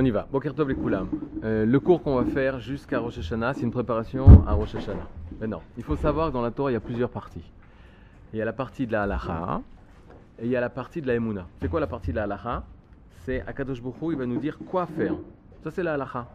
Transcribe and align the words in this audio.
On 0.00 0.04
y 0.04 0.10
va. 0.12 0.28
Boker 0.30 0.54
Tov 0.54 0.68
les. 0.68 0.76
Euh, 1.42 1.66
le 1.66 1.80
cours 1.80 2.04
qu'on 2.04 2.14
va 2.14 2.24
faire 2.24 2.60
jusqu'à 2.60 3.00
Rosh 3.00 3.18
Hashanah, 3.18 3.54
c'est 3.54 3.62
une 3.62 3.72
préparation 3.72 4.46
à 4.46 4.52
Rosh 4.52 4.76
Hashanah. 4.76 5.08
Maintenant, 5.40 5.60
il 5.76 5.82
faut 5.82 5.96
savoir 5.96 6.28
que 6.28 6.34
dans 6.34 6.40
la 6.40 6.52
Torah, 6.52 6.70
il 6.70 6.74
y 6.74 6.76
a 6.76 6.80
plusieurs 6.80 7.10
parties. 7.10 7.42
Il 8.32 8.38
y 8.38 8.42
a 8.42 8.44
la 8.44 8.52
partie 8.52 8.86
de 8.86 8.92
la 8.92 9.02
halacha 9.02 9.60
et 10.38 10.44
il 10.44 10.52
y 10.52 10.56
a 10.56 10.60
la 10.60 10.70
partie 10.70 11.02
de 11.02 11.08
la 11.08 11.16
emuna. 11.16 11.48
C'est 11.60 11.68
quoi 11.68 11.80
la 11.80 11.88
partie 11.88 12.12
de 12.12 12.16
la 12.16 12.22
halacha? 12.22 12.62
C'est 13.24 13.40
Akadosh 13.44 13.82
Baruch 13.82 13.96
Hu, 14.00 14.12
il 14.12 14.18
va 14.18 14.26
nous 14.26 14.38
dire 14.38 14.56
quoi 14.70 14.86
faire. 14.86 15.16
Ça, 15.64 15.72
c'est 15.72 15.82
la 15.82 15.94
halacha. 15.94 16.28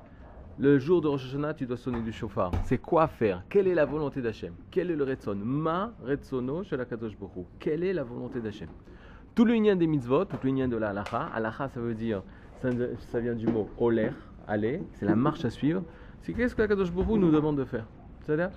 Le 0.59 0.77
jour 0.77 0.99
de 0.99 1.07
Rosh 1.07 1.23
Hashanah, 1.23 1.53
tu 1.53 1.65
dois 1.65 1.77
sonner 1.77 2.01
du 2.01 2.11
chauffard. 2.11 2.51
C'est 2.65 2.79
quoi 2.79 3.07
faire? 3.07 3.43
Quelle 3.47 3.69
est 3.69 3.75
la 3.75 3.85
volonté 3.85 4.21
d'Hachem? 4.21 4.55
Quel 4.71 4.91
est 4.91 4.95
le 4.97 5.05
retson? 5.05 5.37
Ma 5.41 5.93
retsono 6.05 6.63
chez 6.65 6.75
la 6.75 6.83
Kadosh 6.83 7.17
Baruch 7.17 7.37
Hu. 7.37 7.45
Quelle 7.59 7.85
est 7.85 7.93
la 7.93 8.03
volonté 8.03 8.41
d'Hachem? 8.41 8.67
Tout 9.33 9.45
le 9.45 9.53
lien 9.53 9.77
des 9.77 9.87
mitzvot, 9.87 10.25
tout 10.25 10.35
le 10.43 10.49
lien 10.49 10.67
de 10.67 10.75
la 10.75 10.89
halacha. 10.89 11.29
Halacha, 11.33 11.69
ça 11.69 11.79
veut 11.79 11.95
dire, 11.95 12.23
ça, 13.11 13.19
vient 13.19 13.35
du 13.35 13.47
mot 13.47 13.69
oler, 13.77 14.11
aller, 14.47 14.81
c'est 14.93 15.05
la 15.05 15.15
marche 15.15 15.43
à 15.45 15.49
suivre. 15.49 15.83
C'est 16.21 16.33
qu'est-ce 16.33 16.55
que 16.55 16.61
la 16.61 16.67
Kadosh 16.67 16.93
nous 16.93 17.31
demande 17.31 17.57
de 17.57 17.65
faire 17.65 17.85
C'est-à-dire, 18.21 18.51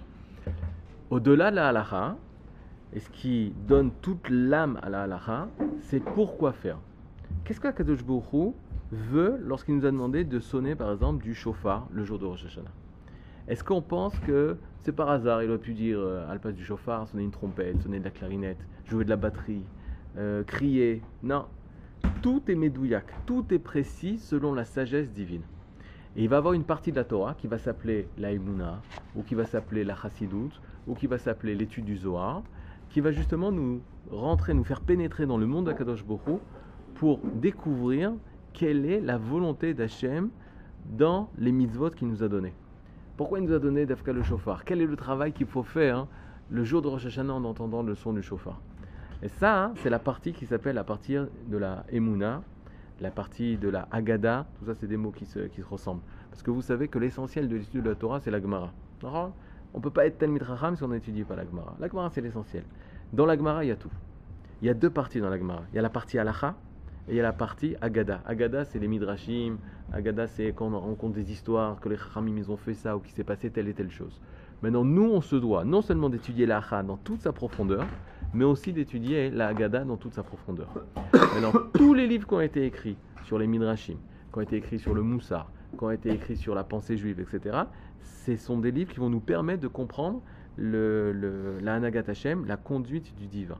au-delà 1.11 1.51
de 1.51 1.57
la 1.57 1.69
halacha, 1.69 2.17
et 2.93 3.01
ce 3.01 3.11
qui 3.11 3.53
donne 3.67 3.91
toute 4.03 4.29
l'âme 4.29 4.79
à 4.83 4.91
la 4.91 5.03
halacha, 5.03 5.49
c'est 5.81 6.01
pourquoi 6.01 6.53
faire. 6.53 6.79
Qu'est-ce 7.45 7.61
que 7.61 7.67
la 7.67 7.73
Kadosh 7.73 8.05
veut 8.93 9.39
lorsqu'il 9.43 9.77
nous 9.77 9.85
a 9.85 9.91
demandé 9.91 10.23
de 10.23 10.39
sonner 10.39 10.77
par 10.77 10.93
exemple 10.93 11.23
du 11.25 11.35
chauffard 11.35 11.89
le 11.91 12.05
jour 12.05 12.19
de 12.19 12.27
Rosh 12.27 12.45
Hashanah? 12.45 12.71
Est-ce 13.49 13.65
qu'on 13.65 13.83
pense 13.83 14.17
que 14.21 14.57
c'est 14.83 14.93
par 14.93 15.11
hasard 15.11 15.43
Il 15.43 15.51
aurait 15.51 15.59
pu 15.59 15.73
dire 15.73 15.99
euh, 15.99 16.29
à 16.29 16.33
la 16.33 16.39
place 16.39 16.55
du 16.55 16.65
chauffard, 16.65 17.09
sonner 17.09 17.25
une 17.25 17.31
trompette, 17.33 17.83
sonner 17.83 17.99
de 17.99 18.05
la 18.05 18.11
clarinette, 18.11 18.59
jouer 18.85 19.05
de 19.05 19.11
la 19.11 19.17
batterie, 19.17 19.65
euh, 20.17 20.45
crier? 20.45 21.03
Non, 21.23 21.47
tout 22.23 22.43
est 22.49 22.55
médouillac, 22.55 23.07
tout 23.27 23.45
est 23.51 23.59
précis 23.59 24.19
selon 24.19 24.55
la 24.55 24.65
sagesse 24.65 25.11
divine. 25.11 25.43
Et 26.17 26.25
il 26.25 26.29
va 26.29 26.39
avoir 26.39 26.55
une 26.55 26.65
partie 26.65 26.91
de 26.91 26.97
la 26.97 27.05
Torah 27.05 27.35
qui 27.35 27.47
va 27.47 27.59
s'appeler 27.59 28.09
la 28.19 28.33
Imuna, 28.33 28.81
ou 29.15 29.23
qui 29.23 29.35
va 29.35 29.45
s'appeler 29.45 29.85
la 29.85 29.95
Chassidut, 29.95 30.51
ou 30.87 30.95
qui 30.95 31.07
va 31.07 31.19
s'appeler 31.19 31.55
l'étude 31.55 31.85
du 31.85 31.97
Zohar, 31.97 32.43
qui 32.91 33.01
va 33.01 33.13
justement 33.13 33.53
nous 33.53 33.81
rentrer, 34.11 34.55
nous 34.55 34.65
faire 34.65 34.81
pénétrer 34.81 35.27
dans 35.27 35.39
le 35.39 35.47
monde 35.47 35.67
d'Akadosh 35.67 36.05
Boko 36.05 36.41
pour 36.95 37.21
découvrir 37.35 38.13
quelle 38.53 38.87
est 38.87 39.01
la 39.01 39.19
volonté 39.19 39.75
d'Hachem 39.75 40.31
dans 40.87 41.29
les 41.39 41.53
mitzvot 41.53 41.91
qu'il 41.91 42.09
nous 42.09 42.23
a 42.23 42.29
donnés. 42.29 42.55
Pourquoi 43.17 43.39
il 43.39 43.45
nous 43.45 43.53
a 43.53 43.59
donné 43.59 43.87
d'Afka 43.87 44.13
le 44.13 44.23
chauffard? 44.23 44.65
Quel 44.65 44.81
est 44.81 44.87
le 44.87 44.97
travail 44.97 45.33
qu'il 45.33 45.47
faut 45.47 45.63
faire 45.63 46.07
le 46.51 46.65
jour 46.65 46.81
de 46.83 46.89
Rosh 46.89 47.07
Hashanah 47.07 47.35
en 47.35 47.45
entendant 47.45 47.83
le 47.83 47.95
son 47.95 48.13
du 48.13 48.23
chauffard? 48.23 48.61
Et 49.23 49.29
ça, 49.29 49.65
hein, 49.65 49.73
c'est 49.77 49.91
la 49.91 49.99
partie 49.99 50.33
qui 50.33 50.47
s'appelle 50.47 50.75
la 50.75 50.85
partie 50.85 51.17
de 51.17 51.57
la 51.57 51.85
Emouna, 51.91 52.43
la 53.01 53.11
partie 53.11 53.57
de 53.57 53.69
la 53.69 53.89
Agada, 53.91 54.47
tout 54.59 54.67
ça 54.67 54.75
c'est 54.75 54.87
des 54.87 54.97
mots 54.97 55.11
qui 55.11 55.25
se, 55.25 55.41
qui 55.41 55.63
se 55.63 55.67
ressemblent. 55.67 56.03
Parce 56.31 56.43
que 56.43 56.51
vous 56.51 56.63
savez 56.63 56.89
que 56.89 56.99
l'essentiel 56.99 57.49
de 57.49 57.57
l'étude 57.57 57.83
de 57.83 57.89
la 57.89 57.95
Torah, 57.95 58.21
c'est 58.21 58.31
la 58.31 58.41
Gemara. 58.41 58.73
On 59.03 59.33
ne 59.75 59.83
peut 59.83 59.91
pas 59.91 60.07
être 60.07 60.19
Talmid 60.19 60.43
Raham 60.43 60.77
si 60.77 60.83
on 60.83 60.89
n'étudie 60.89 61.25
pas 61.25 61.37
la 61.37 61.45
Gemara. 61.45 61.75
La 61.79 61.89
Gemara, 61.89 62.11
c'est 62.11 62.21
l'essentiel. 62.21 62.65
Dans 63.13 63.27
la 63.27 63.37
Gemara, 63.37 63.65
il 63.65 63.69
y 63.69 63.71
a 63.71 63.77
tout. 63.77 63.91
Il 64.63 64.67
y 64.67 64.71
a 64.71 64.75
deux 64.75 64.91
parties 64.91 65.21
dans 65.21 65.31
la 65.31 65.39
Gemara. 65.39 65.63
Il 65.73 65.77
y 65.77 65.79
a 65.79 65.83
la 65.83 65.91
partie 65.91 66.19
Halacha, 66.19 66.55
et 67.09 67.13
il 67.13 67.17
y 67.17 67.21
a 67.21 67.23
la 67.23 67.33
partie 67.33 67.77
Agada. 67.81 68.21
Agada, 68.27 68.65
c'est 68.65 68.79
les 68.79 68.89
Midrashim. 68.89 69.59
Agada, 69.93 70.27
c'est 70.27 70.53
quand 70.53 70.67
on 70.67 70.81
rencontre 70.81 71.15
des 71.15 71.31
histoires, 71.31 71.79
que 71.81 71.89
les 71.89 71.97
Chachamim, 71.97 72.37
ils 72.37 72.51
ont 72.51 72.57
fait 72.57 72.75
ça, 72.75 72.97
ou 72.97 73.01
qu'il 73.01 73.13
s'est 73.13 73.25
passé 73.25 73.51
telle 73.51 73.69
et 73.69 73.75
telle 73.75 73.91
chose. 73.91 74.21
Maintenant, 74.63 74.85
nous, 74.85 75.05
on 75.05 75.21
se 75.21 75.37
doit 75.37 75.65
non 75.65 75.83
seulement 75.83 76.09
d'étudier 76.09 76.47
la 76.47 76.61
dans 76.83 76.97
toute 76.97 77.21
sa 77.21 77.33
profondeur, 77.33 77.87
mais 78.35 78.45
aussi 78.45 78.73
d'étudier 78.73 79.31
la 79.31 79.49
Agada 79.49 79.85
dans 79.85 79.97
toute 79.97 80.15
sa 80.15 80.23
profondeur. 80.23 80.69
Maintenant, 81.13 81.53
tous 81.75 81.95
les 81.95 82.07
livres 82.07 82.27
qui 82.27 82.35
ont 82.35 82.41
été 82.41 82.65
écrits 82.65 82.97
sur 83.25 83.39
les 83.39 83.47
Midrashim, 83.47 83.97
qui 84.33 84.39
ont 84.39 84.43
été 84.43 84.57
écrits 84.57 84.79
sur 84.79 84.95
le 84.95 85.03
Moussar, 85.03 85.51
qui 85.77 85.85
ont 85.85 85.91
été 85.91 86.11
écrits 86.11 86.37
sur 86.37 86.55
la 86.55 86.65
pensée 86.65 86.97
juive, 86.97 87.21
etc., 87.21 87.59
ce 88.01 88.37
sont 88.37 88.59
des 88.59 88.71
livres 88.71 88.93
qui 88.93 89.01
vont 89.01 89.11
nous 89.11 89.21
permettre 89.21 89.63
de 89.63 89.69
comprendre 89.69 90.21
la 90.59 91.75
Hanagat 91.75 92.05
Hashem, 92.09 92.45
la 92.47 92.57
conduite 92.57 93.15
du 93.17 93.27
divin. 93.27 93.59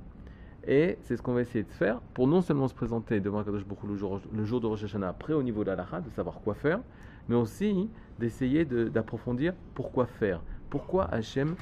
Et 0.67 0.99
c'est 1.03 1.17
ce 1.17 1.23
qu'on 1.23 1.35
va 1.35 1.43
essayer 1.43 1.63
de 1.63 1.71
faire 1.71 2.01
pour 2.15 2.27
non 2.27 2.43
seulement 2.43 2.67
se 2.67 2.75
présenter 2.75 3.21
devant 3.21 3.45
Kadosh 3.45 3.65
Baruch 3.65 3.85
le 3.85 4.45
jour, 4.45 4.61
de 4.61 4.67
Rosh 4.67 4.83
Hashanah 4.83 5.09
après 5.09 5.33
au 5.33 5.43
niveau 5.43 5.63
de 5.63 5.71
la 5.71 5.77
de 5.77 6.11
savoir 6.11 6.41
quoi 6.41 6.55
faire, 6.55 6.81
mais 7.29 7.37
aussi 7.37 7.89
d'essayer 8.19 8.65
d'approfondir 8.65 9.55
pourquoi 9.75 10.07
faire. 10.07 10.41
Pourquoi 10.69 11.05
Hachem 11.05 11.55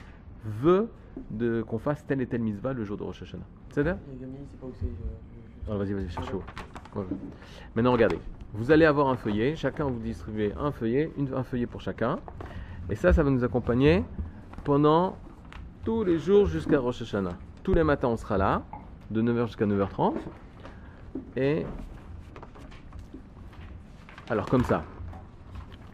veut 0.44 0.88
qu'on 1.66 1.78
fasse 1.78 2.04
telle 2.06 2.20
et 2.20 2.26
telle 2.26 2.42
mitzvah 2.42 2.72
le 2.72 2.84
jour 2.84 2.96
de 2.96 3.02
Rosh 3.02 3.22
Hashanah. 3.22 3.44
C'est 3.70 3.84
ça 3.84 3.96
oh, 4.62 5.78
Vas-y, 5.78 5.92
vas-y, 5.92 6.08
cherche 6.08 6.30
chaud. 6.30 6.42
Voilà. 6.92 7.10
Maintenant, 7.74 7.92
regardez. 7.92 8.18
Vous 8.52 8.70
allez 8.70 8.84
avoir 8.84 9.08
un 9.08 9.16
feuillet. 9.16 9.56
Chacun 9.56 9.84
vous 9.84 9.98
distribuer 9.98 10.52
un 10.58 10.70
feuillet, 10.70 11.10
une, 11.16 11.32
un 11.34 11.42
feuillet 11.42 11.66
pour 11.66 11.80
chacun. 11.80 12.18
Et 12.90 12.94
ça, 12.94 13.12
ça 13.12 13.22
va 13.22 13.30
nous 13.30 13.44
accompagner 13.44 14.04
pendant 14.62 15.16
tous 15.84 16.04
les 16.04 16.18
jours 16.18 16.46
jusqu'à 16.46 16.78
Rosh 16.78 17.02
Hashanah. 17.02 17.36
Tous 17.62 17.74
les 17.74 17.84
matins, 17.84 18.08
on 18.08 18.16
sera 18.16 18.38
là 18.38 18.62
de 19.10 19.22
9h 19.22 19.46
jusqu'à 19.46 19.66
9h30. 19.66 20.14
Et 21.36 21.64
alors 24.28 24.46
comme 24.46 24.64
ça, 24.64 24.84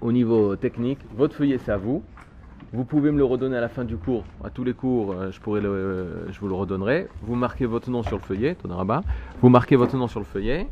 au 0.00 0.12
niveau 0.12 0.56
technique, 0.56 1.00
votre 1.14 1.34
feuillet 1.34 1.58
c'est 1.58 1.72
à 1.72 1.76
vous. 1.76 2.02
Vous 2.72 2.84
pouvez 2.84 3.10
me 3.10 3.18
le 3.18 3.24
redonner 3.24 3.56
à 3.56 3.60
la 3.60 3.68
fin 3.68 3.84
du 3.84 3.96
cours. 3.96 4.24
À 4.44 4.50
tous 4.50 4.62
les 4.62 4.74
cours, 4.74 5.12
euh, 5.12 5.30
le, 5.60 6.32
je 6.32 6.40
vous 6.40 6.46
le 6.46 6.54
redonnerai. 6.54 7.08
Vous 7.22 7.34
marquez 7.34 7.66
votre 7.66 7.90
nom 7.90 8.04
sur 8.04 8.16
le 8.16 8.22
feuillet, 8.22 8.56
Vous 9.40 9.48
marquez 9.48 9.74
votre 9.74 9.96
nom 9.96 10.06
sur 10.06 10.20
le 10.20 10.26
feuillet. 10.26 10.68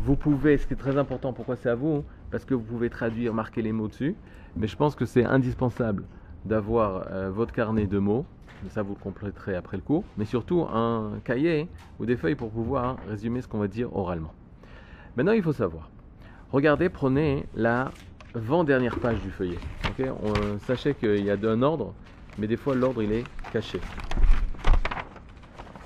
Vous 0.00 0.16
pouvez, 0.16 0.56
ce 0.56 0.66
qui 0.66 0.72
est 0.72 0.78
très 0.78 0.96
important, 0.96 1.34
pourquoi 1.34 1.56
c'est 1.56 1.68
à 1.68 1.74
vous 1.74 2.04
Parce 2.30 2.46
que 2.46 2.54
vous 2.54 2.62
pouvez 2.62 2.88
traduire, 2.88 3.34
marquer 3.34 3.60
les 3.60 3.72
mots 3.72 3.88
dessus. 3.88 4.16
Mais 4.56 4.66
je 4.66 4.76
pense 4.76 4.94
que 4.94 5.04
c'est 5.04 5.24
indispensable 5.24 6.04
d'avoir 6.46 7.06
euh, 7.10 7.30
votre 7.30 7.52
carnet 7.52 7.86
de 7.86 7.98
mots 7.98 8.24
ça 8.70 8.82
vous 8.82 8.94
le 8.94 9.00
compléterez 9.00 9.54
après 9.54 9.76
le 9.76 9.82
cours, 9.82 10.04
mais 10.16 10.24
surtout 10.24 10.62
un 10.62 11.20
cahier 11.24 11.68
ou 11.98 12.06
des 12.06 12.16
feuilles 12.16 12.34
pour 12.34 12.50
pouvoir 12.50 12.96
résumer 13.08 13.40
ce 13.40 13.48
qu'on 13.48 13.58
va 13.58 13.68
dire 13.68 13.94
oralement. 13.94 14.32
Maintenant, 15.16 15.32
il 15.32 15.42
faut 15.42 15.52
savoir. 15.52 15.90
Regardez, 16.52 16.88
prenez 16.88 17.46
la 17.54 17.90
avant-dernière 18.34 18.98
page 18.98 19.20
du 19.20 19.30
feuillet. 19.30 19.58
On, 19.98 20.58
sachez 20.66 20.94
qu'il 20.94 21.24
y 21.24 21.30
a 21.30 21.34
un 21.34 21.62
ordre, 21.62 21.94
mais 22.38 22.46
des 22.46 22.56
fois 22.56 22.74
l'ordre 22.74 23.02
il 23.02 23.12
est 23.12 23.24
caché. 23.52 23.80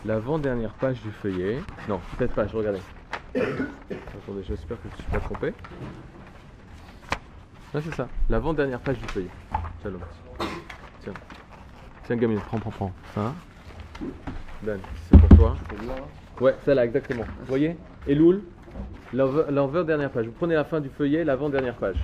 L'avant-dernière 0.05 0.73
page 0.73 1.01
du 1.03 1.11
feuillet. 1.11 1.61
Non, 1.89 2.01
cette 2.19 2.33
page, 2.33 2.55
regardez. 2.55 2.81
Attendez, 3.35 4.43
j'espère 4.49 4.79
que 4.79 4.89
je 4.89 4.97
ne 4.97 5.03
suis 5.03 5.11
pas 5.11 5.21
trompé. 5.21 5.53
Là, 7.75 7.81
c'est 7.85 7.95
ça. 7.95 8.09
L'avant-dernière 8.29 8.81
page 8.81 8.99
du 8.99 9.07
feuillet. 9.07 9.31
Tiens. 11.03 11.13
Tiens, 12.05 12.17
Gamine, 12.17 12.41
prends, 12.41 12.59
prends, 12.59 12.71
prends. 12.71 12.93
Ça. 13.15 13.35
Dan, 14.63 14.81
c'est 15.09 15.21
pour 15.21 15.29
toi. 15.37 15.57
Ouais, 16.41 16.57
celle-là, 16.65 16.87
exactement. 16.87 17.25
Vous 17.41 17.47
voyez? 17.47 17.77
Et 18.07 18.15
Loul, 18.15 18.43
l'avant-dernière 19.13 20.11
page. 20.11 20.27
Vous 20.27 20.33
prenez 20.33 20.55
la 20.55 20.65
fin 20.65 20.81
du 20.81 20.89
feuillet, 20.89 21.25
l'avant-dernière 21.25 21.77
page. 21.77 22.03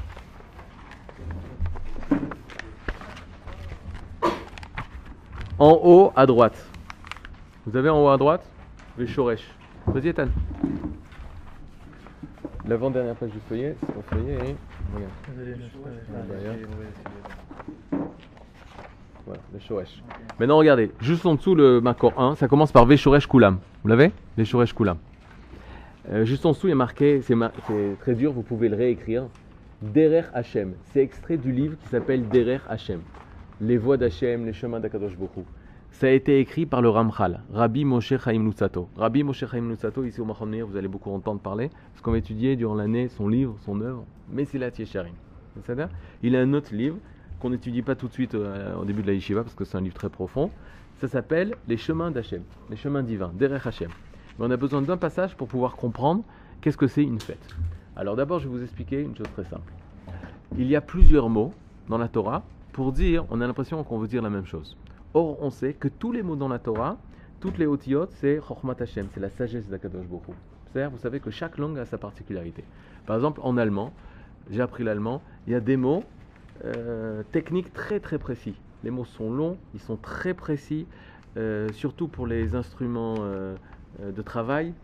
En 5.59 5.81
haut 5.83 6.13
à 6.15 6.27
droite. 6.27 6.67
Vous 7.67 7.77
avez 7.77 7.89
en 7.89 8.05
haut 8.05 8.09
à 8.09 8.19
droite 8.19 8.47
les. 8.99 9.43
Vas-y, 9.87 10.09
Ethan. 10.09 10.29
L'avant-dernière 12.69 13.15
page 13.15 13.31
du 13.31 13.39
feuillet, 13.49 13.75
c'est 13.81 13.97
feuillet 14.03 14.35
et. 14.35 14.57
Regarde. 14.95 15.13
Voilà, 19.25 19.41
le. 19.55 20.03
Maintenant, 20.39 20.59
regardez, 20.59 20.93
juste 21.01 21.25
en 21.25 21.35
dessous, 21.37 21.55
le 21.55 21.81
Makor 21.81 22.13
1, 22.21 22.37
ça 22.37 22.49
commence 22.49 22.71
par 22.71 22.85
Veshoresh 22.85 23.27
Kulam. 23.27 23.59
Vous 23.83 23.89
l'avez? 23.89 24.13
Veshoresh 24.37 24.75
Kulam. 24.75 24.99
Euh, 26.11 26.25
juste 26.25 26.45
en 26.45 26.51
dessous, 26.51 26.67
il 26.67 26.71
y 26.71 26.73
a 26.73 26.77
marqué, 26.77 27.23
c'est 27.23 27.35
très 28.01 28.15
dur, 28.15 28.33
vous 28.33 28.43
pouvez 28.43 28.69
le 28.69 28.77
réécrire. 28.77 29.25
Derer 29.81 30.25
Hashem. 30.35 30.75
C'est 30.93 31.01
extrait 31.01 31.39
du 31.39 31.51
livre 31.51 31.77
qui 31.83 31.89
s'appelle 31.89 32.29
Derer 32.29 32.61
Hashem. 32.69 33.01
Les 33.61 33.79
voies 33.79 33.97
d'Hachem, 33.97 34.45
les 34.45 34.53
chemins 34.53 34.81
d'Akadosh 34.81 35.17
Bokhu. 35.17 35.41
Ça 35.91 36.09
a 36.09 36.11
été 36.11 36.41
écrit 36.41 36.67
par 36.67 36.83
le 36.83 36.91
Ramchal, 36.91 37.41
Rabbi 37.55 37.87
Moshe 37.87 38.13
Chaim 38.19 38.41
Nutsato. 38.41 38.91
Rabbi 38.97 39.23
Moshe 39.23 39.47
Chaim 39.47 39.63
Nutsato, 39.63 40.05
ici 40.05 40.21
au 40.21 40.27
Machomneir, 40.27 40.67
vous 40.67 40.77
allez 40.77 40.89
beaucoup 40.89 41.11
entendre 41.11 41.41
parler, 41.41 41.71
parce 41.93 42.03
qu'on 42.03 42.11
va 42.13 42.19
étudier 42.19 42.57
durant 42.57 42.75
l'année 42.75 43.09
son 43.09 43.29
livre, 43.29 43.57
son 43.65 43.81
œuvre, 43.81 44.05
Messilat 44.31 44.73
Yesharim. 44.79 45.15
Il 46.23 46.37
a 46.37 46.41
un 46.41 46.53
autre 46.53 46.75
livre 46.75 46.99
qu'on 47.41 47.49
n'étudie 47.49 47.81
pas 47.81 47.95
tout 47.95 48.09
de 48.09 48.13
suite 48.13 48.35
euh, 48.35 48.77
au 48.77 48.85
début 48.85 49.01
de 49.01 49.07
la 49.07 49.15
yeshiva 49.15 49.43
parce 49.43 49.55
que 49.55 49.65
c'est 49.65 49.79
un 49.79 49.81
livre 49.81 49.95
très 49.95 50.11
profond. 50.11 50.51
Ça 51.01 51.09
s'appelle 51.09 51.55
Les 51.67 51.79
chemins 51.79 52.11
d'Hachem, 52.11 52.43
les 52.69 52.77
chemins 52.77 53.03
divins, 53.03 53.33
Derech 53.39 53.67
Hachem. 53.67 53.91
Mais 54.39 54.45
on 54.47 54.51
a 54.51 54.59
besoin 54.59 54.83
d'un 54.83 54.99
passage 54.99 55.35
pour 55.35 55.49
pouvoir 55.49 55.77
comprendre 55.77 56.25
qu'est-ce 56.61 56.77
que 56.77 56.89
c'est 56.89 57.03
une 57.03 57.21
fête. 57.21 57.57
Alors 57.97 58.17
d'abord, 58.17 58.39
je 58.39 58.49
vais 58.49 58.55
vous 58.55 58.63
expliquer 58.63 59.01
une 59.01 59.17
chose 59.17 59.31
très 59.33 59.45
simple. 59.45 59.73
Il 60.59 60.67
y 60.67 60.77
a 60.77 60.83
plusieurs 60.83 61.31
mots 61.31 61.55
dans 61.89 61.97
la 61.97 62.09
Torah 62.09 62.45
pour 62.77 62.93
dire, 62.93 63.25
on 63.31 63.41
a 63.41 63.47
l'impression 63.47 63.83
qu'on 63.85 63.97
veut 63.97 64.07
dire 64.07 64.21
la 64.21 64.29
même 64.29 64.45
chose. 64.45 64.77
Or, 65.15 65.43
on 65.43 65.49
sait 65.49 65.73
que 65.73 65.89
tous 65.89 66.13
les 66.13 66.23
mots 66.23 66.37
dans 66.37 66.47
la 66.47 66.59
Torah, 66.59 66.99
toutes 67.41 67.57
les 67.57 67.65
otiyot, 67.65 68.07
c'est 68.11 68.39
Chochmat 68.47 68.77
Hashem, 68.79 69.07
c'est 69.15 69.21
la 69.21 69.31
sagesse 69.31 69.67
d'Akadosh 69.67 70.05
Bokhu. 70.05 70.33
C'est-à-dire, 70.67 70.91
vous 70.91 70.99
savez 70.99 71.21
que 71.21 71.31
chaque 71.31 71.57
langue 71.57 71.79
a 71.79 71.87
sa 71.87 71.97
particularité. 71.97 72.65
Par 73.07 73.17
exemple, 73.17 73.41
en 73.43 73.57
allemand, 73.57 73.95
j'ai 74.51 74.61
appris 74.61 74.85
l'allemand, 74.85 75.23
il 75.47 75.55
y 75.55 75.57
a 75.57 75.61
des 75.61 75.79
mots 75.79 76.05
euh, 76.67 77.23
techniques 77.33 77.73
très 77.73 77.99
très 77.99 78.19
précis. 78.19 78.57
Les 78.85 78.91
mots 78.91 79.07
sont 79.07 79.33
longs, 79.33 79.57
ils 79.73 79.81
sont 79.81 79.97
très 79.97 80.35
précis, 80.35 80.87
euh, 81.39 81.73
surtout 81.73 82.09
pour 82.09 82.27
les 82.27 82.55
instruments 82.55 83.15
euh, 83.21 83.57
de 83.99 84.21
travail. 84.21 84.75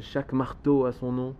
Chaque 0.00 0.32
marteau 0.32 0.86
a 0.86 0.92
son 0.92 1.12
nom, 1.12 1.34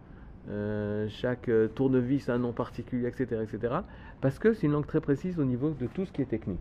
chaque 1.08 1.50
tournevis 1.74 2.28
a 2.28 2.34
un 2.34 2.38
nom 2.38 2.52
particulier, 2.52 3.08
etc., 3.08 3.42
etc. 3.42 3.74
Parce 4.20 4.38
que 4.38 4.52
c'est 4.52 4.66
une 4.66 4.72
langue 4.72 4.86
très 4.86 5.00
précise 5.00 5.38
au 5.38 5.44
niveau 5.44 5.70
de 5.70 5.86
tout 5.86 6.04
ce 6.04 6.12
qui 6.12 6.22
est 6.22 6.26
technique. 6.26 6.60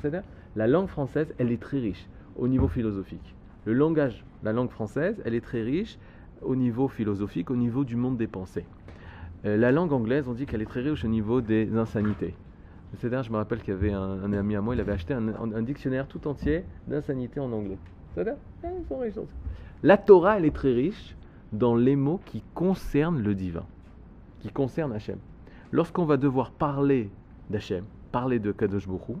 C'est-à-dire, 0.00 0.22
la 0.56 0.66
langue 0.66 0.88
française, 0.88 1.34
elle 1.38 1.52
est 1.52 1.60
très 1.60 1.78
riche 1.78 2.06
au 2.36 2.48
niveau 2.48 2.68
philosophique. 2.68 3.34
Le 3.66 3.72
langage, 3.72 4.24
la 4.42 4.52
langue 4.52 4.70
française, 4.70 5.20
elle 5.24 5.34
est 5.34 5.40
très 5.40 5.62
riche 5.62 5.98
au 6.42 6.56
niveau 6.56 6.88
philosophique, 6.88 7.50
au 7.50 7.56
niveau 7.56 7.84
du 7.84 7.96
monde 7.96 8.16
des 8.16 8.26
pensées. 8.26 8.66
Euh, 9.44 9.56
la 9.56 9.72
langue 9.72 9.92
anglaise, 9.92 10.26
on 10.28 10.32
dit 10.32 10.46
qu'elle 10.46 10.62
est 10.62 10.66
très 10.66 10.80
riche 10.80 11.04
au 11.04 11.08
niveau 11.08 11.40
des 11.40 11.76
insanités. 11.76 12.34
C'est-à-dire, 12.96 13.22
je 13.22 13.30
me 13.30 13.36
rappelle 13.36 13.60
qu'il 13.60 13.74
y 13.74 13.76
avait 13.76 13.92
un, 13.92 14.32
ami 14.32 14.56
à 14.56 14.60
moi, 14.60 14.74
il 14.74 14.80
avait 14.80 14.92
acheté 14.92 15.14
un, 15.14 15.62
dictionnaire 15.62 16.06
tout 16.06 16.26
entier 16.28 16.64
d'insanités 16.86 17.40
en 17.40 17.52
anglais. 17.52 17.78
C'est-à-dire, 18.14 18.36
eh, 18.62 18.68
ils 18.78 18.86
sont 18.86 18.98
riches. 18.98 19.14
La 19.82 19.98
Torah, 19.98 20.38
elle 20.38 20.44
est 20.44 20.54
très 20.54 20.72
riche 20.72 21.16
dans 21.52 21.74
les 21.74 21.96
mots 21.96 22.20
qui 22.24 22.42
concernent 22.54 23.20
le 23.20 23.34
divin, 23.34 23.64
qui 24.40 24.50
concernent 24.50 24.92
Hachem. 24.92 25.18
Lorsqu'on 25.74 26.04
va 26.04 26.16
devoir 26.16 26.52
parler 26.52 27.10
d'Hachem, 27.50 27.84
parler 28.12 28.38
de 28.38 28.52
Kadosh 28.52 28.86
Baruch 28.86 29.08
Hu, 29.08 29.14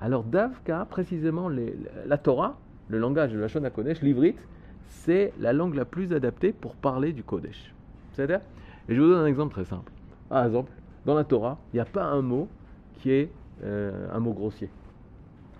alors 0.00 0.24
Davka, 0.24 0.86
précisément, 0.86 1.50
la 1.50 2.16
Torah, 2.16 2.56
le 2.88 2.98
langage 2.98 3.34
de 3.34 3.38
la 3.38 3.48
Shon 3.48 3.68
Kodesh, 3.68 4.00
l'ivrite, 4.00 4.38
c'est 4.86 5.34
la 5.38 5.52
langue 5.52 5.74
la 5.74 5.84
plus 5.84 6.14
adaptée 6.14 6.54
pour 6.54 6.74
parler 6.74 7.12
du 7.12 7.22
Kodesh. 7.22 7.74
C'est-à-dire, 8.14 8.40
et 8.88 8.94
je 8.94 9.00
vous 9.02 9.08
donne 9.08 9.18
un 9.18 9.26
exemple 9.26 9.52
très 9.52 9.66
simple. 9.66 9.92
Par 10.30 10.46
exemple, 10.46 10.72
dans 11.04 11.14
la 11.14 11.24
Torah, 11.24 11.58
il 11.74 11.76
n'y 11.76 11.80
a 11.80 11.84
pas 11.84 12.04
un 12.04 12.22
mot 12.22 12.48
qui 12.94 13.10
est 13.10 13.30
euh, 13.62 14.08
un 14.10 14.20
mot 14.20 14.32
grossier. 14.32 14.70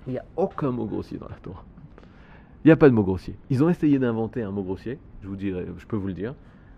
Il 0.07 0.15
n'y 0.15 0.19
a 0.19 0.25
aucun 0.39 0.71
mot 0.71 0.87
grossier 0.87 1.19
dans 1.19 1.29
la 1.29 1.37
Torah. 1.37 1.65
Il 2.65 2.69
n'y 2.69 2.73
a 2.73 2.77
pas 2.77 2.89
de 2.89 2.95
mot 2.95 3.03
grossier. 3.03 3.37
Ils 3.51 3.63
ont 3.63 3.69
essayé 3.69 3.99
d'inventer 3.99 4.41
un 4.41 4.53
mot 4.53 4.63
grossier, 4.63 4.99
je 5.23 5.29
peux 5.87 5.97
vous 5.97 6.07
le 6.07 6.15
dire. 6.15 6.35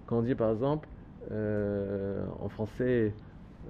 Quand 0.06 0.18
on 0.18 0.22
dit 0.22 0.34
par 0.34 0.50
exemple, 0.50 0.88
euh, 1.30 2.24
en 2.40 2.48
français, 2.48 3.14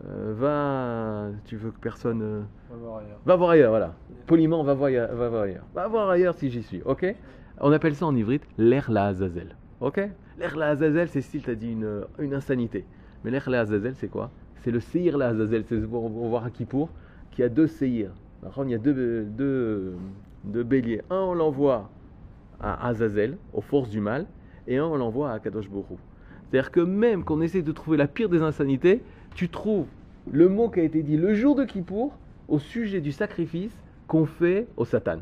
va, 0.09 1.29
tu 1.45 1.57
veux 1.57 1.71
que 1.71 1.79
personne. 1.79 2.23
euh, 2.23 2.43
On 2.71 2.75
va 2.75 2.81
voir 2.81 2.99
ailleurs. 2.99 3.19
Va 3.25 3.37
voir 3.37 3.51
ailleurs, 3.51 3.71
voilà. 3.71 3.95
Poliment, 4.27 4.63
va 4.65 4.75
voir 4.75 4.89
ailleurs. 4.89 5.15
Va 5.15 5.29
voir 5.29 5.43
ailleurs, 5.43 5.65
va 5.75 5.89
voir 5.89 6.11
ailleurs 6.11 6.35
si 6.35 6.51
j'y 6.51 6.63
suis, 6.63 6.83
ok? 6.85 7.15
On 7.61 7.71
appelle 7.73 7.95
ça 7.95 8.07
en 8.07 8.17
ivrite 8.17 8.43
l'air 8.59 8.91
la 8.91 9.07
azazel, 9.07 9.55
ok? 9.81 10.01
L'air 10.39 10.57
la 10.57 10.69
azazel, 10.69 11.09
c'est 11.09 11.21
style, 11.21 11.43
t'as 11.43 11.55
dit 11.55 11.73
une, 11.73 12.03
une 12.19 12.35
insanité. 12.35 12.85
Mais 13.25 13.31
l'air 13.31 13.49
la 13.49 13.61
azazel, 13.61 13.95
c'est 13.95 14.09
quoi? 14.09 14.31
C'est 14.63 14.71
le 14.71 14.81
seir 14.81 15.17
la 15.19 15.29
azazel, 15.29 15.65
c'est 15.69 15.81
pour 15.81 16.11
pour 16.11 16.29
voir 16.29 16.45
à 16.45 16.51
Kippour, 16.51 16.89
qui 17.31 17.43
a 17.43 17.49
deux 17.49 17.67
seirs. 17.67 18.11
Alors, 18.43 18.65
il 18.65 18.71
y 18.71 18.75
a 18.75 18.79
deux, 18.79 19.25
deux, 19.25 19.95
deux 20.45 20.63
béliers. 20.65 21.03
Un, 21.11 21.17
on 21.21 21.35
l'envoie 21.35 21.91
à 22.61 22.89
Azazel, 22.89 23.37
aux 23.53 23.61
forces 23.61 23.91
du 23.91 24.01
mal, 24.01 24.27
et 24.67 24.79
un, 24.79 24.85
on 24.85 24.97
l'envoie 24.97 25.31
à 25.33 25.39
Kadosh 25.39 25.69
Borou. 25.69 25.99
C'est-à-dire 26.51 26.71
que 26.73 26.81
même 26.81 27.23
qu'on 27.25 27.41
essaie 27.41 27.63
de 27.63 27.73
trouver 27.73 27.97
la 27.97 28.09
pire 28.09 28.29
des 28.29 28.43
insanités, 28.43 29.03
tu 29.35 29.49
trouves 29.49 29.87
le 30.31 30.49
mot 30.49 30.69
qui 30.69 30.81
a 30.81 30.83
été 30.85 31.03
dit 31.03 31.17
le 31.17 31.35
jour 31.35 31.55
de 31.55 31.65
Kippour 31.65 32.17
au 32.49 32.59
sujet 32.59 33.01
du 33.01 33.13
sacrifice 33.13 33.73
qu'on 34.07 34.27
fait 34.27 34.67
au 34.77 34.85
Satan. 34.85 35.19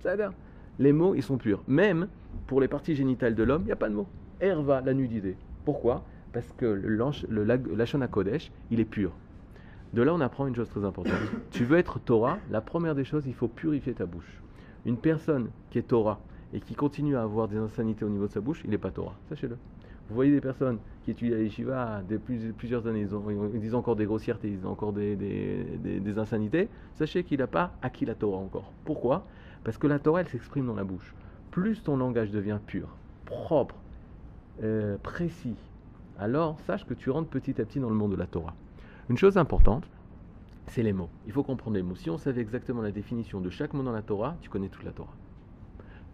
C'est-à-dire, 0.00 0.32
les 0.78 0.92
mots, 0.92 1.14
ils 1.14 1.22
sont 1.22 1.36
purs. 1.36 1.62
Même 1.68 2.08
pour 2.46 2.60
les 2.60 2.68
parties 2.68 2.94
génitales 2.94 3.34
de 3.34 3.42
l'homme, 3.42 3.62
il 3.62 3.66
n'y 3.66 3.72
a 3.72 3.76
pas 3.76 3.88
de 3.88 3.94
mot. 3.94 4.06
Herva, 4.40 4.80
la 4.80 4.94
nudité. 4.94 5.36
Pourquoi? 5.64 6.04
Parce 6.32 6.50
que 6.56 6.64
le, 6.64 7.74
Lachon 7.76 8.00
Kodesh, 8.10 8.50
il 8.70 8.80
est 8.80 8.84
pur. 8.84 9.12
De 9.92 10.02
là, 10.02 10.14
on 10.14 10.20
apprend 10.20 10.46
une 10.46 10.54
chose 10.54 10.68
très 10.68 10.84
importante. 10.84 11.12
tu 11.50 11.64
veux 11.64 11.78
être 11.78 11.98
Torah, 11.98 12.38
la 12.50 12.60
première 12.60 12.94
des 12.94 13.04
choses, 13.04 13.24
il 13.26 13.34
faut 13.34 13.48
purifier 13.48 13.92
ta 13.92 14.06
bouche. 14.06 14.40
Une 14.86 14.96
personne 14.96 15.50
qui 15.70 15.78
est 15.78 15.82
Torah 15.82 16.20
et 16.54 16.60
qui 16.60 16.74
continue 16.74 17.16
à 17.16 17.22
avoir 17.22 17.48
des 17.48 17.58
insanités 17.58 18.04
au 18.04 18.08
niveau 18.08 18.26
de 18.26 18.32
sa 18.32 18.40
bouche, 18.40 18.62
il 18.64 18.70
n'est 18.70 18.78
pas 18.78 18.90
Torah. 18.90 19.14
Sachez-le. 19.28 19.56
Vous 20.08 20.14
voyez 20.14 20.32
des 20.32 20.40
personnes 20.40 20.78
qui 21.14 21.26
étudient 21.26 21.36
à 21.36 21.40
Yeshiva 21.40 22.02
depuis 22.08 22.38
plusieurs 22.52 22.86
années, 22.86 23.00
ils, 23.00 23.14
ont- 23.14 23.48
disent 23.54 23.74
encore 23.74 23.96
des 23.96 24.06
grossièretés, 24.06 24.48
ils 24.48 24.56
disent 24.56 24.66
encore 24.66 24.92
des 24.92 26.18
insanités, 26.18 26.68
sachez 26.94 27.24
qu'il 27.24 27.38
n'a 27.38 27.46
pas 27.46 27.72
acquis 27.82 28.04
la 28.04 28.14
Torah 28.14 28.38
encore. 28.38 28.72
Pourquoi? 28.84 29.26
Parce 29.64 29.78
que 29.78 29.86
la 29.86 29.98
Torah, 29.98 30.20
elle 30.20 30.28
s'exprime 30.28 30.66
dans 30.66 30.74
la 30.74 30.84
bouche. 30.84 31.14
Plus 31.50 31.82
ton 31.82 31.96
langage 31.96 32.30
devient 32.30 32.58
pur, 32.64 32.88
propre, 33.24 33.76
euh, 34.62 34.96
précis, 35.02 35.56
alors 36.18 36.60
sache 36.60 36.86
que 36.86 36.94
tu 36.94 37.10
rentres 37.10 37.28
petit 37.28 37.60
à 37.60 37.64
petit 37.64 37.80
dans 37.80 37.88
le 37.88 37.96
monde 37.96 38.12
de 38.12 38.16
la 38.16 38.26
Torah. 38.26 38.54
Une 39.08 39.16
chose 39.16 39.36
importante, 39.36 39.84
c'est 40.68 40.82
les 40.82 40.92
mots. 40.92 41.10
Il 41.26 41.32
faut 41.32 41.42
comprendre 41.42 41.76
les 41.76 41.82
mots. 41.82 41.96
Si 41.96 42.10
on 42.10 42.18
savait 42.18 42.40
exactement 42.40 42.82
la 42.82 42.92
définition 42.92 43.40
de 43.40 43.50
chaque 43.50 43.72
mot 43.72 43.82
dans 43.82 43.92
la 43.92 44.02
Torah, 44.02 44.36
tu 44.40 44.48
connais 44.48 44.68
toute 44.68 44.84
la 44.84 44.92
Torah. 44.92 45.16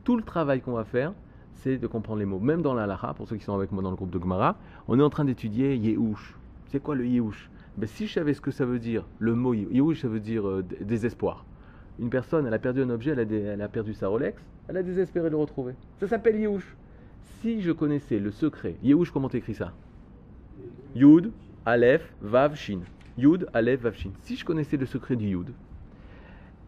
Tout 0.04 0.16
le 0.16 0.22
travail 0.22 0.62
qu'on 0.62 0.72
va 0.72 0.84
faire, 0.84 1.12
c'est 1.56 1.78
de 1.78 1.86
comprendre 1.86 2.18
les 2.18 2.24
mots. 2.26 2.38
Même 2.38 2.62
dans 2.62 2.74
la 2.74 2.84
halakha, 2.84 3.14
pour 3.14 3.26
ceux 3.28 3.36
qui 3.36 3.44
sont 3.44 3.54
avec 3.54 3.72
moi 3.72 3.82
dans 3.82 3.90
le 3.90 3.96
groupe 3.96 4.10
de 4.10 4.20
Gemara, 4.20 4.56
on 4.88 4.98
est 4.98 5.02
en 5.02 5.10
train 5.10 5.24
d'étudier 5.24 5.76
Yehush. 5.76 6.36
C'est 6.66 6.80
quoi 6.82 6.94
le 6.94 7.06
Yehush 7.06 7.50
ben, 7.76 7.86
Si 7.86 8.06
je 8.06 8.12
savais 8.14 8.34
ce 8.34 8.40
que 8.40 8.50
ça 8.50 8.64
veut 8.64 8.78
dire, 8.78 9.04
le 9.18 9.34
mot 9.34 9.54
Yehush, 9.54 10.02
ça 10.02 10.08
veut 10.08 10.20
dire 10.20 10.46
euh, 10.46 10.64
désespoir. 10.80 11.44
Une 11.98 12.10
personne, 12.10 12.46
elle 12.46 12.54
a 12.54 12.58
perdu 12.58 12.82
un 12.82 12.90
objet, 12.90 13.12
elle 13.12 13.20
a, 13.20 13.24
des- 13.24 13.40
elle 13.40 13.62
a 13.62 13.68
perdu 13.68 13.94
sa 13.94 14.08
Rolex, 14.08 14.42
elle 14.68 14.76
a 14.76 14.82
désespéré 14.82 15.26
de 15.26 15.30
le 15.30 15.36
retrouver. 15.38 15.74
Ça 15.98 16.06
s'appelle 16.06 16.36
Yehush. 16.38 16.76
Si 17.40 17.60
je 17.62 17.72
connaissais 17.72 18.18
le 18.18 18.30
secret, 18.30 18.76
Yehush, 18.82 19.10
comment 19.10 19.28
t'écris 19.28 19.54
ça? 19.54 19.72
Yud, 20.94 21.32
Aleph, 21.64 22.14
Vav, 22.20 22.54
Shin. 22.54 22.80
Yud, 23.18 23.48
Aleph, 23.52 23.82
Vav, 23.82 23.94
Shin. 23.94 24.10
Si 24.22 24.36
je 24.36 24.44
connaissais 24.44 24.76
le 24.76 24.86
secret 24.86 25.16
du 25.16 25.26
Yud, 25.28 25.52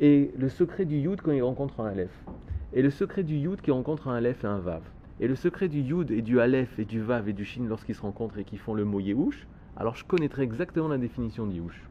et 0.01 0.33
le 0.37 0.49
secret 0.49 0.85
du 0.85 0.97
Yud 0.99 1.21
quand 1.23 1.33
il 1.33 1.43
rencontre 1.43 1.81
un 1.81 1.87
Aleph, 1.87 2.25
et 2.73 2.83
le 2.83 2.91
secret 2.91 3.23
du 3.23 3.37
Yud 3.37 3.61
qui 3.61 3.71
rencontre 3.71 4.09
un 4.09 4.15
Aleph 4.15 4.45
et 4.45 4.47
un 4.47 4.59
Vav, 4.59 4.83
et 5.21 5.27
le 5.29 5.35
secret 5.35 5.69
du 5.69 5.81
Yud 5.81 6.11
et 6.11 6.23
du 6.23 6.41
Aleph 6.41 6.79
et 6.79 6.85
du 6.85 7.01
Vav 7.01 7.29
et 7.29 7.33
du 7.33 7.45
Shin 7.45 7.65
lorsqu'ils 7.67 7.95
se 7.95 8.03
rencontrent 8.03 8.39
et 8.39 8.45
qu'ils 8.45 8.59
font 8.59 8.75
le 8.75 8.85
mot 8.85 9.01
Yehush, 9.01 9.49
alors 9.77 9.97
je 9.97 10.05
connaîtrais 10.05 10.43
exactement 10.45 10.89
la 10.89 10.99
définition 10.99 11.47
de 11.47 11.53
Yehush. 11.55 11.89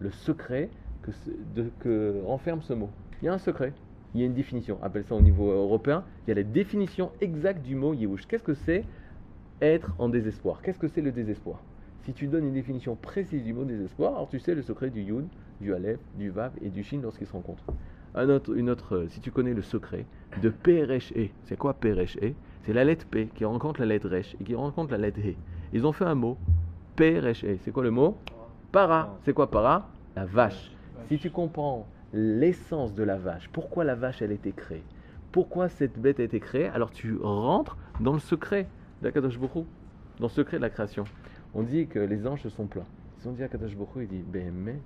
Le 0.00 0.10
secret 0.10 0.70
que, 1.02 1.12
ce- 1.12 1.30
de- 1.54 1.70
que 1.78 2.20
renferme 2.24 2.62
ce 2.62 2.72
mot. 2.72 2.90
Il 3.22 3.26
y 3.26 3.28
a 3.28 3.32
un 3.32 3.38
secret, 3.38 3.72
il 4.14 4.20
y 4.20 4.22
a 4.22 4.26
une 4.26 4.34
définition. 4.34 4.78
Appelle 4.82 5.04
ça 5.04 5.14
au 5.14 5.20
niveau 5.20 5.50
européen, 5.50 6.04
il 6.26 6.30
y 6.30 6.32
a 6.32 6.34
la 6.34 6.42
définition 6.42 7.12
exacte 7.20 7.62
du 7.62 7.74
mot 7.76 7.94
Yehush. 7.94 8.26
Qu'est-ce 8.26 8.42
que 8.42 8.54
c'est? 8.54 8.84
Être 9.60 9.94
en 9.98 10.08
désespoir 10.08 10.62
Qu'est-ce 10.62 10.78
que 10.78 10.88
c'est 10.88 11.02
le 11.02 11.12
désespoir? 11.12 11.62
Si 12.10 12.14
tu 12.14 12.26
donnes 12.26 12.48
une 12.48 12.54
définition 12.54 12.96
précise 12.96 13.44
du 13.44 13.52
mot 13.52 13.62
désespoir, 13.62 14.14
alors 14.16 14.28
tu 14.28 14.40
sais 14.40 14.56
le 14.56 14.62
secret 14.62 14.90
du 14.90 15.02
Yud, 15.02 15.28
du 15.60 15.72
Aleph, 15.72 16.00
du 16.16 16.28
Vav 16.28 16.50
et 16.60 16.68
du 16.68 16.82
Shin 16.82 16.98
lorsqu'ils 17.00 17.28
se 17.28 17.32
rencontrent. 17.32 17.62
Un 18.16 18.28
autre, 18.30 18.52
une 18.56 18.68
autre, 18.68 18.96
euh, 18.96 19.08
si 19.10 19.20
tu 19.20 19.30
connais 19.30 19.54
le 19.54 19.62
secret 19.62 20.06
de 20.42 20.48
Peresh 20.48 21.12
E, 21.12 21.28
c'est 21.44 21.56
quoi 21.56 21.72
Peresh 21.72 22.16
E? 22.16 22.32
C'est 22.64 22.72
la 22.72 22.82
lettre 22.82 23.06
P 23.06 23.28
qui 23.32 23.44
rencontre 23.44 23.78
la 23.78 23.86
lettre 23.86 24.08
Resh 24.08 24.34
et 24.40 24.42
qui 24.42 24.56
rencontre 24.56 24.90
la 24.90 24.98
lettre 24.98 25.20
He. 25.20 25.36
Ils 25.72 25.86
ont 25.86 25.92
fait 25.92 26.04
un 26.04 26.16
mot, 26.16 26.36
Peresh 26.96 27.44
E. 27.44 27.58
C'est 27.60 27.70
quoi 27.70 27.84
le 27.84 27.92
mot? 27.92 28.18
Para. 28.72 29.16
C'est 29.22 29.32
quoi 29.32 29.48
para? 29.48 29.88
La 30.16 30.24
vache. 30.24 30.72
Si 31.06 31.16
tu 31.16 31.30
comprends 31.30 31.86
l'essence 32.12 32.92
de 32.92 33.04
la 33.04 33.18
vache, 33.18 33.48
pourquoi 33.52 33.84
la 33.84 33.94
vache 33.94 34.20
elle 34.20 34.32
a 34.32 34.34
été 34.34 34.50
créée, 34.50 34.82
pourquoi 35.30 35.68
cette 35.68 35.96
bête 35.96 36.18
a 36.18 36.24
été 36.24 36.40
créée, 36.40 36.66
alors 36.66 36.90
tu 36.90 37.18
rentres 37.22 37.78
dans 38.00 38.14
le 38.14 38.18
secret 38.18 38.66
d'Akadosh 39.00 39.36
Hu, 39.36 39.62
dans 40.18 40.26
le 40.26 40.28
secret 40.28 40.56
de 40.56 40.62
la 40.62 40.70
création. 40.70 41.04
On 41.54 41.62
dit 41.62 41.86
que 41.86 41.98
les 41.98 42.26
anges 42.26 42.46
sont 42.48 42.66
plaints. 42.66 42.86
Ils 43.20 43.28
ont 43.28 43.32
dit 43.32 43.42
à 43.42 43.46
Akadosh 43.46 43.76
Baruch 43.76 43.90
il 44.02 44.08
dit, 44.08 44.24
mais, 44.52 44.78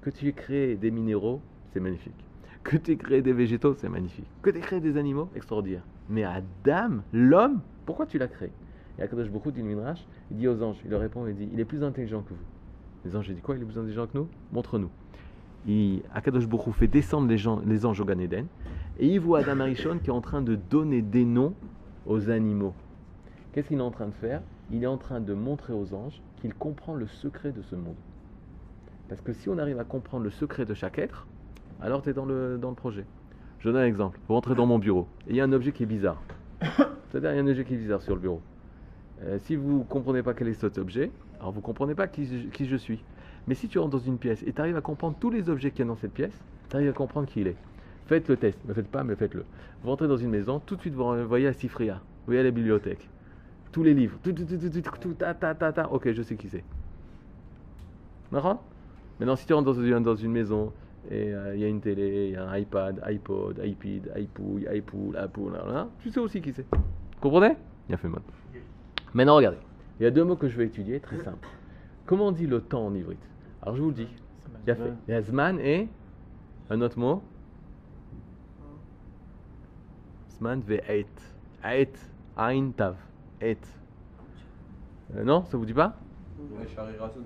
que 0.00 0.10
tu 0.10 0.28
aies 0.28 0.32
créé 0.32 0.76
des 0.76 0.90
minéraux, 0.90 1.40
c'est 1.72 1.80
magnifique. 1.80 2.14
Que 2.62 2.76
tu 2.76 2.92
aies 2.92 2.96
créé 2.96 3.22
des 3.22 3.32
végétaux, 3.32 3.74
c'est 3.74 3.88
magnifique. 3.88 4.26
Que 4.42 4.50
tu 4.50 4.58
aies 4.58 4.60
créé 4.60 4.80
des 4.80 4.96
animaux, 4.96 5.28
extraordinaire. 5.34 5.82
Mais 6.08 6.24
Adam, 6.24 7.02
l'homme, 7.12 7.60
pourquoi 7.84 8.06
tu 8.06 8.18
l'as 8.18 8.28
créé? 8.28 8.50
Et 8.98 9.02
Akadosh 9.02 9.30
Baruch 9.30 9.54
dit 9.54 9.62
le 9.62 9.76
il 10.30 10.36
dit 10.36 10.48
aux 10.48 10.62
anges, 10.62 10.78
il 10.84 10.90
leur 10.90 11.00
répond, 11.00 11.26
il 11.26 11.34
dit, 11.34 11.48
il 11.52 11.60
est 11.60 11.64
plus 11.64 11.82
intelligent 11.82 12.22
que 12.22 12.30
vous. 12.30 12.44
Les 13.04 13.16
anges, 13.16 13.28
il 13.28 13.34
dit 13.34 13.40
quoi? 13.40 13.56
Il 13.56 13.62
est 13.62 13.66
plus 13.66 13.78
intelligent 13.78 14.06
que 14.06 14.18
nous? 14.18 14.28
Montre-nous. 14.52 14.90
Akadosh 16.14 16.46
Baruch 16.46 16.74
fait 16.74 16.86
descendre 16.86 17.28
les, 17.28 17.42
les 17.66 17.86
anges 17.86 18.00
au 18.00 18.04
Gan 18.04 18.18
Eden, 18.18 18.46
et 18.98 19.06
il 19.06 19.20
voit 19.20 19.40
Adam 19.40 19.60
Arishon 19.60 19.98
qui 19.98 20.08
est 20.08 20.12
en 20.12 20.20
train 20.20 20.42
de 20.42 20.54
donner 20.54 21.02
des 21.02 21.24
noms 21.24 21.54
aux 22.06 22.30
animaux. 22.30 22.74
Qu'est-ce 23.52 23.68
qu'il 23.68 23.78
est 23.78 23.82
en 23.82 23.90
train 23.90 24.06
de 24.06 24.14
faire? 24.14 24.40
Il 24.70 24.82
est 24.82 24.86
en 24.86 24.98
train 24.98 25.20
de 25.20 25.32
montrer 25.34 25.72
aux 25.72 25.94
anges 25.94 26.20
qu'il 26.40 26.54
comprend 26.54 26.94
le 26.94 27.06
secret 27.06 27.52
de 27.52 27.62
ce 27.62 27.74
monde. 27.74 27.96
Parce 29.08 29.20
que 29.22 29.32
si 29.32 29.48
on 29.48 29.58
arrive 29.58 29.78
à 29.80 29.84
comprendre 29.84 30.24
le 30.24 30.30
secret 30.30 30.64
de 30.66 30.74
chaque 30.74 30.98
être, 30.98 31.26
alors 31.80 32.02
tu 32.02 32.10
es 32.10 32.12
dans 32.12 32.26
le, 32.26 32.58
dans 32.60 32.68
le 32.70 32.76
projet. 32.76 33.04
Je 33.60 33.70
donne 33.70 33.80
un 33.80 33.86
exemple. 33.86 34.18
Vous 34.28 34.34
rentrez 34.34 34.54
dans 34.54 34.66
mon 34.66 34.78
bureau, 34.78 35.06
et 35.26 35.30
il 35.30 35.36
y 35.36 35.40
a 35.40 35.44
un 35.44 35.52
objet 35.52 35.72
qui 35.72 35.82
est 35.82 35.86
bizarre. 35.86 36.20
C'est-à-dire, 36.60 37.32
il 37.32 37.36
y 37.36 37.38
a 37.38 37.42
un 37.42 37.46
objet 37.46 37.64
qui 37.64 37.74
est 37.74 37.78
bizarre 37.78 38.02
sur 38.02 38.14
le 38.14 38.20
bureau. 38.20 38.40
Euh, 39.22 39.38
si 39.44 39.56
vous 39.56 39.78
ne 39.78 39.84
comprenez 39.84 40.22
pas 40.22 40.34
quel 40.34 40.48
est 40.48 40.54
cet 40.54 40.78
objet, 40.78 41.10
alors 41.40 41.52
vous 41.52 41.60
ne 41.60 41.64
comprenez 41.64 41.94
pas 41.94 42.06
qui, 42.06 42.26
je- 42.26 42.48
qui 42.48 42.66
je 42.66 42.76
suis. 42.76 43.02
Mais 43.46 43.54
si 43.54 43.66
tu 43.68 43.78
rentres 43.78 43.92
dans 43.92 43.98
une 43.98 44.18
pièce 44.18 44.42
et 44.46 44.52
tu 44.52 44.60
arrives 44.60 44.76
à 44.76 44.80
comprendre 44.82 45.16
tous 45.18 45.30
les 45.30 45.48
objets 45.48 45.70
qu'il 45.70 45.80
y 45.80 45.82
a 45.82 45.86
dans 45.86 45.96
cette 45.96 46.12
pièce, 46.12 46.38
tu 46.68 46.76
arrives 46.76 46.90
à 46.90 46.92
comprendre 46.92 47.26
qui 47.26 47.40
il 47.40 47.46
est. 47.48 47.56
Faites 48.06 48.28
le 48.28 48.36
test, 48.36 48.58
ne 48.66 48.74
faites 48.74 48.88
pas, 48.88 49.02
mais 49.04 49.16
faites-le. 49.16 49.44
Vous 49.82 49.88
rentrez 49.88 50.06
dans 50.06 50.16
une 50.18 50.30
maison, 50.30 50.60
tout 50.64 50.76
de 50.76 50.80
suite 50.82 50.94
vous 50.94 51.26
voyez 51.26 51.46
à 51.46 51.52
Sifria, 51.52 51.94
vous 51.94 52.26
voyez 52.26 52.40
à 52.40 52.44
la 52.44 52.50
bibliothèque, 52.50 53.08
tous 53.72 53.82
les 53.82 53.94
livres, 53.94 54.18
tout, 54.22 54.32
tout, 54.32 54.44
tout, 54.44 54.58
tout, 54.58 54.80
tout, 54.80 54.90
tout, 55.00 55.14
ta, 55.14 55.34
ta, 55.34 55.54
ta, 55.54 55.72
ta, 55.72 55.90
ok, 55.90 56.12
je 56.12 56.22
sais 56.22 56.36
qui 56.36 56.48
c'est. 56.48 56.64
D'accord 58.32 58.62
Maintenant, 59.18 59.36
si 59.36 59.46
tu 59.46 59.52
rentres 59.52 59.66
dans 59.66 59.82
une, 59.82 60.02
dans 60.02 60.14
une 60.14 60.32
maison 60.32 60.72
et 61.10 61.32
euh, 61.32 61.54
il 61.54 61.60
y 61.60 61.64
a 61.64 61.68
une 61.68 61.80
télé, 61.80 62.28
il 62.28 62.32
y 62.32 62.36
a 62.36 62.48
un 62.48 62.56
iPad, 62.56 63.00
iPod, 63.04 63.60
iPad, 63.64 64.12
iPouille, 64.16 64.66
iPool, 64.72 65.16
Apple, 65.16 65.40
tu 66.00 66.10
sais 66.10 66.20
aussi 66.20 66.40
qui 66.40 66.52
c'est. 66.52 66.66
Comprenez? 67.20 67.56
Il 67.88 67.94
a 67.94 67.98
fait 67.98 68.08
mal. 68.08 68.20
Maintenant, 69.14 69.36
regardez. 69.36 69.58
Il 69.98 70.04
y 70.04 70.06
a 70.06 70.10
deux 70.10 70.24
mots 70.24 70.36
que 70.36 70.48
je 70.48 70.56
vais 70.56 70.66
étudier, 70.66 71.00
très 71.00 71.18
simple. 71.18 71.48
Comment 72.06 72.28
on 72.28 72.32
dit 72.32 72.46
le 72.46 72.60
temps 72.60 72.86
en 72.86 72.94
ivrite 72.94 73.18
Alors, 73.62 73.76
je 73.76 73.82
vous 73.82 73.88
le 73.88 73.94
dis. 73.94 74.08
Il 74.66 74.68
y 74.68 74.72
a, 74.72 74.76
fait, 74.76 74.92
il 75.08 75.10
y 75.12 75.14
a 75.14 75.22
Zman 75.22 75.58
et 75.60 75.88
un 76.70 76.80
autre 76.82 76.98
mot? 76.98 77.22
Zman 80.38 80.60
ve 80.60 80.80
ait. 80.88 81.06
Ait. 81.64 81.92
Ein 82.36 82.70
tav. 82.70 82.94
Ait. 83.40 83.56
Euh, 85.16 85.24
non, 85.24 85.44
ça 85.44 85.56
vous 85.56 85.64
dit 85.64 85.74
pas? 85.74 85.94
Shari 86.74 86.96
Rasson, 86.96 87.20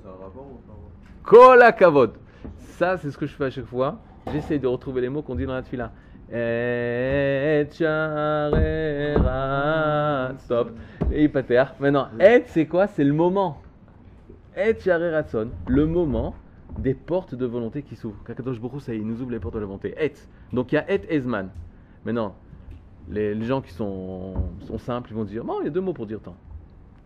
ça 2.59 2.97
c'est 2.99 3.11
ce 3.11 3.19
que 3.19 3.27
je 3.27 3.35
fais 3.35 3.45
à 3.45 3.51
chaque 3.51 3.67
fois. 3.67 3.99
J'essaie 4.33 4.59
de 4.59 4.67
retrouver 4.67 5.01
les 5.01 5.09
mots 5.09 5.23
qu'on 5.23 5.35
dit 5.35 5.47
dans 5.47 5.55
la 5.55 5.63
tefila. 5.63 5.93
Et. 6.33 7.67
Stop. 10.39 10.71
Et 11.11 11.29
pater. 11.29 11.65
Maintenant, 11.81 12.09
et 12.21 12.45
c'est 12.47 12.67
quoi? 12.67 12.87
C'est 12.87 13.05
le 13.05 13.13
moment. 13.13 13.61
Et 14.57 14.75
son, 14.79 15.51
le 15.67 15.87
moment 15.87 16.35
des 16.79 16.95
portes 16.95 17.35
de 17.35 17.47
volonté 17.47 17.83
qui 17.83 17.97
s'ouvrent. 17.97 18.23
Kakadosh 18.25 18.61
Baruch 18.61 18.77
Hu, 18.77 18.81
ça 18.81 18.95
y 18.95 18.97
est, 18.97 19.01
il 19.01 19.07
nous 19.07 19.21
ouvre 19.21 19.31
les 19.31 19.39
portes 19.39 19.55
de 19.55 19.61
la 19.61 19.67
volonté. 19.67 19.95
Et. 19.99 20.13
Donc 20.53 20.73
il 20.73 20.77
y 20.77 20.79
a 20.79 20.91
et 20.91 21.15
ezman. 21.15 21.49
Maintenant, 22.05 22.35
les, 23.13 23.35
les 23.35 23.45
gens 23.45 23.61
qui 23.61 23.73
sont, 23.73 24.35
sont 24.61 24.79
simples, 24.79 25.11
ils 25.11 25.17
vont 25.17 25.25
dire, 25.25 25.45
bon, 25.45 25.61
il 25.61 25.65
y 25.65 25.69
a 25.69 25.71
deux 25.71 25.81
mots 25.81 25.93
pour 25.93 26.07
dire 26.07 26.21
temps. 26.21 26.37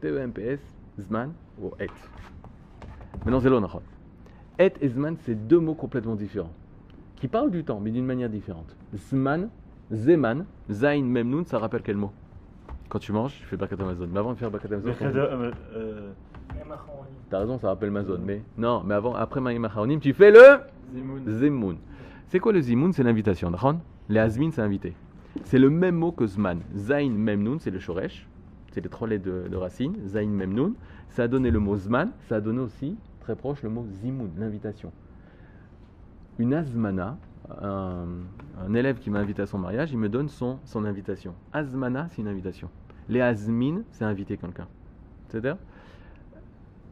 T-E-M-P-S, 0.01 0.61
zman 1.01 1.33
ou 1.61 1.73
et. 1.81 1.89
Maintenant, 3.25 3.41
c'est 3.41 3.51
l'onachon. 3.51 3.83
Et 4.59 4.73
et 4.81 4.89
zman, 4.89 5.17
c'est 5.23 5.35
deux 5.35 5.59
mots 5.59 5.75
complètement 5.75 6.15
différents, 6.15 6.53
qui 7.17 7.29
parlent 7.29 7.51
du 7.51 7.65
temps, 7.65 7.81
mais 7.81 7.91
d'une 7.91 8.07
manière 8.07 8.31
différente. 8.31 8.77
Zman, 8.95 9.49
zeman, 9.93 10.47
zain, 10.71 11.03
memnoun, 11.03 11.45
ça 11.45 11.59
rappelle 11.59 11.83
quel 11.83 11.97
mot? 11.97 12.13
Quand 12.89 13.01
tu 13.01 13.13
manges, 13.13 13.37
tu 13.41 13.47
fais 13.47 13.57
Birkat 13.57 13.77
Amazon. 13.81 14.09
Mais 14.13 14.19
avant 14.19 14.33
de 14.33 14.39
faire 14.39 14.51
Birkat 14.51 14.69
Amazon, 14.73 14.93
euh, 15.75 16.13
t'as 17.29 17.41
raison, 17.41 17.59
ça 17.59 17.69
rappelle 17.69 17.91
Mazon. 17.91 18.21
Mais 18.25 18.43
non, 18.57 18.85
mais 18.85 18.95
avant, 18.95 19.15
après 19.15 19.41
Mayim 19.41 19.65
Acharonim, 19.65 19.99
tu 19.99 20.13
fais 20.13 20.31
le 20.31 20.61
Zimoun. 21.27 21.79
C'est 22.29 22.39
quoi 22.39 22.53
le 22.53 22.61
Zimoun? 22.61 22.93
C'est 22.93 23.03
l'invitation. 23.03 23.51
Les 24.09 24.21
Azmin, 24.21 24.53
c'est 24.53 24.63
invité. 24.63 24.95
C'est 25.45 25.59
le 25.59 25.71
même 25.71 25.97
mot 25.97 26.13
que 26.13 26.27
Zman. 26.27 26.61
Zain, 26.75 27.11
Memnoun, 27.11 27.59
c'est 27.61 27.71
le 27.71 27.79
Shoresh. 27.79 28.27
C'est 28.73 28.81
les 28.83 28.89
trois 28.89 29.09
de, 29.09 29.19
de 29.19 29.57
racine. 29.57 29.95
Zain, 30.07 30.27
Memnoun. 30.27 30.75
Ça 31.11 31.25
a 31.25 31.29
donné 31.29 31.51
le 31.51 31.59
mot 31.59 31.77
Zman. 31.77 32.11
Ça 32.29 32.37
a 32.37 32.41
donné 32.41 32.61
aussi, 32.61 32.97
très 33.21 33.37
proche, 33.37 33.63
le 33.63 33.71
mot 33.71 33.87
Zimoun, 33.91 34.31
l'invitation. 34.39 34.93
Une 36.39 36.55
Azmana, 36.55 37.17
un, 37.63 38.75
élève 38.75 38.99
qui 38.99 39.11
m'a 39.11 39.19
invité 39.21 39.43
à 39.43 39.47
son 39.47 39.59
mariage, 39.59 39.93
il 39.93 39.99
me 39.99 40.09
donne 40.09 40.29
son, 40.29 40.59
son 40.65 40.85
invitation. 40.85 41.35
Azmana, 41.53 42.09
c'est 42.11 42.23
une 42.23 42.29
invitation. 42.29 42.69
Les 43.09 43.21
Azmin, 43.21 43.83
c'est 43.91 44.05
inviter 44.05 44.37
quelqu'un. 44.37 44.69
C'est-à-dire 45.29 45.57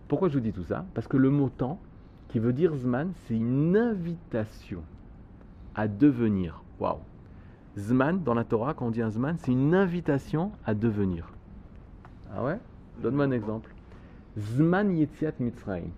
pourquoi 0.08 0.28
je 0.28 0.34
vous 0.34 0.40
dis 0.40 0.52
tout 0.52 0.64
ça? 0.64 0.84
Parce 0.94 1.06
que 1.06 1.16
le 1.16 1.30
mot 1.30 1.48
temps, 1.48 1.80
qui 2.28 2.38
veut 2.38 2.52
dire 2.52 2.74
Zman, 2.74 3.12
c'est 3.26 3.36
une 3.36 3.76
invitation 3.76 4.82
à 5.74 5.86
devenir. 5.86 6.62
Waouh 6.80 6.98
Zman, 7.76 8.22
dans 8.22 8.34
la 8.34 8.44
Torah, 8.44 8.74
quand 8.74 8.86
on 8.86 8.90
dit 8.90 9.02
un 9.02 9.10
Zman, 9.10 9.36
c'est 9.38 9.52
une 9.52 9.74
invitation 9.74 10.52
à 10.64 10.74
devenir. 10.74 11.32
Ah 12.32 12.44
ouais? 12.44 12.58
Donne-moi 13.02 13.24
un 13.24 13.30
exemple. 13.32 13.74
Zman 14.38 14.96
Yetziat 14.96 15.32
Mitzrayim. 15.40 15.90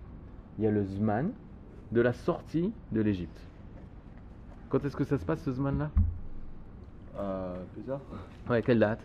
Il 0.57 0.63
y 0.63 0.67
a 0.67 0.71
le 0.71 0.83
Zman 0.83 1.31
de 1.91 2.01
la 2.01 2.13
sortie 2.13 2.73
de 2.91 3.01
l'Égypte. 3.01 3.39
Quand 4.69 4.83
est-ce 4.85 4.95
que 4.95 5.03
ça 5.03 5.17
se 5.17 5.25
passe 5.25 5.41
ce 5.43 5.51
Zman-là? 5.51 5.91
Ah, 7.17 7.53
Pézard 7.75 8.01
Ouais, 8.49 8.61
quelle 8.61 8.79
date? 8.79 8.99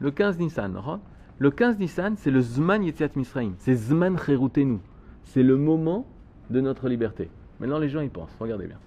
Le 0.00 0.10
15 0.10 0.38
Nissan. 0.38 0.72
non 0.72 1.00
Le 1.38 1.50
15 1.50 1.78
Nissan, 1.78 2.16
c'est 2.16 2.30
le 2.30 2.40
Zman 2.40 2.84
Yetziat 2.84 3.10
Misraim. 3.16 3.52
C'est 3.58 3.74
Zman 3.74 4.16
Cherutenu. 4.18 4.78
C'est 5.24 5.42
le 5.42 5.56
moment 5.56 6.06
de 6.50 6.60
notre 6.60 6.88
liberté. 6.88 7.30
Maintenant, 7.58 7.78
les 7.78 7.88
gens 7.88 8.00
y 8.00 8.08
pensent. 8.08 8.36
Regardez 8.38 8.66
bien. 8.66 8.78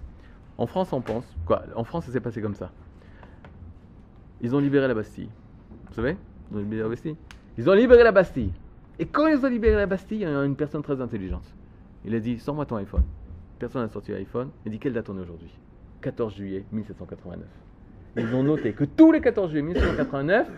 En 0.58 0.66
France, 0.66 0.92
on 0.92 1.00
pense. 1.00 1.24
Quoi? 1.44 1.64
En 1.76 1.84
France, 1.84 2.06
ça 2.06 2.12
s'est 2.12 2.20
passé 2.20 2.40
comme 2.40 2.54
ça. 2.54 2.70
Ils 4.42 4.54
ont 4.56 4.58
libéré 4.58 4.88
la 4.88 4.94
Bastille. 4.94 5.28
Vous 5.88 5.94
savez 5.94 6.16
Ils 6.50 6.56
ont 6.56 6.60
libéré 6.60 6.82
la 6.82 6.88
Bastille. 6.88 7.16
Ils 7.56 7.70
ont 7.70 7.74
libéré 7.74 8.02
la 8.02 8.12
Bastille. 8.12 8.52
Et 8.98 9.06
quand 9.06 9.28
ils 9.28 9.44
ont 9.44 9.48
libéré 9.48 9.76
la 9.76 9.86
Bastille, 9.86 10.18
il 10.18 10.22
y 10.22 10.26
a 10.26 10.44
une 10.44 10.56
personne 10.56 10.82
très 10.82 11.00
intelligente. 11.00 11.44
Il 12.04 12.14
a 12.14 12.20
dit 12.20 12.38
Sors-moi 12.38 12.66
ton 12.66 12.76
iPhone. 12.76 13.04
Personne 13.58 13.82
n'a 13.82 13.88
sorti 13.88 14.10
l'iPhone. 14.10 14.50
Il 14.64 14.68
a 14.68 14.72
dit 14.72 14.78
Quelle 14.78 14.92
date 14.92 15.08
on 15.08 15.16
est 15.18 15.22
aujourd'hui? 15.22 15.50
14 16.00 16.34
juillet 16.34 16.64
1789. 16.72 17.46
Ils 18.16 18.34
ont 18.34 18.42
noté 18.42 18.72
que 18.72 18.84
tous 18.84 19.12
les 19.12 19.20
14 19.20 19.50
juillet 19.50 19.62
1789, 19.62 20.48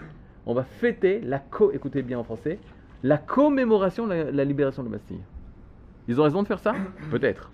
on 0.46 0.54
va 0.54 0.64
fêter 0.64 1.20
la 1.20 1.38
co, 1.38 1.70
écoutez 1.70 2.02
bien 2.02 2.18
en 2.18 2.24
français, 2.24 2.58
la 3.02 3.18
commémoration 3.18 4.06
de 4.06 4.14
la, 4.14 4.44
libération 4.44 4.82
de 4.82 4.88
la 4.88 4.96
Bastille. 4.96 5.20
Ils 6.08 6.20
ont 6.20 6.24
raison 6.24 6.42
de 6.42 6.48
faire 6.48 6.58
ça? 6.58 6.74
Peut-être. 7.10 7.52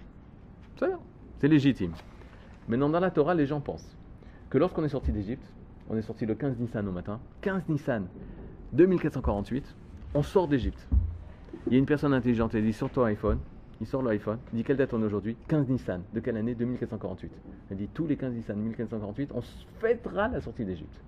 C'est 1.38 1.48
légitime. 1.48 1.92
Maintenant, 2.68 2.88
dans 2.88 3.00
la 3.00 3.10
Torah, 3.10 3.34
les 3.34 3.46
gens 3.46 3.60
pensent 3.60 3.96
que 4.48 4.58
lorsqu'on 4.58 4.84
est 4.84 4.88
sorti 4.88 5.12
d'Égypte, 5.12 5.44
on 5.90 5.96
est 5.96 6.02
sorti 6.02 6.24
le 6.24 6.34
15 6.34 6.58
Nissan 6.58 6.86
au 6.88 6.92
matin, 6.92 7.20
15 7.42 7.68
Nissan 7.68 8.06
2448, 8.72 9.74
on 10.14 10.22
sort 10.22 10.48
d'Égypte. 10.48 10.88
Il 11.66 11.72
y 11.72 11.76
a 11.76 11.78
une 11.78 11.86
personne 11.86 12.14
intelligente, 12.14 12.54
elle 12.54 12.64
dit 12.64 12.72
sur 12.72 12.88
ton 12.90 13.02
iPhone, 13.04 13.38
il 13.80 13.86
sort 13.86 14.02
l'iPhone, 14.02 14.38
il 14.52 14.58
dit 14.58 14.64
quelle 14.64 14.76
date 14.76 14.94
on 14.94 15.02
est 15.02 15.06
aujourd'hui? 15.06 15.36
15 15.48 15.68
Nissan, 15.68 16.02
de 16.14 16.20
quelle 16.20 16.36
année? 16.36 16.54
2448. 16.54 17.30
Elle 17.70 17.76
dit 17.76 17.88
tous 17.92 18.06
les 18.06 18.16
15 18.16 18.32
Nissan 18.34 18.56
1548, 18.58 19.32
on 19.34 19.40
fêtera 19.80 20.28
la 20.28 20.40
sortie 20.40 20.64
d'Égypte. 20.64 21.00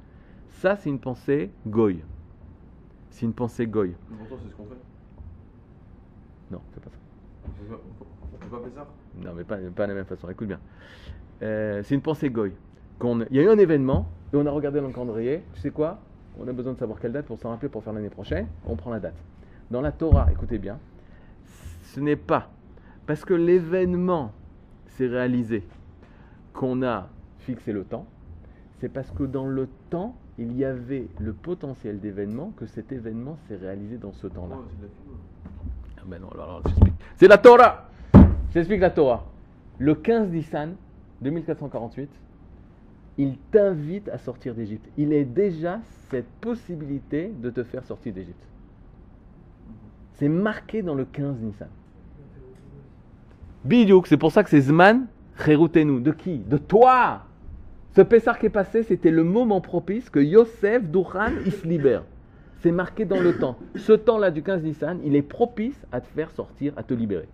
Ça, 0.50 0.76
c'est 0.76 0.90
une 0.90 0.98
pensée 0.98 1.50
goy. 1.66 2.02
C'est 3.10 3.24
une 3.24 3.32
pensée 3.32 3.66
goy. 3.66 3.94
Pourtant, 4.18 4.36
c'est 4.42 4.50
ce 4.50 4.56
qu'on 4.56 4.64
fait. 4.64 4.76
Non, 6.50 6.60
c'est 6.74 6.82
pas 6.82 6.90
ça. 6.90 6.96
On 7.46 8.38
fait 8.38 8.48
pas- 8.48 8.56
pas 8.58 8.62
Pézard 8.68 8.86
Non, 9.22 9.32
mais 9.34 9.44
pas, 9.44 9.56
pas 9.74 9.84
de 9.86 9.92
la 9.92 9.94
même 9.94 10.04
façon. 10.04 10.28
Écoute 10.28 10.48
bien. 10.48 10.60
Euh, 11.42 11.82
c'est 11.84 11.94
une 11.94 12.02
pensée 12.02 12.30
goy. 12.30 12.52
Il 13.30 13.36
y 13.36 13.40
a 13.40 13.42
eu 13.42 13.48
un 13.48 13.58
événement 13.58 14.06
et 14.32 14.36
on 14.36 14.46
a 14.46 14.50
regardé 14.50 14.80
dans 14.80 14.86
le 14.86 14.92
calendrier. 14.92 15.42
Tu 15.54 15.60
sais 15.60 15.70
quoi? 15.70 15.98
On 16.40 16.48
a 16.48 16.52
besoin 16.52 16.72
de 16.72 16.78
savoir 16.78 16.98
quelle 16.98 17.12
date 17.12 17.26
pour 17.26 17.38
s'en 17.38 17.50
rappeler 17.50 17.68
pour 17.68 17.84
faire 17.84 17.92
l'année 17.92 18.08
prochaine. 18.08 18.46
On 18.66 18.76
prend 18.76 18.90
la 18.90 19.00
date. 19.00 19.16
Dans 19.70 19.80
la 19.80 19.92
Torah, 19.92 20.28
écoutez 20.30 20.58
bien, 20.58 20.78
ce 21.84 22.00
n'est 22.00 22.16
pas 22.16 22.48
parce 23.06 23.24
que 23.24 23.34
l'événement 23.34 24.32
s'est 24.86 25.06
réalisé 25.06 25.62
qu'on 26.52 26.82
a 26.82 27.08
fixé 27.40 27.72
le 27.72 27.84
temps. 27.84 28.06
C'est 28.80 28.88
parce 28.88 29.10
que 29.10 29.24
dans 29.24 29.46
le 29.46 29.68
temps, 29.90 30.16
il 30.38 30.56
y 30.56 30.64
avait 30.64 31.08
le 31.18 31.32
potentiel 31.32 32.00
d'événement 32.00 32.52
que 32.56 32.66
cet 32.66 32.92
événement 32.92 33.36
s'est 33.46 33.56
réalisé 33.56 33.96
dans 33.96 34.12
ce 34.12 34.26
temps-là. 34.26 34.56
Fibre. 34.56 35.16
Ah 35.98 36.02
ben 36.06 36.20
non, 36.20 36.28
alors, 36.30 36.44
alors, 36.44 36.62
j'explique. 36.66 36.94
C'est 37.16 37.28
la 37.28 37.38
Torah 37.38 37.90
J'explique 38.52 38.80
la 38.80 38.90
Torah. 38.90 39.24
Le 39.78 39.94
15 39.94 40.30
Nissan 40.30 40.74
2448, 41.20 42.10
il 43.18 43.36
t'invite 43.50 44.08
à 44.08 44.18
sortir 44.18 44.54
d'Égypte. 44.54 44.88
Il 44.96 45.12
est 45.12 45.24
déjà 45.24 45.80
cette 46.10 46.28
possibilité 46.40 47.32
de 47.42 47.50
te 47.50 47.62
faire 47.62 47.84
sortir 47.84 48.12
d'Égypte. 48.12 48.42
C'est 50.14 50.28
marqué 50.28 50.82
dans 50.82 50.94
le 50.94 51.04
15 51.04 51.40
Nissan. 51.40 51.68
Bidiouk, 53.64 54.06
c'est 54.06 54.16
pour 54.16 54.32
ça 54.32 54.42
que 54.42 54.50
c'est 54.50 54.60
Zman 54.60 55.06
Cherutenu. 55.38 56.00
De 56.00 56.12
qui? 56.12 56.38
De 56.38 56.56
toi 56.56 57.22
Ce 57.94 58.02
Pessar 58.02 58.38
qui 58.38 58.46
est 58.46 58.50
passé, 58.50 58.82
c'était 58.82 59.10
le 59.10 59.24
moment 59.24 59.60
propice 59.60 60.10
que 60.10 60.20
Yosef 60.20 60.84
Douchan, 60.84 61.32
il 61.44 61.52
se 61.52 61.66
libère. 61.66 62.04
C'est 62.60 62.72
marqué 62.72 63.04
dans 63.04 63.20
le 63.20 63.36
temps. 63.38 63.58
Ce 63.74 63.92
temps-là 63.92 64.30
du 64.30 64.42
15 64.42 64.62
Nissan, 64.62 65.00
il 65.04 65.16
est 65.16 65.22
propice 65.22 65.86
à 65.90 66.00
te 66.00 66.06
faire 66.06 66.30
sortir, 66.30 66.72
à 66.76 66.82
te 66.82 66.94
libérer. 66.94 67.28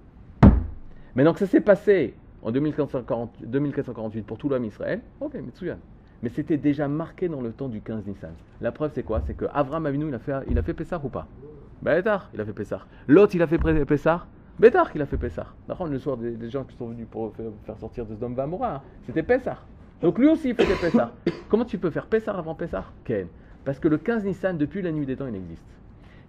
Maintenant 1.15 1.33
que 1.33 1.41
ça 1.41 1.47
s'est 1.47 1.61
passé 1.61 2.15
en 2.49 2.53
2440 2.53 3.43
2448 3.43 4.23
pour 4.23 4.39
tout 4.39 4.49
l'homme 4.49 4.65
Israël, 4.65 5.03
ok, 5.21 5.35
Mitsuyan. 5.35 5.77
Mais 6.23 6.31
c'était 6.31 6.57
déjà 6.57 6.89
marqué 6.89 7.29
dans 7.29 7.43
le 7.43 7.53
temps 7.53 7.69
du 7.69 7.81
15 7.81 8.07
Nissan. 8.07 8.33
La 8.61 8.73
preuve, 8.73 8.91
c'est 8.95 9.03
quoi? 9.03 9.21
C'est 9.27 9.35
que 9.35 9.45
Avram 9.53 9.85
Avinu, 9.87 10.09
il 10.09 10.15
a 10.15 10.19
fait, 10.19 10.33
il 10.51 10.59
a 10.59 10.63
fait 10.63 10.73
Pessah 10.73 11.01
ou 11.05 11.09
pas? 11.11 11.29
Bétar, 11.83 12.31
il 12.35 12.41
a 12.41 12.45
fait 12.45 12.55
Pessah. 12.55 12.81
L'autre, 13.07 13.37
il 13.37 13.43
a 13.43 13.47
fait 13.47 13.59
Pessah 13.59 14.27
Bétar, 14.59 14.91
qu'il 14.91 15.03
a 15.03 15.07
fait. 15.07 15.19
D'accord, 15.69 15.87
le 15.87 15.99
soir 15.99 16.17
des, 16.17 16.51
gens 16.51 16.65
qui 16.65 16.75
sont 16.77 16.89
venus 16.89 17.07
pour 17.09 17.33
faire, 17.65 17.79
sortir 17.79 18.07
de 18.07 18.15
Sdom 18.15 18.31
Vamora, 18.31 18.77
hein, 18.77 18.83
c'était 19.07 19.23
Pessah. 19.23 19.59
Donc 20.01 20.19
lui 20.19 20.29
aussi, 20.29 20.49
il 20.49 20.55
faisait 20.55 20.75
Pessah. 20.75 21.13
Comment 21.51 21.67
tu 21.67 21.79
peux 21.79 21.91
faire 21.91 22.07
Pessah 22.07 22.33
avant 22.33 22.55
Pessah? 22.55 22.87
Ken. 23.05 23.29
Parce 23.65 23.79
que 23.79 23.89
le 23.89 23.99
15 23.99 24.25
Nissan, 24.25 24.57
depuis 24.57 24.81
la 24.81 24.91
nuit 24.91 25.07
des 25.07 25.17
temps, 25.17 25.29
il 25.29 25.37
existe. 25.37 25.63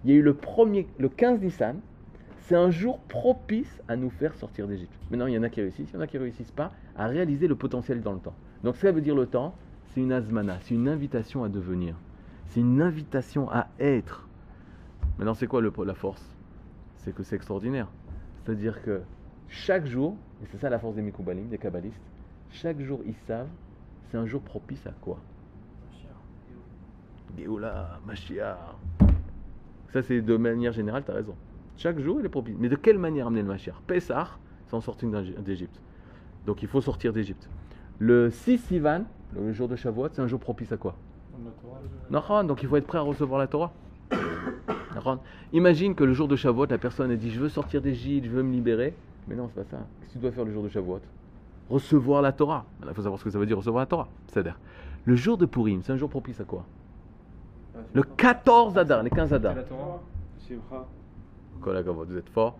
Il 0.03 0.11
y 0.11 0.13
a 0.13 0.17
eu 0.17 0.21
le 0.21 0.33
premier, 0.33 0.85
le 0.99 1.07
15 1.07 1.41
Nissan, 1.41 1.77
c'est 2.50 2.56
un 2.56 2.72
jour 2.72 2.98
propice 3.01 3.79
à 3.88 3.96
nous 3.96 4.10
faire 4.10 4.34
sortir 4.34 4.68
d'Égypte. 4.68 4.91
Maintenant, 5.12 5.27
il 5.27 5.36
y 5.36 5.38
en 5.38 5.44
a 5.44 5.50
qui 5.50 5.62
réussissent, 5.62 5.91
il 5.91 5.94
y 5.94 5.98
en 5.98 6.01
a 6.01 6.08
qui 6.08 6.18
réussissent 6.18 6.50
pas 6.50 6.72
à 6.96 7.06
réaliser 7.06 7.48
le 7.48 7.56
potentiel 7.56 8.01
dans 8.01 8.12
le 8.12 8.20
temps. 8.20 8.34
Donc, 8.63 8.75
ça 8.77 8.91
veut 8.91 9.01
dire 9.01 9.13
le 9.13 9.27
temps, 9.27 9.53
c'est 9.89 10.01
une 10.01 10.12
azmana, 10.12 10.58
c'est 10.62 10.74
une 10.74 10.88
invitation 10.88 11.44
à 11.44 11.50
devenir. 11.50 11.96
C'est 12.48 12.62
une 12.62 12.82
invitation 12.82 13.51
à 13.51 13.68
être. 13.79 14.27
Maintenant, 15.20 15.36
c'est 15.36 15.46
quoi 15.46 15.62
la 15.62 15.94
force? 15.94 16.25
C'est 16.96 17.13
que 17.13 17.22
c'est 17.22 17.36
extraordinaire. 17.36 17.88
C'est-à-dire 18.44 18.82
que 18.82 19.01
chaque 19.48 19.86
jour, 19.86 20.18
et 20.41 20.48
c'est 20.48 20.58
ça 20.58 20.72
la 20.72 20.79
force 20.79 20.96
des 20.96 21.03
Mikoubalim, 21.03 21.50
des 21.50 21.60
Kabbalistes, 21.60 22.01
chaque 22.50 22.82
jour 22.82 23.01
ils 23.06 23.18
savent, 23.27 23.50
c'est 24.10 24.18
un 24.18 24.25
jour 24.25 24.41
propice 24.41 24.88
à 24.88 24.94
quoi? 25.01 25.20
Géoula, 27.38 28.00
Mashiach. 28.08 28.58
Ça, 29.94 30.01
c'est 30.01 30.22
de 30.24 30.36
manière 30.36 30.72
générale, 30.72 31.03
tu 31.06 31.12
as 31.12 31.13
raison. 31.13 31.36
Chaque 31.79 31.98
jour, 32.00 32.19
il 32.19 32.25
est 32.25 32.29
propice. 32.29 32.55
Mais 32.59 32.67
de 32.67 32.75
quelle 32.75 32.98
manière 32.98 33.27
amener 33.27 33.41
le 33.41 33.48
Mashiach? 33.48 33.75
Pessah, 33.88 34.27
c'est 34.67 34.75
en 34.75 34.81
sortir 34.81 35.09
d'Égypte. 35.09 35.79
Donc 36.45 36.62
il 36.62 36.67
faut 36.67 36.81
sortir 36.81 37.13
d'Égypte. 37.13 37.50
Le 38.00 38.29
6 38.29 38.57
Sivan, 38.57 39.03
le 39.33 39.53
jour 39.53 39.69
de 39.69 39.77
Shavuot, 39.77 40.09
c'est 40.12 40.21
un 40.21 40.27
jour 40.27 40.41
propice 40.41 40.74
à 40.74 40.77
quoi? 40.77 40.95
Nahon, 42.09 42.43
donc 42.43 42.62
il 42.63 42.67
faut 42.67 42.75
être 42.75 42.86
prêt 42.86 42.98
à 42.98 43.01
recevoir 43.01 43.39
la 43.39 43.48
Torah. 43.48 43.71
Imagine 45.53 45.95
que 45.95 46.03
le 46.03 46.12
jour 46.12 46.27
de 46.27 46.36
Shavuot, 46.36 46.65
la 46.65 46.77
personne 46.77 47.12
a 47.12 47.15
dit 47.15 47.31
Je 47.31 47.39
veux 47.39 47.48
sortir 47.48 47.81
d'Égypte, 47.81 48.25
je 48.25 48.31
veux 48.31 48.43
me 48.43 48.51
libérer. 48.51 48.93
Mais 49.29 49.36
non, 49.36 49.48
c'est 49.48 49.63
pas 49.63 49.69
ça. 49.69 49.77
Qu'est-ce 50.01 50.09
que 50.09 50.13
tu 50.13 50.19
dois 50.19 50.31
faire 50.33 50.43
le 50.43 50.51
jour 50.51 50.63
de 50.63 50.69
Shavuot? 50.69 51.00
Recevoir 51.69 52.21
la 52.21 52.33
Torah. 52.33 52.65
Il 52.86 52.93
faut 52.93 53.03
savoir 53.03 53.19
ce 53.19 53.24
que 53.24 53.29
ça 53.29 53.39
veut 53.39 53.45
dire 53.45 53.55
recevoir 53.55 53.83
la 53.83 53.86
Torah. 53.86 54.09
C'est-à-dire, 54.27 54.59
le 55.05 55.15
jour 55.15 55.38
de 55.38 55.45
Purim, 55.45 55.81
c'est 55.81 55.93
un 55.93 55.98
jour 55.98 56.09
propice 56.09 56.41
à 56.41 56.43
quoi? 56.43 56.65
Le 57.93 58.03
14 58.03 58.77
Adar, 58.77 59.01
les 59.01 59.09
15 59.09 59.31
Adar. 59.33 59.55
Vous 61.61 62.17
êtes 62.17 62.29
fort. 62.29 62.57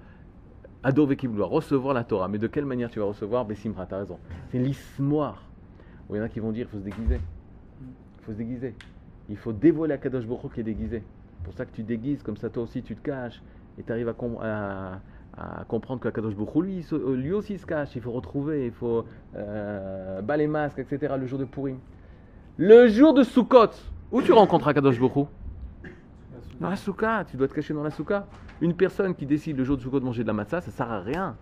Ado 0.84 1.06
doit 1.06 1.46
recevoir 1.48 1.94
la 1.94 2.04
Torah. 2.04 2.28
Mais 2.28 2.38
de 2.38 2.48
quelle 2.48 2.66
manière 2.66 2.90
tu 2.90 3.00
vas 3.00 3.06
recevoir? 3.06 3.46
Bessimra, 3.46 3.86
tu 3.86 3.94
as 3.96 3.98
raison. 4.00 4.18
C'est 4.52 4.60
l'ismoire. 4.60 5.44
Il 6.10 6.16
y 6.16 6.20
en 6.20 6.24
a 6.24 6.30
qui 6.30 6.40
vont 6.40 6.52
dire 6.52 6.68
il 6.68 6.72
faut 6.72 6.78
se 6.80 6.84
déguiser. 6.90 7.20
Il 7.82 8.24
faut 8.26 8.32
se 8.32 8.38
déguiser. 8.38 8.76
Il 9.30 9.38
faut 9.38 9.54
dévoiler 9.54 9.94
à 9.94 9.98
Kadosh 9.98 10.26
Baruch 10.26 10.54
qui 10.54 10.62
est 10.62 10.64
déguisé. 10.64 11.04
C'est 11.38 11.44
pour 11.44 11.54
ça 11.54 11.66
que 11.66 11.72
tu 11.72 11.84
déguises, 11.84 12.24
comme 12.24 12.38
ça 12.38 12.50
toi 12.50 12.64
aussi 12.64 12.82
tu 12.82 12.96
te 12.96 13.02
caches. 13.02 13.42
Et 13.78 13.84
tu 13.84 13.92
arrives 13.92 14.10
à, 14.10 14.14
com- 14.14 14.38
à- 14.42 15.00
à 15.38 15.64
comprendre 15.66 16.02
que 16.02 16.10
Kadosh 16.10 16.34
Hu, 16.34 16.62
lui, 16.64 16.86
euh, 16.92 17.16
lui 17.16 17.34
aussi 17.34 17.58
se 17.58 17.66
cache. 17.66 17.96
Il 17.96 18.02
faut 18.02 18.12
retrouver, 18.12 18.66
il 18.66 18.72
faut 18.72 19.06
euh, 19.36 20.22
bas 20.22 20.36
les 20.38 20.48
masques, 20.48 20.80
etc. 20.80 21.14
Le 21.20 21.28
jour 21.28 21.40
de 21.40 21.46
Purim. 21.46 21.78
Le 22.58 22.88
jour 22.88 23.14
de 23.14 23.24
Sukkot, 23.24 23.70
où 24.12 24.22
tu 24.22 24.32
rencontres 24.34 24.72
Kadosh 24.74 24.98
Hu? 25.00 25.26
Dans 26.60 26.70
la 26.70 26.76
souka, 26.76 27.24
tu 27.30 27.38
dois 27.38 27.48
te 27.48 27.54
cacher 27.54 27.74
dans 27.74 27.84
la 27.84 27.92
souka. 27.92 28.28
Une 28.62 28.74
personne 28.74 29.16
qui 29.16 29.26
décide 29.26 29.58
le 29.58 29.64
jour 29.64 29.78
de 29.78 29.82
Sukkot 29.82 30.00
de 30.00 30.06
manger 30.06 30.24
de 30.24 30.28
la 30.28 30.34
matzah, 30.34 30.62
ça 30.62 30.72
sert 30.72 30.92
à 30.92 31.00
rien. 31.00 31.38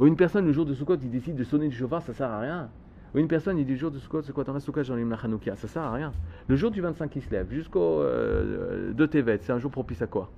Ou 0.00 0.06
une 0.06 0.16
personne 0.16 0.44
le 0.44 0.52
jour 0.52 0.64
de 0.64 0.74
Sukkot, 0.74 0.96
il 0.96 1.10
décide 1.10 1.36
de 1.36 1.44
sonner 1.44 1.68
du 1.68 1.76
chauffard, 1.76 2.02
ça 2.02 2.12
sert 2.12 2.30
à 2.30 2.40
rien. 2.40 2.70
Ou 3.14 3.18
une 3.18 3.28
personne, 3.28 3.58
il 3.58 3.64
dit 3.64 3.72
le 3.72 3.78
jour 3.78 3.92
de 3.92 3.98
Sukkot, 3.98 4.22
c'est 4.22 4.32
quoi 4.32 4.44
la 4.46 4.58
souka, 4.58 4.82
j'en 4.82 4.96
ai 4.96 5.04
la 5.04 5.56
ça 5.56 5.68
sert 5.68 5.82
à 5.82 5.92
rien. 5.92 6.12
Le 6.48 6.56
jour 6.56 6.72
du 6.72 6.80
25 6.80 7.08
qui 7.08 7.20
se 7.20 7.30
lève 7.30 7.48
jusqu'au 7.50 8.00
euh, 8.00 8.92
de 8.92 9.06
Tevet, 9.06 9.38
c'est 9.42 9.52
un 9.52 9.58
jour 9.58 9.70
propice 9.70 10.02
à 10.02 10.08
quoi? 10.08 10.30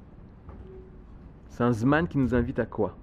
C'est 1.48 1.64
un 1.64 1.72
Zman 1.72 2.06
qui 2.06 2.18
nous 2.18 2.34
invite 2.34 2.58
à 2.58 2.66
quoi? 2.66 2.94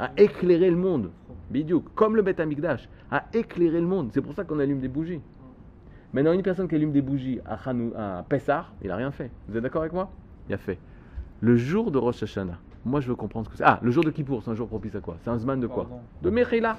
À 0.00 0.10
éclairer 0.16 0.68
le 0.68 0.76
monde. 0.76 1.12
Bidiouk, 1.50 1.94
comme 1.94 2.16
le 2.16 2.22
Beth 2.22 2.40
Amikdash, 2.40 2.88
à 3.12 3.26
éclairer 3.32 3.80
le 3.80 3.86
monde. 3.86 4.10
C'est 4.12 4.22
pour 4.22 4.34
ça 4.34 4.42
qu'on 4.42 4.58
allume 4.58 4.80
des 4.80 4.88
bougies. 4.88 5.20
Maintenant, 6.12 6.32
une 6.32 6.42
personne 6.42 6.66
qui 6.66 6.74
allume 6.74 6.90
des 6.90 7.02
bougies 7.02 7.38
à, 7.44 7.56
Hanou, 7.68 7.92
à 7.96 8.24
Pessah, 8.28 8.66
il 8.82 8.88
n'a 8.88 8.96
rien 8.96 9.12
fait. 9.12 9.30
Vous 9.48 9.56
êtes 9.56 9.62
d'accord 9.62 9.82
avec 9.82 9.92
moi? 9.92 10.10
Il 10.48 10.54
a 10.54 10.58
fait. 10.58 10.78
Le 11.40 11.56
jour 11.56 11.90
de 11.90 11.98
Rosh 11.98 12.22
Hashanah, 12.22 12.58
moi 12.84 13.00
je 13.00 13.08
veux 13.08 13.14
comprendre 13.14 13.46
ce 13.46 13.50
que 13.50 13.56
c'est. 13.58 13.64
Ah, 13.64 13.78
le 13.82 13.90
jour 13.90 14.04
de 14.04 14.10
Kippour, 14.10 14.42
c'est 14.42 14.50
un 14.50 14.54
jour 14.54 14.68
propice 14.68 14.94
à 14.94 15.00
quoi? 15.00 15.16
C'est 15.22 15.30
un 15.30 15.38
Zman 15.38 15.60
de 15.60 15.66
quoi? 15.66 15.84
Pardon. 15.84 16.00
De 16.22 16.30
Mechila. 16.30 16.78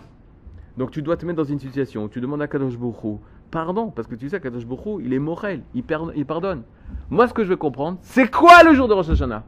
Donc 0.77 0.91
tu 0.91 1.01
dois 1.01 1.17
te 1.17 1.25
mettre 1.25 1.37
dans 1.37 1.43
une 1.43 1.59
situation 1.59 2.03
où 2.05 2.09
tu 2.09 2.19
demandes 2.19 2.41
à 2.41 2.47
Kadosh 2.47 2.73
Hu, 2.73 3.17
pardon, 3.51 3.91
parce 3.91 4.07
que 4.07 4.15
tu 4.15 4.29
sais, 4.29 4.39
Kadosh 4.39 4.63
Hu, 4.63 5.03
il 5.03 5.13
est 5.13 5.19
morel, 5.19 5.61
il, 5.73 5.83
il 6.15 6.25
pardonne. 6.25 6.63
Moi, 7.09 7.27
ce 7.27 7.33
que 7.33 7.43
je 7.43 7.49
veux 7.49 7.55
comprendre, 7.55 7.97
c'est 8.01 8.29
quoi 8.29 8.63
le 8.63 8.73
jour 8.73 8.87
de 8.87 8.93
Rosh 8.93 9.09
Hashanah? 9.09 9.43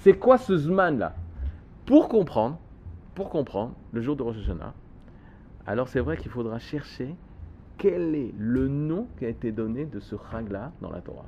C'est 0.00 0.14
quoi 0.14 0.38
ce 0.38 0.56
Zman 0.56 0.98
là 0.98 1.14
Pour 1.84 2.08
comprendre, 2.08 2.58
pour 3.14 3.28
comprendre 3.28 3.74
le 3.92 4.00
jour 4.00 4.16
de 4.16 4.22
Rosh 4.22 4.36
Hashanah, 4.38 4.72
alors 5.66 5.88
c'est 5.88 6.00
vrai 6.00 6.16
qu'il 6.16 6.30
faudra 6.30 6.58
chercher 6.58 7.14
quel 7.76 8.14
est 8.14 8.32
le 8.38 8.68
nom 8.68 9.08
qui 9.18 9.26
a 9.26 9.28
été 9.28 9.52
donné 9.52 9.84
de 9.84 10.00
ce 10.00 10.16
Chag 10.30 10.50
là 10.50 10.72
dans 10.80 10.90
la 10.90 11.00
Torah. 11.00 11.26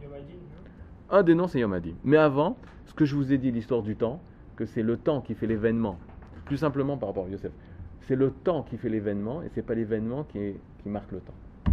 Un 1.10 1.22
des 1.22 1.34
noms, 1.34 1.46
Yom 1.46 1.72
Hadi. 1.72 1.94
Mais 2.04 2.18
avant, 2.18 2.56
ce 2.86 2.92
que 2.92 3.04
je 3.04 3.14
vous 3.14 3.32
ai 3.32 3.38
dit, 3.38 3.50
l'histoire 3.50 3.82
du 3.82 3.96
temps, 3.96 4.20
que 4.56 4.66
c'est 4.66 4.82
le 4.82 4.96
temps 4.96 5.20
qui 5.20 5.34
fait 5.34 5.46
l'événement. 5.46 5.98
Plus 6.44 6.58
simplement 6.58 6.96
par 6.96 7.10
rapport 7.10 7.26
à 7.26 7.28
Yosef. 7.28 7.52
C'est 8.00 8.16
le 8.16 8.30
temps 8.30 8.62
qui 8.62 8.76
fait 8.76 8.88
l'événement 8.88 9.42
et 9.42 9.50
c'est 9.54 9.62
pas 9.62 9.74
l'événement 9.74 10.24
qui, 10.24 10.54
marque 10.86 11.12
le 11.12 11.20
temps. 11.20 11.34
Tu 11.64 11.72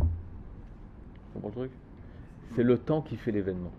comprends 1.34 1.50
le 1.50 1.56
truc? 1.56 1.72
C'est 2.56 2.64
le 2.64 2.78
temps 2.78 3.02
qui 3.02 3.16
fait 3.18 3.32
l'événement. 3.32 3.72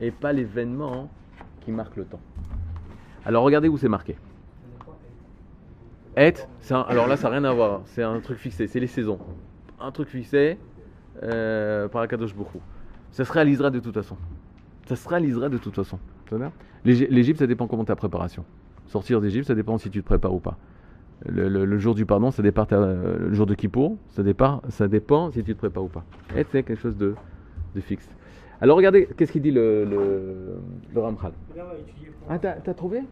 Et 0.00 0.10
pas 0.10 0.32
l'événement 0.32 1.10
qui 1.60 1.72
marque 1.72 1.96
le 1.96 2.04
temps. 2.04 2.20
Alors 3.24 3.42
regardez 3.44 3.68
où 3.68 3.76
c'est 3.76 3.88
marqué. 3.88 4.16
Et, 6.16 6.32
alors 6.70 7.08
là 7.08 7.16
ça 7.16 7.28
n'a 7.28 7.38
rien 7.38 7.44
à 7.44 7.52
voir, 7.52 7.82
c'est 7.84 8.02
un 8.02 8.18
truc 8.20 8.38
fixé, 8.38 8.68
c'est 8.68 8.80
les 8.80 8.86
saisons. 8.86 9.18
Un 9.78 9.90
truc 9.90 10.08
fixé 10.08 10.58
euh, 11.22 11.88
par 11.88 12.02
Akadosh 12.02 12.34
Bokhu. 12.34 12.58
Ça 13.10 13.24
se 13.24 13.32
réalisera 13.32 13.70
de 13.70 13.80
toute 13.80 13.94
façon. 13.94 14.16
Ça 14.86 14.96
se 14.96 15.08
réalisera 15.08 15.48
de 15.48 15.58
toute 15.58 15.74
façon. 15.74 15.98
L'Égypte, 16.84 17.38
ça 17.40 17.46
dépend 17.46 17.66
comment 17.66 17.84
ta 17.84 17.96
préparation. 17.96 18.44
Sortir 18.86 19.20
d'Égypte, 19.20 19.46
ça 19.48 19.54
dépend 19.54 19.78
si 19.78 19.90
tu 19.90 20.00
te 20.00 20.06
prépares 20.06 20.34
ou 20.34 20.40
pas. 20.40 20.56
Le, 21.24 21.48
le- 21.48 21.64
le 21.64 21.78
jour 21.78 21.94
du 21.94 22.04
pardon, 22.06 22.30
ça 22.30 22.42
dépend 22.42 22.66
le 22.70 23.32
jour 23.32 23.46
de 23.46 23.54
Kippour, 23.54 23.96
ça 24.08 24.22
dépend, 24.22 24.62
ça 24.68 24.86
dépend 24.86 25.30
si 25.30 25.42
tu 25.42 25.54
te 25.54 25.58
prépares 25.58 25.84
ou 25.84 25.88
pas. 25.88 26.04
Et 26.36 26.44
c'est 26.50 26.62
quelque 26.62 26.78
chose 26.80 26.96
de, 26.96 27.14
de 27.74 27.80
fixe. 27.80 28.08
Alors 28.60 28.76
regardez, 28.76 29.08
qu'est-ce 29.16 29.32
qu'il 29.32 29.42
dit 29.42 29.50
le, 29.50 29.84
le, 29.84 30.56
le 30.94 31.00
Ramchal? 31.00 31.32
Ah, 32.28 32.38
t'as 32.38 32.52
t'as 32.52 32.74
trouvé? 32.74 33.02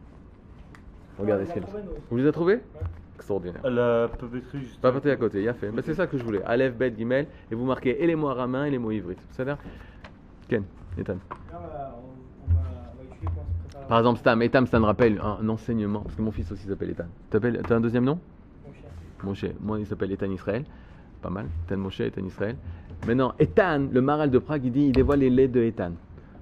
Regardez 1.18 1.46
ce 1.46 1.52
qu'il. 1.54 1.62
Vous 2.10 2.16
les 2.16 2.22
avez 2.24 2.32
trouvés? 2.32 2.60
Extraordinaire. 3.16 3.60
Elle 3.64 3.78
a 3.78 4.08
peut 4.08 4.26
écrit 4.36 4.60
juste. 4.60 4.84
À 4.84 4.92
côté, 5.16 5.42
il 5.42 5.48
a 5.48 5.54
fait. 5.54 5.70
Bah, 5.70 5.82
c'est 5.84 5.94
ça 5.94 6.06
que 6.06 6.18
je 6.18 6.24
voulais. 6.24 6.42
Aleph, 6.44 6.74
Bet, 6.76 6.94
Gimel, 6.96 7.26
et 7.50 7.54
vous 7.54 7.64
marquez 7.64 8.02
et 8.02 8.06
les 8.06 8.16
mots 8.16 8.28
araméens 8.28 8.64
et 8.64 8.70
les 8.70 8.78
mots 8.78 8.90
ivrites. 8.90 9.24
C'est-à-dire 9.30 9.58
Ken, 10.46 10.64
Ethan. 10.98 11.16
Par 13.88 13.98
exemple, 13.98 14.18
Stam, 14.18 14.42
Etam, 14.42 14.66
ça 14.66 14.80
me 14.80 14.86
rappelle 14.86 15.20
un, 15.20 15.48
enseignement, 15.48 16.00
parce 16.00 16.14
que 16.14 16.22
mon 16.22 16.30
fils 16.30 16.50
aussi 16.50 16.66
s'appelle 16.66 16.90
Ethan. 16.90 17.04
T'appelles- 17.30 17.60
T'as 17.66 17.76
un 17.76 17.80
deuxième 17.80 18.04
nom? 18.04 18.18
Moshe. 19.22 19.46
Moi, 19.60 19.80
il 19.80 19.86
s'appelle 19.86 20.12
Ethan 20.12 20.30
Israël. 20.30 20.64
Pas 21.22 21.30
mal. 21.30 21.46
Ethan 21.66 21.78
Moshe, 21.78 22.00
Ethan 22.00 22.24
Israël. 22.24 22.56
Maintenant, 23.06 23.34
Ethan, 23.38 23.88
le 23.92 24.00
maral 24.00 24.30
de 24.30 24.38
Prague, 24.38 24.64
il 24.64 24.72
dit 24.72 24.86
il 24.86 24.92
dévoile 24.92 25.20
les 25.20 25.30
laits 25.30 25.52
de 25.52 25.62
Ethan. 25.62 25.92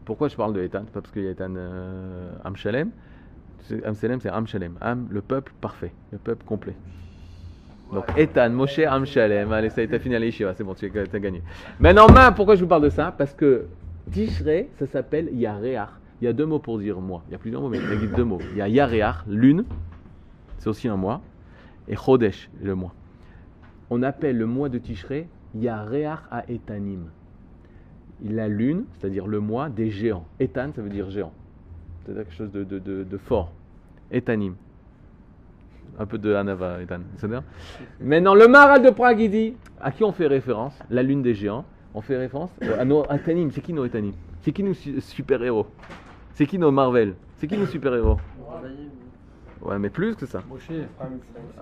Pourquoi 0.05 0.29
je 0.29 0.37
parle 0.37 0.53
de 0.53 0.63
Ethan? 0.63 0.85
Pas 0.93 1.01
parce 1.01 1.13
qu'il 1.13 1.25
y 1.25 1.29
a 1.29 1.31
Ethan 1.31 1.55
euh, 1.57 2.33
Amshalem. 2.45 2.91
Amshalem, 3.85 4.21
c'est 4.21 4.29
Amshalem. 4.29 4.75
Am, 4.81 5.07
le 5.11 5.21
peuple 5.23 5.53
parfait, 5.61 5.93
le 6.11 6.19
peuple 6.19 6.45
complet. 6.45 6.75
Donc, 7.93 8.05
Ethan, 8.17 8.51
Moshe, 8.51 8.81
Amshalem. 8.81 9.53
Allez, 9.53 9.71
ça 9.71 9.83
y 9.83 9.85
est, 9.85 9.89
t'as 9.89 9.99
fini 9.99 10.15
à 10.15 10.19
l'Yeshiva, 10.19 10.55
c'est 10.55 10.65
bon, 10.65 10.75
tu 10.75 10.87
as 10.87 11.19
gagné. 11.19 11.43
Maintenant, 11.79 12.07
ma, 12.09 12.33
pourquoi 12.33 12.55
je 12.57 12.63
vous 12.63 12.69
parle 12.69 12.83
de 12.83 12.89
ça? 12.89 13.15
Parce 13.17 13.35
que 13.35 13.67
Tishrei, 14.11 14.69
ça 14.79 14.87
s'appelle 14.87 15.31
Yareach. 15.35 15.89
Il 16.21 16.25
y 16.25 16.29
a 16.29 16.33
deux 16.33 16.47
mots 16.47 16.59
pour 16.59 16.79
dire 16.79 17.01
mois. 17.01 17.23
Il 17.29 17.33
y 17.33 17.35
a 17.35 17.39
plusieurs 17.39 17.63
mots, 17.63 17.69
mais 17.69 17.79
il 17.79 17.85
y 17.85 18.13
a 18.13 18.17
deux 18.17 18.25
mots. 18.25 18.41
Il 18.53 18.59
y 18.59 18.63
a 18.63 18.69
Yareach, 18.69 19.27
lune, 19.27 19.65
c'est 20.59 20.69
aussi 20.69 20.89
un 20.89 20.97
mois, 20.97 21.21
et 21.89 21.97
Chodesh, 21.97 22.51
le 22.63 22.75
mois. 22.75 22.95
On 23.91 24.03
appelle 24.03 24.39
le 24.39 24.47
mois 24.47 24.69
de 24.69 24.79
Tishrei 24.79 25.27
Yareach 25.55 26.21
à 26.31 26.45
Etanim. 26.51 27.11
La 28.25 28.49
lune, 28.49 28.85
c'est-à-dire 28.93 29.27
le 29.27 29.41
mois 29.41 29.69
des 29.69 29.91
géants. 29.91 30.25
Etan, 30.39 30.71
ça 30.75 30.81
veut 30.81 30.89
dire 30.89 31.11
géant. 31.11 31.33
C'est-à-dire 32.05 32.25
quelque 32.25 32.35
chose 32.35 32.53
de, 32.53 33.19
fort. 33.19 33.53
Etanim. 34.13 34.55
Un 35.99 36.07
peu 36.07 36.19
de 36.19 36.33
Hanava, 36.33 36.81
Etan. 36.81 37.01
Maintenant, 38.01 38.35
le 38.35 38.47
Maral 38.49 38.83
de 38.83 38.91
Prague, 38.91 39.21
il 39.21 39.31
dit 39.31 39.55
à 39.81 39.91
qui 39.91 40.05
on 40.05 40.13
fait 40.13 40.29
référence? 40.29 40.79
La 40.89 41.03
lune 41.03 41.23
des 41.23 41.35
géants. 41.35 41.65
On 41.95 42.01
fait 42.01 42.17
référence 42.17 42.51
à 42.79 42.85
nos 42.85 43.05
Etanim. 43.05 43.51
C'est 43.51 43.61
qui 43.61 43.73
nos 43.73 43.85
Etanim 43.85 44.13
C'est 44.41 44.53
qui 44.53 44.63
nos 44.63 44.75
su- 44.75 45.01
super-héros? 45.01 45.67
C'est 46.35 46.47
qui 46.47 46.59
nos 46.59 46.71
Marvel? 46.71 47.15
C'est 47.37 47.47
qui 47.47 47.57
nos 47.59 47.67
super-héros? 47.67 48.17
Ouais, 49.61 49.79
mais 49.79 49.91
plus 49.91 50.17
que 50.17 50.27
ça. 50.27 50.43
Moshe, 50.49 50.71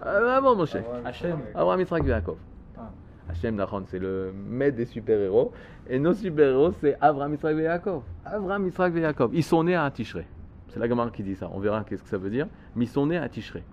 Ah, 0.03 0.41
mon 0.41 0.65
cher. 0.65 0.85
Hachem. 1.05 1.37
Abraham 1.55 1.81
Yitzhak 1.81 2.05
Yaakov. 2.07 2.37
Ah. 2.79 2.91
Hachem 3.29 3.57
Nachon, 3.57 3.83
c'est 3.89 3.99
le 3.99 4.33
maître 4.33 4.77
des 4.77 4.87
super-héros. 4.87 5.53
Et 5.89 5.99
nos 5.99 6.15
super-héros, 6.15 6.73
c'est 6.81 6.97
Abraham 7.01 7.33
Yitzhak 7.33 7.57
et 7.59 7.63
Yaakov. 7.63 8.03
Abraham 8.25 8.67
Yitzhak 8.67 8.95
et 8.97 9.01
Yaakov. 9.01 9.31
Ils 9.35 9.43
sont 9.45 9.65
nés 9.65 9.75
à 9.75 9.91
Tishrei. 9.91 10.27
C'est 10.69 10.79
la 10.81 10.89
Gemara 10.89 11.11
qui 11.11 11.23
dit 11.23 11.35
ça. 11.35 11.51
On 11.53 11.59
verra 11.59 11.85
qu'est-ce 11.85 12.03
que 12.03 12.09
ça 12.09 12.17
veut 12.19 12.31
dire. 12.31 12.47
Mais 12.77 12.85
ils 12.85 12.89
sont 12.89 13.07
nés 13.07 13.19
à 13.19 13.29
Tishrei. 13.29 13.65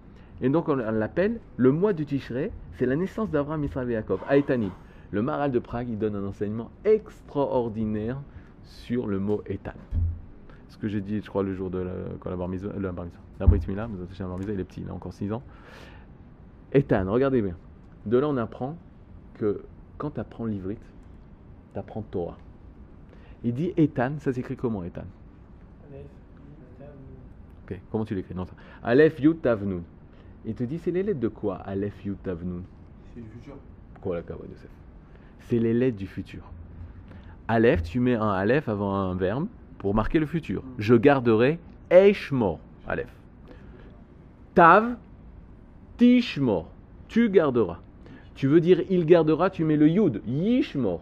Et 0.42 0.50
donc, 0.50 0.68
on 0.68 0.76
l'appelle 0.76 1.40
le 1.56 1.72
mois 1.72 1.94
du 1.94 2.06
Tishrei. 2.06 2.52
C'est 2.74 2.86
la 2.86 2.96
naissance 2.96 3.30
d'Abraham 3.30 3.64
Yitzhak 3.64 3.88
et 3.88 3.92
Yaakov. 3.94 4.20
À 4.28 4.36
Etanim. 4.38 4.72
Le 5.12 5.22
Maral 5.22 5.52
de 5.52 5.60
Prague, 5.60 5.90
il 5.90 5.98
donne 5.98 6.16
un 6.16 6.26
enseignement 6.26 6.70
extraordinaire 6.84 8.22
sur 8.64 9.08
le 9.08 9.20
mot 9.20 9.42
Etan. 9.46 9.72
Ce 10.70 10.78
que 10.78 10.88
j'ai 10.88 11.02
dit, 11.02 11.22
je 11.22 11.30
crois, 11.30 11.44
le 11.44 11.54
jour 11.54 11.70
de 11.70 11.80
la, 11.80 11.94
quand 12.20 12.30
la 12.30 12.36
bar 12.36 12.50
mitzvah- 12.50 12.78
la 12.78 12.92
bar 12.92 13.06
mitzvah, 13.06 13.88
il 14.54 14.60
est 14.60 14.64
petit, 14.64 14.82
il 14.82 14.90
a 14.90 14.94
encore 14.94 15.14
6 15.14 15.32
ans. 15.32 15.42
Ethan, 16.74 17.10
regardez 17.10 17.42
bien. 17.42 17.56
De 18.06 18.18
là, 18.18 18.28
on 18.28 18.38
apprend 18.38 18.78
que 19.36 19.64
quand 19.98 20.12
tu 20.12 20.20
apprends 20.20 20.46
l'ivrite, 20.46 20.84
tu 21.74 21.80
apprends 21.80 22.02
Torah. 22.02 22.38
Il 23.44 23.54
dit 23.54 23.74
Ethan, 23.78 24.14
ça 24.20 24.34
s'écrit 24.34 24.58
comment 24.58 24.84
Ethan? 24.84 25.06
Ok, 27.66 27.80
comment 27.92 28.06
tu 28.06 28.16
l'écris? 28.16 28.36
Non, 28.36 28.46
ça. 28.46 28.54
Aleph 28.84 29.20
Yud 29.20 29.42
Tav 29.42 29.66
Nun. 29.66 29.84
Il 30.46 30.56
te 30.56 30.64
dit, 30.64 30.78
c'est 30.80 30.92
les 30.92 31.04
lettres 31.04 31.20
de 31.20 31.28
quoi 31.28 31.56
Aleph, 31.58 32.06
Yud, 32.06 32.22
Tav, 32.24 32.44
Nun? 32.44 32.64
C'est 33.14 33.22
du 33.22 33.30
futur. 33.30 33.56
Quoi, 34.02 34.16
la 34.16 34.22
Kavod 34.22 34.50
Yosef? 34.50 34.70
C'est 35.50 35.60
les 35.60 35.74
lettres 35.74 35.98
du 35.98 36.08
futur. 36.08 36.42
Aleph, 37.48 37.82
tu 37.82 38.02
mets 38.02 38.16
un 38.16 38.32
Aleph 38.32 38.68
avant 38.68 38.94
un 38.94 39.16
verbe 39.16 39.48
pour 39.78 39.96
marquer 39.96 40.20
le 40.20 40.26
futur. 40.26 40.62
Je 40.78 40.94
garderai 40.94 41.58
Eishmor. 41.90 42.60
Aleph. 42.86 43.14
Tav, 44.56 44.98
Tishmor. 45.98 46.70
Tu 47.08 47.30
garderas. 47.30 47.80
Tu 48.36 48.48
veux 48.48 48.60
dire 48.60 48.82
il 48.90 49.06
gardera, 49.06 49.50
tu 49.50 49.64
mets 49.64 49.78
le 49.78 49.88
Yud, 49.88 50.22
Yishmor. 50.28 51.00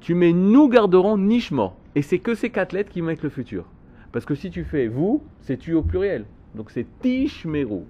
Tu 0.00 0.14
mets 0.14 0.32
nous 0.32 0.68
garderons, 0.68 1.18
Nishmor. 1.18 1.76
Et 1.96 2.02
c'est 2.02 2.20
que 2.20 2.36
ces 2.36 2.50
quatre 2.50 2.72
lettres 2.72 2.90
qui 2.90 3.02
mettent 3.02 3.24
le 3.24 3.28
futur. 3.28 3.64
Parce 4.12 4.24
que 4.24 4.36
si 4.36 4.50
tu 4.50 4.64
fais 4.64 4.86
vous, 4.86 5.22
c'est 5.40 5.56
tu 5.56 5.74
au 5.74 5.82
pluriel. 5.82 6.26
Donc 6.54 6.70
c'est 6.70 6.86
Tishmeru. 7.00 7.80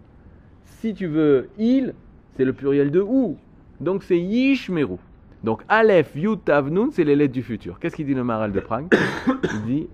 Si 0.65 0.95
tu 0.95 1.07
veux 1.07 1.51
il, 1.59 1.95
c'est 2.37 2.45
le 2.47 2.55
pluriel 2.55 2.91
de 2.91 3.01
ou. 3.01 3.37
Donc 3.81 4.03
c'est 4.03 4.19
Yishmeru. 4.19 4.97
Donc 5.43 5.63
Aleph, 5.69 6.15
Yud, 6.15 6.45
Tav, 6.45 6.69
Nun, 6.71 6.91
c'est 6.93 7.05
les 7.05 7.17
lettres 7.17 7.33
du 7.33 7.43
futur. 7.43 7.79
Qu'est-ce 7.79 7.97
qu'il 7.97 8.07
dit 8.07 8.15
le 8.15 8.25
Maral 8.25 8.53
de 8.53 8.61
Prague 8.61 8.93
Il 9.55 9.63
dit 9.65 9.89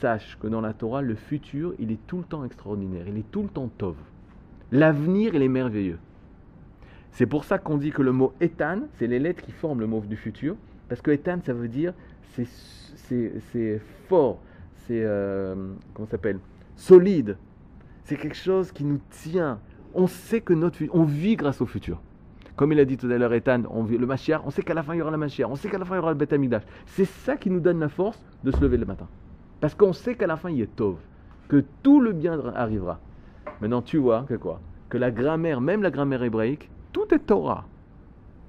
Sache 0.00 0.38
que 0.40 0.46
dans 0.46 0.62
la 0.62 0.72
Torah, 0.72 1.02
le 1.02 1.14
futur, 1.14 1.74
il 1.78 1.92
est 1.92 2.06
tout 2.06 2.18
le 2.18 2.24
temps 2.24 2.44
extraordinaire. 2.44 3.04
Il 3.06 3.18
est 3.18 3.30
tout 3.30 3.42
le 3.42 3.48
temps 3.48 3.68
Tov. 3.76 3.96
L'avenir, 4.72 5.34
il 5.34 5.42
est 5.42 5.48
merveilleux. 5.48 5.98
C'est 7.12 7.26
pour 7.26 7.44
ça 7.44 7.58
qu'on 7.58 7.76
dit 7.76 7.90
que 7.90 8.00
le 8.00 8.12
mot 8.12 8.32
Etan, 8.40 8.82
c'est 8.94 9.06
les 9.06 9.18
lettres 9.18 9.42
qui 9.42 9.52
forment 9.52 9.80
le 9.80 9.86
mot 9.86 10.00
du 10.00 10.16
futur. 10.16 10.56
Parce 10.88 11.02
que 11.02 11.10
Etan, 11.10 11.40
ça 11.44 11.52
veut 11.52 11.68
dire 11.68 11.92
c'est, 12.32 13.80
fort, 14.08 14.40
c'est 14.86 15.02
euh, 15.02 15.54
comment 15.92 16.06
ça 16.06 16.12
s'appelle? 16.12 16.38
Solide. 16.76 17.36
C'est 18.04 18.16
quelque 18.16 18.36
chose 18.36 18.72
qui 18.72 18.84
nous 18.84 19.00
tient. 19.10 19.60
On 19.92 20.06
sait 20.06 20.40
que 20.40 20.54
notre 20.54 20.82
on 20.92 21.04
vit 21.04 21.36
grâce 21.36 21.60
au 21.60 21.66
futur. 21.66 22.00
Comme 22.60 22.72
il 22.74 22.78
a 22.78 22.84
dit 22.84 22.98
tout 22.98 23.06
à 23.06 23.16
l'heure 23.16 23.32
Ethan, 23.32 23.62
on 23.70 23.84
le 23.84 24.06
Mashiach, 24.06 24.42
on 24.44 24.50
sait 24.50 24.62
qu'à 24.62 24.74
la 24.74 24.82
fin 24.82 24.92
il 24.92 24.98
y 24.98 25.00
aura 25.00 25.10
la 25.10 25.16
Mashiach, 25.16 25.48
on 25.48 25.56
sait 25.56 25.70
qu'à 25.70 25.78
la 25.78 25.86
fin 25.86 25.94
il 25.94 25.96
y 25.96 26.00
aura 26.00 26.12
le 26.12 26.18
Beth. 26.18 26.34
C'est 26.84 27.06
ça 27.06 27.38
qui 27.38 27.48
nous 27.48 27.58
donne 27.58 27.80
la 27.80 27.88
force 27.88 28.22
de 28.44 28.50
se 28.50 28.60
lever 28.60 28.76
le 28.76 28.84
matin. 28.84 29.08
Parce 29.62 29.74
qu'on 29.74 29.94
sait 29.94 30.14
qu'à 30.14 30.26
la 30.26 30.36
fin 30.36 30.50
il 30.50 30.62
a 30.62 30.66
Tov, 30.66 30.98
que 31.48 31.64
tout 31.82 32.02
le 32.02 32.12
bien 32.12 32.38
arrivera. 32.54 33.00
Maintenant 33.62 33.80
tu 33.80 33.96
vois 33.96 34.26
que 34.28 34.34
quoi? 34.34 34.60
Que 34.90 34.98
la 34.98 35.10
grammaire, 35.10 35.62
même 35.62 35.82
la 35.82 35.90
grammaire 35.90 36.22
hébraïque, 36.22 36.68
tout 36.92 37.06
est 37.14 37.20
Torah. 37.20 37.64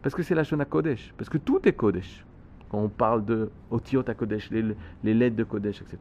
Parce 0.02 0.14
que 0.14 0.24
c'est 0.24 0.36
la 0.36 0.44
Shona 0.44 0.66
Kodesh. 0.66 1.14
Parce 1.18 1.30
que 1.30 1.38
tout 1.38 1.62
est 1.66 1.72
Kodesh. 1.72 2.26
Quand 2.70 2.80
on 2.80 2.90
parle 2.90 3.24
de 3.24 3.50
Otiot 3.70 4.04
à 4.10 4.14
Kodesh, 4.14 4.52
les, 4.52 5.14
lettres 5.14 5.38
de 5.38 5.46
Kodesh, 5.46 5.82
etc. 5.84 6.00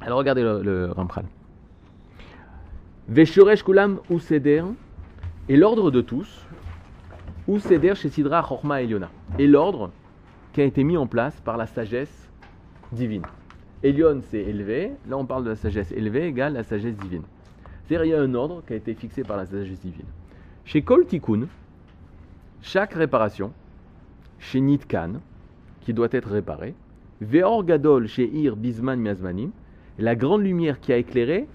Alors 0.00 0.16
regardez 0.16 0.42
le, 0.42 0.62
le 0.62 0.92
Ramchal. 0.92 1.26
Kulam 3.66 3.98
ou 4.08 4.18
Seder, 4.18 4.64
et 5.50 5.56
l'ordre 5.58 5.90
de 5.90 6.00
tous, 6.00 6.46
ou 7.48 7.58
Seder 7.58 7.94
chez 7.94 8.08
Sidra 8.08 8.42
Chorma 8.42 8.82
Eliona. 8.82 9.10
Et 9.38 9.46
l'ordre 9.46 9.90
qui 10.52 10.60
a 10.60 10.64
été 10.64 10.84
mis 10.84 10.96
en 10.96 11.06
place 11.06 11.40
par 11.40 11.56
la 11.56 11.66
sagesse 11.66 12.28
divine. 12.92 13.22
Elion, 13.82 14.20
c'est 14.22 14.42
élevé. 14.42 14.92
Là, 15.08 15.16
on 15.16 15.24
parle 15.24 15.44
de 15.44 15.50
la 15.50 15.56
sagesse 15.56 15.90
élevée 15.92 16.26
égale 16.26 16.52
la 16.52 16.62
sagesse 16.62 16.96
divine. 16.96 17.22
C'est-à-dire, 17.84 18.04
il 18.04 18.10
y 18.10 18.14
a 18.14 18.20
un 18.20 18.34
ordre 18.34 18.62
qui 18.66 18.74
a 18.74 18.76
été 18.76 18.94
fixé 18.94 19.22
par 19.24 19.36
la 19.36 19.46
sagesse 19.46 19.80
divine. 19.80 20.06
Chez 20.64 20.82
Kol 20.82 21.04
Tikkun, 21.06 21.46
chaque 22.60 22.92
réparation, 22.94 23.52
chez 24.38 24.60
Nitkan, 24.60 25.14
qui 25.80 25.92
doit 25.92 26.08
être 26.12 26.30
réparée, 26.30 26.74
Veor 27.20 27.64
Gadol 27.64 28.06
chez 28.06 28.24
Ir 28.32 28.56
Bisman 28.56 29.00
Miazmanim, 29.00 29.50
la 29.98 30.14
grande 30.14 30.42
lumière 30.42 30.80
qui 30.80 30.92
a 30.92 30.96
éclairé 30.96 31.46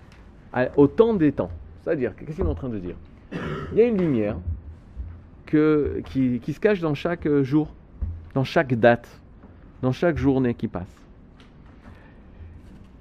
à- 0.51 0.67
au 0.75 0.87
temps 0.87 1.13
des 1.13 1.31
temps. 1.31 1.51
C'est-à-dire, 1.83 2.13
qu'est-ce 2.15 2.37
qu'il 2.37 2.45
est 2.45 2.49
en 2.49 2.55
train 2.55 2.69
de 2.69 2.79
dire? 2.79 2.95
Il 3.71 3.77
y 3.77 3.81
a 3.81 3.85
une 3.85 3.97
lumière 3.97 4.35
qui, 5.47 6.53
se 6.53 6.59
cache 6.59 6.79
dans 6.79 6.93
chaque 6.93 7.25
euh, 7.25 7.43
jour, 7.43 7.73
dans 8.33 8.43
chaque 8.43 8.73
date, 8.73 9.09
dans 9.81 9.91
chaque 9.91 10.17
journée 10.17 10.53
qui 10.53 10.67
passe. 10.67 10.93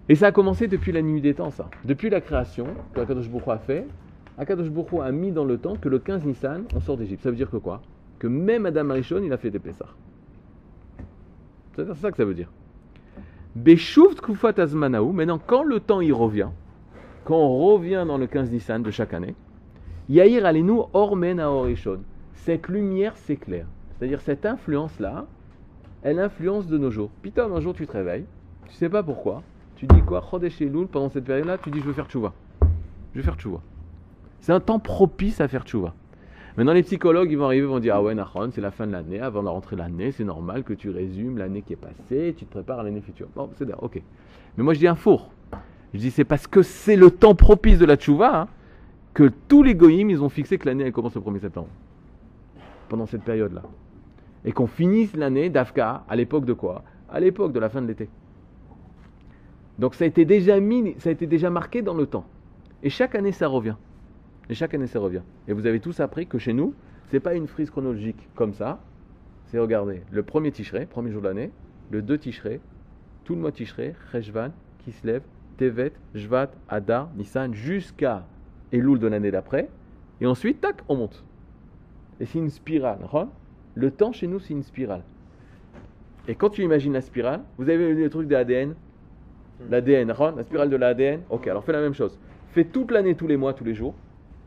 Et 0.08 0.14
ça 0.14 0.28
a 0.28 0.32
commencé 0.32 0.68
depuis 0.68 0.92
la 0.92 1.02
nuit 1.02 1.20
des 1.20 1.34
temps, 1.34 1.50
ça. 1.50 1.68
Depuis 1.84 2.10
la 2.10 2.20
création 2.20 2.66
que 2.94 3.00
Akadosh 3.00 3.26
Hu 3.26 3.50
a 3.50 3.58
fait, 3.58 3.86
Akadosh 4.38 4.68
Hu 4.68 5.00
a 5.00 5.10
mis 5.10 5.32
dans 5.32 5.44
le 5.44 5.58
temps 5.58 5.76
que 5.76 5.88
le 5.88 5.98
15 5.98 6.24
Nissan, 6.24 6.64
on 6.74 6.80
sort 6.80 6.96
d'Égypte. 6.96 7.22
Ça 7.22 7.30
veut 7.30 7.36
dire 7.36 7.50
que 7.50 7.56
quoi? 7.56 7.82
Que 8.18 8.28
même 8.28 8.66
Adam 8.66 8.90
Arishon, 8.90 9.22
il 9.24 9.32
a 9.32 9.36
fait 9.36 9.50
des 9.50 9.58
Pessah. 9.58 9.88
C'est 11.74 11.92
ça 11.94 12.10
que 12.10 12.16
ça 12.16 12.24
veut 12.24 12.34
dire. 12.34 12.50
Beshuv 13.54 14.14
Tkufat 14.14 14.54
Azmanahu, 14.58 15.12
maintenant 15.12 15.40
quand 15.44 15.62
le 15.62 15.80
temps 15.80 16.00
il 16.00 16.12
revient, 16.12 16.48
quand 17.24 17.36
on 17.36 17.58
revient 17.74 18.04
dans 18.06 18.18
le 18.18 18.26
15 18.26 18.50
Nissan 18.50 18.82
de 18.82 18.90
chaque 18.90 19.12
année, 19.12 19.34
Yair 20.08 20.46
Alenu 20.46 20.82
Ormen 20.92 21.40
Aorishon. 21.40 22.00
Cette 22.36 22.68
lumière 22.68 23.16
s'éclaire. 23.16 23.66
C'est-à-dire 23.98 24.20
cette 24.20 24.46
influence-là, 24.46 25.26
elle 26.02 26.20
influence 26.20 26.66
de 26.66 26.78
nos 26.78 26.90
jours. 26.90 27.10
Pitom, 27.22 27.52
un 27.52 27.60
jour 27.60 27.74
tu 27.74 27.86
te 27.86 27.92
réveilles, 27.92 28.24
tu 28.68 28.74
sais 28.74 28.88
pas 28.88 29.02
pourquoi, 29.02 29.42
tu 29.74 29.86
dis 29.86 30.02
quoi? 30.02 30.22
Elul, 30.60 30.86
pendant 30.86 31.08
cette 31.08 31.24
période-là, 31.24 31.58
tu 31.58 31.70
dis 31.70 31.80
je 31.80 31.84
veux 31.84 31.92
faire 31.92 32.06
tchouva. 32.06 32.32
Je 33.12 33.18
veux 33.18 33.24
faire 33.24 33.36
tchouva. 33.36 33.60
C'est 34.40 34.52
un 34.52 34.60
temps 34.60 34.78
propice 34.78 35.40
à 35.40 35.48
faire 35.48 35.64
tchouva. 35.64 35.94
Maintenant, 36.56 36.72
les 36.72 36.82
psychologues, 36.82 37.30
ils 37.30 37.36
vont 37.36 37.44
arriver, 37.44 37.66
ils 37.66 37.68
vont 37.68 37.80
dire 37.80 37.96
Ah 37.96 38.02
ouais, 38.02 38.14
Nahon, 38.14 38.50
c'est 38.50 38.62
la 38.62 38.70
fin 38.70 38.86
de 38.86 38.92
l'année, 38.92 39.20
avant 39.20 39.42
de 39.42 39.76
l'année, 39.76 40.12
c'est 40.12 40.24
normal 40.24 40.62
que 40.62 40.72
tu 40.72 40.88
résumes 40.88 41.36
l'année 41.36 41.62
qui 41.62 41.74
est 41.74 41.76
passée, 41.76 42.34
tu 42.36 42.46
te 42.46 42.50
prépares 42.50 42.80
à 42.80 42.82
l'année 42.82 43.02
future. 43.02 43.28
Bon, 43.34 43.50
c'est 43.56 43.66
d'accord, 43.66 43.84
ok. 43.84 44.00
Mais 44.56 44.64
moi, 44.64 44.72
je 44.72 44.78
dis 44.78 44.88
un 44.88 44.94
four. 44.94 45.30
Je 45.92 45.98
dis 45.98 46.10
c'est 46.10 46.24
parce 46.24 46.46
que 46.46 46.62
c'est 46.62 46.96
le 46.96 47.10
temps 47.10 47.34
propice 47.34 47.78
de 47.78 47.84
la 47.84 47.96
tchouva 47.96 48.42
hein, 48.42 48.48
que 49.12 49.30
tous 49.48 49.62
les 49.62 49.74
goïms, 49.74 50.10
ils 50.10 50.22
ont 50.22 50.28
fixé 50.28 50.56
que 50.56 50.66
l'année, 50.66 50.84
elle 50.84 50.92
commence 50.92 51.14
le 51.14 51.20
1er 51.20 51.40
septembre. 51.40 51.68
Pendant 52.88 53.06
cette 53.06 53.22
période-là. 53.22 53.62
Et 54.44 54.52
qu'on 54.52 54.66
finisse 54.66 55.14
l'année 55.16 55.50
d'Afka 55.50 56.04
à 56.08 56.16
l'époque 56.16 56.44
de 56.44 56.52
quoi? 56.52 56.84
À 57.08 57.20
l'époque 57.20 57.52
de 57.52 57.58
la 57.58 57.68
fin 57.68 57.82
de 57.82 57.86
l'été. 57.86 58.08
Donc 59.78 59.94
ça 59.94 60.04
a 60.04 60.06
été 60.06 60.24
déjà 60.24 60.58
mis, 60.60 60.94
ça 60.98 61.08
a 61.08 61.12
été 61.12 61.26
déjà 61.26 61.50
marqué 61.50 61.82
dans 61.82 61.94
le 61.94 62.06
temps. 62.06 62.26
Et 62.82 62.90
chaque 62.90 63.14
année, 63.14 63.32
ça 63.32 63.48
revient. 63.48 63.76
Et 64.48 64.54
chaque 64.54 64.74
année, 64.74 64.86
ça 64.86 65.00
revient. 65.00 65.22
Et 65.48 65.52
vous 65.52 65.66
avez 65.66 65.80
tous 65.80 66.00
appris 66.00 66.26
que 66.26 66.38
chez 66.38 66.52
nous, 66.52 66.74
c'est 67.08 67.20
pas 67.20 67.34
une 67.34 67.46
frise 67.46 67.70
chronologique 67.70 68.28
comme 68.34 68.52
ça. 68.52 68.80
C'est 69.46 69.58
regardez, 69.58 70.02
le 70.10 70.22
premier 70.22 70.50
Tishré, 70.50 70.86
premier 70.86 71.10
jour 71.10 71.22
de 71.22 71.28
l'année, 71.28 71.50
le 71.90 72.02
2 72.02 72.18
Tishré, 72.18 72.60
tout 73.24 73.34
le 73.34 73.40
mois 73.40 73.52
Tishré, 73.52 73.94
Cheshvan, 74.10 74.50
Kislev, 74.84 75.22
Tevet, 75.56 75.92
Jvat, 76.14 76.50
Adar, 76.68 77.10
Nissan, 77.16 77.54
jusqu'à 77.54 78.26
Elul 78.72 78.98
de 78.98 79.06
l'année 79.06 79.30
d'après. 79.30 79.68
Et 80.20 80.26
ensuite, 80.26 80.60
tac, 80.60 80.82
on 80.88 80.96
monte. 80.96 81.24
Et 82.20 82.26
c'est 82.26 82.38
une 82.38 82.50
spirale. 82.50 82.98
Le 83.74 83.90
temps 83.90 84.12
chez 84.12 84.26
nous, 84.26 84.40
c'est 84.40 84.54
une 84.54 84.62
spirale. 84.62 85.02
Et 86.28 86.34
quand 86.34 86.50
tu 86.50 86.62
imagines 86.62 86.92
la 86.92 87.00
spirale, 87.00 87.42
vous 87.58 87.68
avez 87.68 87.94
vu 87.94 88.02
le 88.02 88.10
truc 88.10 88.26
de 88.28 88.32
l'ADN 88.32 88.74
L'ADN, 89.70 90.12
Ron, 90.12 90.34
la 90.36 90.42
spirale 90.42 90.70
de 90.70 90.76
l'ADN. 90.76 91.20
Ok, 91.30 91.46
alors 91.48 91.64
fais 91.64 91.72
la 91.72 91.80
même 91.80 91.94
chose. 91.94 92.18
Fais 92.52 92.64
toute 92.64 92.90
l'année, 92.90 93.14
tous 93.14 93.26
les 93.26 93.36
mois, 93.36 93.54
tous 93.54 93.64
les 93.64 93.74
jours. 93.74 93.94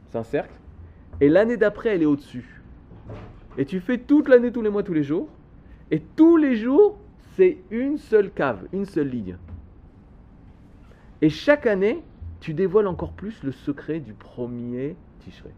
C'est 0.10 0.18
un 0.18 0.24
cercle. 0.24 0.54
Et 1.22 1.30
l'année 1.30 1.58
d'après, 1.58 1.90
elle 1.96 2.02
est 2.02 2.08
au-dessus. 2.08 2.62
Et 3.58 3.66
tu 3.66 3.80
fais 3.80 3.98
toute 3.98 4.30
l'année, 4.30 4.52
tous 4.52 4.62
les 4.62 4.70
mois, 4.70 4.84
tous 4.84 4.94
les 4.94 5.04
jours. 5.04 5.28
Et 5.92 6.02
tous 6.16 6.38
les 6.38 6.56
jours, 6.56 6.98
c'est 7.36 7.58
une 7.72 7.98
seule 7.98 8.32
cave, 8.32 8.68
une 8.72 8.86
seule 8.86 9.10
ligne. 9.10 9.38
Et 11.22 11.30
chaque 11.30 11.66
année, 11.66 12.02
tu 12.40 12.54
dévoiles 12.54 12.88
encore 12.88 13.12
plus 13.12 13.44
le 13.44 13.52
secret 13.52 14.00
du 14.00 14.14
premier 14.14 14.96
Tishré. 15.20 15.50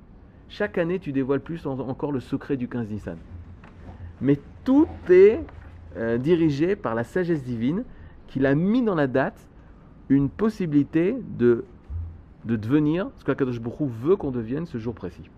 Chaque 0.54 0.78
année, 0.78 1.00
tu 1.00 1.14
dévoiles 1.14 1.40
plus 1.40 1.66
en- 1.66 1.80
encore 1.80 2.12
le 2.12 2.20
secret 2.20 2.58
du 2.58 2.68
15 2.68 2.90
Nissan. 2.92 3.16
Mais 4.20 4.38
tout 4.66 4.86
est 5.10 5.40
euh, 5.96 6.18
dirigé 6.18 6.76
par 6.76 6.94
la 6.94 7.06
sagesse 7.06 7.42
divine 7.44 7.84
qu'il 8.28 8.46
a 8.46 8.54
mis 8.54 8.82
dans 8.84 8.96
la 8.96 9.08
date 9.08 9.48
une 10.10 10.30
possibilité 10.30 11.16
de, 11.38 11.64
de 12.44 12.58
devenir 12.58 13.10
ce 13.18 13.24
qu'Akadosh 13.24 13.62
Baruch 13.62 13.80
Hu 13.80 13.86
veut 13.88 14.16
qu'on 14.18 14.32
devienne 14.32 14.66
ce 14.66 14.78
jour 14.78 14.94
précis. 14.94 15.30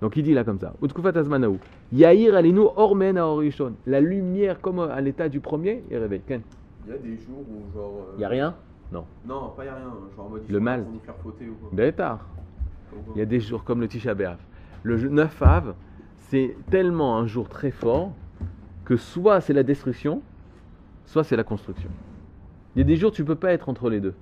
Donc 0.00 0.16
il 0.16 0.22
dit 0.22 0.34
là 0.34 0.44
comme 0.44 0.60
ça. 0.60 0.72
Utkufat 0.80 1.18
azmanahu. 1.18 1.56
Yair 1.92 2.36
alinu 2.36 2.60
ormen 2.76 3.18
aorishon. 3.18 3.74
La 3.86 4.00
lumière 4.00 4.60
comme 4.60 4.78
à 4.78 5.00
l'état 5.00 5.28
du 5.28 5.40
premier 5.40 5.82
est 5.90 5.98
réveille. 5.98 6.22
Ken 6.24 6.42
Il 6.86 6.92
y 6.92 6.94
a 6.94 6.98
des 6.98 7.16
jours 7.16 7.40
où, 7.40 7.76
genre. 7.76 8.06
euh, 8.10 8.12
Il 8.14 8.18
n'y 8.18 8.24
a 8.24 8.28
rien? 8.28 8.54
Non, 8.92 9.04
pas 9.56 9.64
y 9.64 9.68
a 9.68 9.74
rien. 9.74 9.92
Genre 10.16 10.26
en 10.26 10.28
mode. 10.30 10.42
ils 10.48 10.52
Le 10.52 10.60
mal. 10.60 10.80
là 10.80 10.84
pour 10.84 10.92
nous 10.94 11.00
faire 11.00 11.14
ou 11.50 11.54
quoi. 11.68 12.18
Il 13.14 13.18
y 13.18 13.22
a 13.22 13.26
des 13.26 13.40
jours 13.40 13.64
comme 13.64 13.80
le 13.80 13.88
Tisha 13.88 14.14
B'Av. 14.14 14.38
Le 14.82 14.96
9 14.96 15.42
Av, 15.42 15.74
c'est 16.28 16.56
tellement 16.70 17.18
un 17.18 17.26
jour 17.26 17.48
très 17.48 17.70
fort 17.70 18.12
que 18.84 18.96
soit 18.96 19.40
c'est 19.40 19.52
la 19.52 19.62
destruction, 19.62 20.22
soit 21.04 21.24
c'est 21.24 21.36
la 21.36 21.44
construction. 21.44 21.90
Il 22.74 22.80
y 22.80 22.82
a 22.82 22.84
des 22.84 22.96
jours 22.96 23.12
tu 23.12 23.24
peux 23.24 23.34
pas 23.34 23.52
être 23.52 23.68
entre 23.68 23.90
les 23.90 24.00
deux. 24.00 24.14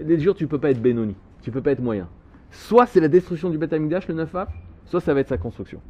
Des 0.00 0.18
jours 0.18 0.34
tu 0.34 0.46
peux 0.46 0.58
pas 0.58 0.70
être 0.70 0.80
Benoni, 0.80 1.14
tu 1.42 1.50
peux 1.50 1.60
pas 1.60 1.72
être 1.72 1.82
moyen. 1.82 2.08
Soit 2.50 2.86
c'est 2.86 3.00
la 3.00 3.08
destruction 3.08 3.50
du 3.50 3.58
Beth 3.58 3.72
Amikdash 3.72 4.08
le 4.08 4.14
9 4.14 4.34
Av, 4.34 4.48
soit 4.86 5.00
ça 5.00 5.12
va 5.12 5.20
être 5.20 5.28
sa 5.28 5.38
construction. 5.38 5.80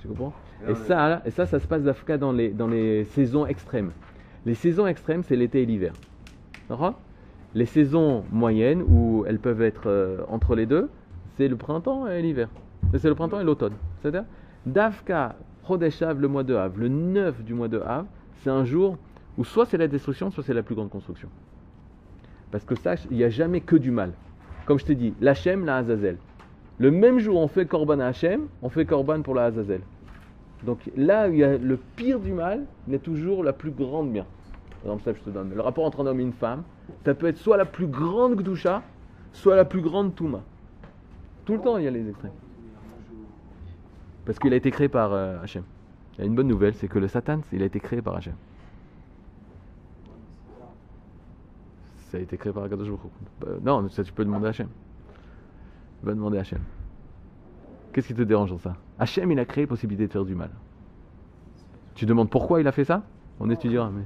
Tu 0.00 0.08
comprends? 0.08 0.32
Et 0.68 0.74
ça, 0.74 1.22
et 1.24 1.30
ça, 1.30 1.46
ça 1.46 1.58
se 1.58 1.66
passe 1.66 1.82
d'Africa 1.82 2.18
dans 2.18 2.32
les, 2.32 2.50
dans 2.50 2.68
les 2.68 3.04
saisons 3.06 3.46
extrêmes. 3.46 3.92
Les 4.44 4.54
saisons 4.54 4.86
extrêmes, 4.86 5.22
c'est 5.22 5.36
l'été 5.36 5.62
et 5.62 5.66
l'hiver. 5.66 5.92
D'accord? 6.68 6.98
Les 7.54 7.66
saisons 7.66 8.24
moyennes, 8.30 8.82
où 8.82 9.24
elles 9.26 9.38
peuvent 9.38 9.62
être 9.62 9.82
euh, 9.86 10.22
entre 10.28 10.54
les 10.54 10.66
deux, 10.66 10.88
c'est 11.36 11.48
le 11.48 11.56
printemps 11.56 12.06
et 12.06 12.22
l'hiver. 12.22 12.48
C'est 12.96 13.08
le 13.08 13.14
printemps 13.14 13.40
et 13.40 13.44
l'automne. 13.44 13.74
C'est-à-dire, 14.00 14.24
Davka 14.66 15.36
Chodeshav, 15.66 16.20
le 16.20 16.28
mois 16.28 16.44
de 16.44 16.54
Av, 16.54 16.78
le 16.78 16.88
9 16.88 17.44
du 17.44 17.54
mois 17.54 17.68
de 17.68 17.80
Av, 17.80 18.06
c'est 18.42 18.50
un 18.50 18.64
jour 18.64 18.96
où 19.38 19.44
soit 19.44 19.66
c'est 19.66 19.78
la 19.78 19.88
destruction, 19.88 20.30
soit 20.30 20.42
c'est 20.42 20.54
la 20.54 20.62
plus 20.62 20.74
grande 20.74 20.90
construction. 20.90 21.28
Parce 22.50 22.64
que 22.64 22.74
ça, 22.74 22.94
il 23.10 23.16
n'y 23.16 23.24
a 23.24 23.30
jamais 23.30 23.60
que 23.60 23.76
du 23.76 23.90
mal. 23.90 24.12
Comme 24.66 24.78
je 24.78 24.84
t'ai 24.84 24.94
dit, 24.94 25.14
l'Hachem, 25.20 25.64
la 25.64 25.76
Azazel. 25.76 26.16
Le 26.78 26.90
même 26.90 27.18
jour, 27.18 27.38
on 27.38 27.48
fait 27.48 27.66
Korban 27.66 28.00
à 28.00 28.06
Hachem, 28.06 28.42
on 28.62 28.68
fait 28.68 28.84
Korban 28.84 29.22
pour 29.22 29.34
la 29.34 29.44
Azazel. 29.44 29.80
Donc 30.64 30.78
là 30.96 31.28
il 31.28 31.36
y 31.36 31.44
a 31.44 31.56
le 31.58 31.76
pire 31.96 32.20
du 32.20 32.32
mal, 32.32 32.64
a 32.92 32.98
toujours 32.98 33.42
la 33.42 33.52
plus 33.52 33.70
grande 33.70 34.12
bien. 34.12 34.26
Par 34.82 34.92
exemple, 34.92 35.04
ça, 35.04 35.12
je 35.12 35.24
te 35.24 35.30
donne. 35.30 35.54
Le 35.54 35.60
rapport 35.60 35.84
entre 35.84 36.02
un 36.02 36.06
homme 36.06 36.20
et 36.20 36.24
une 36.24 36.32
femme, 36.32 36.64
ça 37.04 37.14
peut 37.14 37.26
être 37.26 37.38
soit 37.38 37.56
la 37.56 37.64
plus 37.64 37.86
grande 37.86 38.34
Gdusha, 38.34 38.82
soit 39.32 39.54
la 39.54 39.64
plus 39.64 39.80
grande 39.80 40.14
Touma. 40.14 40.40
Tout 41.44 41.54
le 41.54 41.60
temps, 41.60 41.78
il 41.78 41.84
y 41.84 41.88
a 41.88 41.90
les 41.90 42.08
extraits. 42.08 42.32
Parce 44.24 44.38
qu'il 44.38 44.52
a 44.52 44.56
été 44.56 44.70
créé 44.70 44.88
par 44.88 45.12
euh, 45.12 45.40
Hachem. 45.42 45.62
Il 46.14 46.20
y 46.20 46.22
a 46.22 46.26
une 46.26 46.34
bonne 46.34 46.48
nouvelle, 46.48 46.74
c'est 46.74 46.88
que 46.88 46.98
le 46.98 47.08
Satan, 47.08 47.40
il 47.52 47.62
a 47.62 47.66
été 47.66 47.80
créé 47.80 48.02
par 48.02 48.16
Hachem. 48.16 48.34
Ça 52.10 52.18
a 52.18 52.20
été 52.20 52.36
créé 52.36 52.52
par 52.52 52.64
Akadosh. 52.64 52.88
Euh, 53.46 53.58
Non, 53.62 53.88
ça 53.88 54.04
tu 54.04 54.12
peux 54.12 54.24
demander 54.24 54.46
à 54.46 54.50
Hachem. 54.50 54.68
Va 56.02 56.12
demander 56.12 56.38
à 56.38 56.40
Hachem. 56.40 56.60
Qu'est-ce 57.92 58.08
qui 58.08 58.14
te 58.14 58.22
dérange 58.22 58.50
dans 58.50 58.58
ça? 58.58 58.76
Hachem, 58.98 59.30
il 59.30 59.38
a 59.38 59.44
créé 59.44 59.66
possibilité 59.66 60.06
de 60.06 60.12
faire 60.12 60.24
du 60.24 60.34
mal. 60.34 60.50
Tu 61.94 62.04
demandes 62.04 62.30
pourquoi 62.30 62.60
il 62.60 62.66
a 62.66 62.72
fait 62.72 62.84
ça? 62.84 63.02
On 63.38 63.48
étudiera. 63.50 63.90
Mais... 63.90 64.02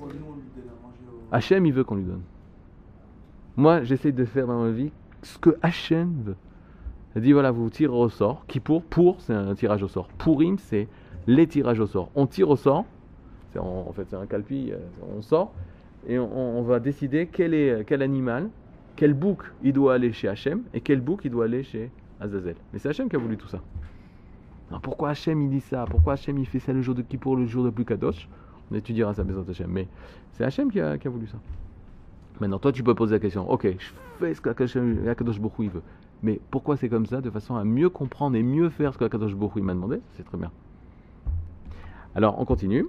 On. 0.00 0.06
Hachem, 1.32 1.66
il 1.66 1.72
veut 1.72 1.84
qu'on 1.84 1.96
lui 1.96 2.04
donne. 2.04 2.22
Moi, 3.56 3.82
j'essaie 3.84 4.12
de 4.12 4.24
faire 4.24 4.46
dans 4.46 4.62
ma 4.62 4.70
vie 4.70 4.92
ce 5.22 5.38
que 5.38 5.56
Hachem 5.62 6.12
veut. 6.24 6.36
Il 7.16 7.22
dit 7.22 7.32
voilà, 7.32 7.50
vous 7.50 7.70
tirez 7.70 7.92
au 7.92 8.08
sort. 8.08 8.44
Qui 8.46 8.60
pour 8.60 8.82
Pour, 8.82 9.20
c'est 9.20 9.32
un 9.32 9.54
tirage 9.54 9.82
au 9.82 9.88
sort. 9.88 10.08
Pourim, 10.18 10.58
c'est 10.58 10.86
les 11.26 11.46
tirages 11.46 11.80
au 11.80 11.86
sort. 11.86 12.10
On 12.14 12.26
tire 12.26 12.50
au 12.50 12.56
sort. 12.56 12.84
C'est 13.52 13.58
en, 13.58 13.90
fait, 13.92 14.04
c'est 14.08 14.16
un 14.16 14.26
calpi. 14.26 14.70
euh, 14.72 14.78
On 15.16 15.22
sort 15.22 15.52
et 16.06 16.18
on, 16.18 16.58
on 16.58 16.62
va 16.62 16.78
décider 16.78 17.26
quel 17.26 17.54
est 17.54 17.84
quel 17.84 18.02
animal, 18.02 18.48
quel 18.94 19.12
bouc 19.14 19.38
il 19.64 19.72
doit 19.72 19.94
aller 19.94 20.12
chez 20.12 20.28
Hachem 20.28 20.62
et 20.74 20.80
quel 20.80 21.00
bouc 21.00 21.24
il 21.24 21.30
doit 21.30 21.46
aller 21.46 21.62
chez 21.64 21.90
Azazel. 22.20 22.54
Mais 22.72 22.78
c'est 22.78 22.88
Hachem 22.90 23.08
qui 23.08 23.16
a 23.16 23.18
voulu 23.18 23.36
tout 23.36 23.48
ça. 23.48 23.60
Alors 24.68 24.80
pourquoi 24.82 25.10
Hachem 25.10 25.42
il 25.42 25.50
dit 25.50 25.60
ça? 25.60 25.84
Pourquoi 25.88 26.12
Hachem 26.14 26.38
il 26.38 26.46
fait 26.46 26.58
ça 26.58 26.72
le 26.72 26.82
jour 26.82 26.94
de 26.94 27.02
Kippour, 27.02 27.36
le 27.36 27.46
jour 27.46 27.64
de 27.64 27.70
plus 27.70 27.84
Kadosh 28.66 28.72
On 28.72 28.74
étudiera 28.74 29.14
ça, 29.14 29.24
maison 29.24 29.44
Hachem. 29.48 29.70
Mais 29.70 29.88
c'est 30.32 30.44
Hachem 30.44 30.70
qui 30.70 30.80
a, 30.80 30.98
qui 30.98 31.06
a 31.06 31.10
voulu 31.10 31.26
ça. 31.26 31.38
Maintenant, 32.40 32.58
toi, 32.58 32.72
tu 32.72 32.82
peux 32.82 32.94
poser 32.94 33.14
la 33.14 33.20
question. 33.20 33.50
Ok, 33.50 33.66
je 33.66 33.92
fais 34.18 34.34
ce 34.34 34.40
qu'Akadosh 34.40 35.40
il 35.58 35.70
veut. 35.70 35.82
Mais 36.22 36.40
pourquoi 36.50 36.76
c'est 36.76 36.88
comme 36.88 37.06
ça? 37.06 37.20
De 37.20 37.30
façon 37.30 37.56
à 37.56 37.64
mieux 37.64 37.88
comprendre 37.88 38.36
et 38.36 38.42
mieux 38.42 38.68
faire 38.68 38.92
ce 38.92 38.98
qu'Akadosh 38.98 39.32
il 39.56 39.62
m'a 39.62 39.74
demandé. 39.74 40.00
C'est 40.16 40.24
très 40.24 40.38
bien. 40.38 40.50
Alors, 42.14 42.40
on 42.40 42.44
continue. 42.44 42.86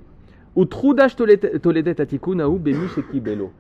Utrudash 0.55 1.15
toledet 1.15 2.01
atikunahu 2.01 2.57
bemi 2.59 2.87
shekibelo. 2.89 3.51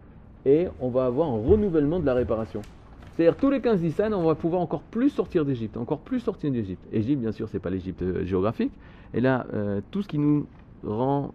Et 0.45 0.67
on 0.79 0.89
va 0.89 1.05
avoir 1.05 1.29
un 1.29 1.37
renouvellement 1.37 1.99
de 1.99 2.05
la 2.05 2.13
réparation. 2.13 2.61
C'est-à-dire 3.17 3.35
tous 3.35 3.49
les 3.49 3.61
15 3.61 3.81
Nissan, 3.81 4.13
on 4.13 4.23
va 4.23 4.35
pouvoir 4.35 4.61
encore 4.61 4.81
plus 4.81 5.09
sortir 5.09 5.43
d'Égypte, 5.43 5.75
encore 5.75 5.99
plus 5.99 6.19
sortir 6.19 6.51
d'Égypte. 6.51 6.81
Égypte, 6.93 7.19
bien 7.19 7.31
sûr, 7.31 7.49
c'est 7.49 7.59
pas 7.59 7.71
l'Égypte 7.71 8.03
euh, 8.03 8.23
géographique. 8.23 8.71
Et 9.13 9.21
là, 9.21 9.47
euh, 9.53 9.81
tout 9.89 10.03
ce 10.03 10.07
qui 10.07 10.19
nous 10.19 10.45
rend, 10.85 11.33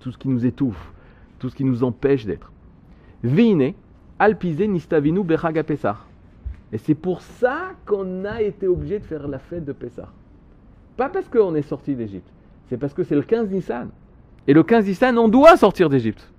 tout 0.00 0.12
ce 0.12 0.18
qui 0.18 0.28
nous 0.28 0.44
étouffe, 0.46 0.92
tout 1.38 1.48
ce 1.48 1.56
qui 1.56 1.64
nous 1.64 1.82
empêche 1.84 2.24
d'être. 2.26 2.52
Vine, 3.22 3.74
alpizé 4.18 4.68
nistavinu 4.68 5.22
bechaga 5.22 5.62
Pessah. 5.62 5.98
Et 6.72 6.78
c'est 6.78 6.94
pour 6.94 7.20
ça 7.20 7.72
qu'on 7.84 8.24
a 8.24 8.40
été 8.40 8.66
obligé 8.66 8.98
de 8.98 9.04
faire 9.04 9.28
la 9.28 9.38
fête 9.38 9.64
de 9.64 9.72
Pessah. 9.72 10.08
Pas 10.96 11.08
parce 11.08 11.28
qu'on 11.28 11.54
est 11.54 11.62
sorti 11.62 11.94
d'Égypte, 11.94 12.28
c'est 12.68 12.78
parce 12.78 12.94
que 12.94 13.02
c'est 13.02 13.14
le 13.14 13.22
15 13.22 13.50
Nissan. 13.50 13.90
Et 14.46 14.54
le 14.54 14.62
15 14.62 14.86
Nissan, 14.86 15.18
on 15.18 15.28
doit 15.28 15.56
sortir 15.56 15.88
d'Égypte. 15.88 16.30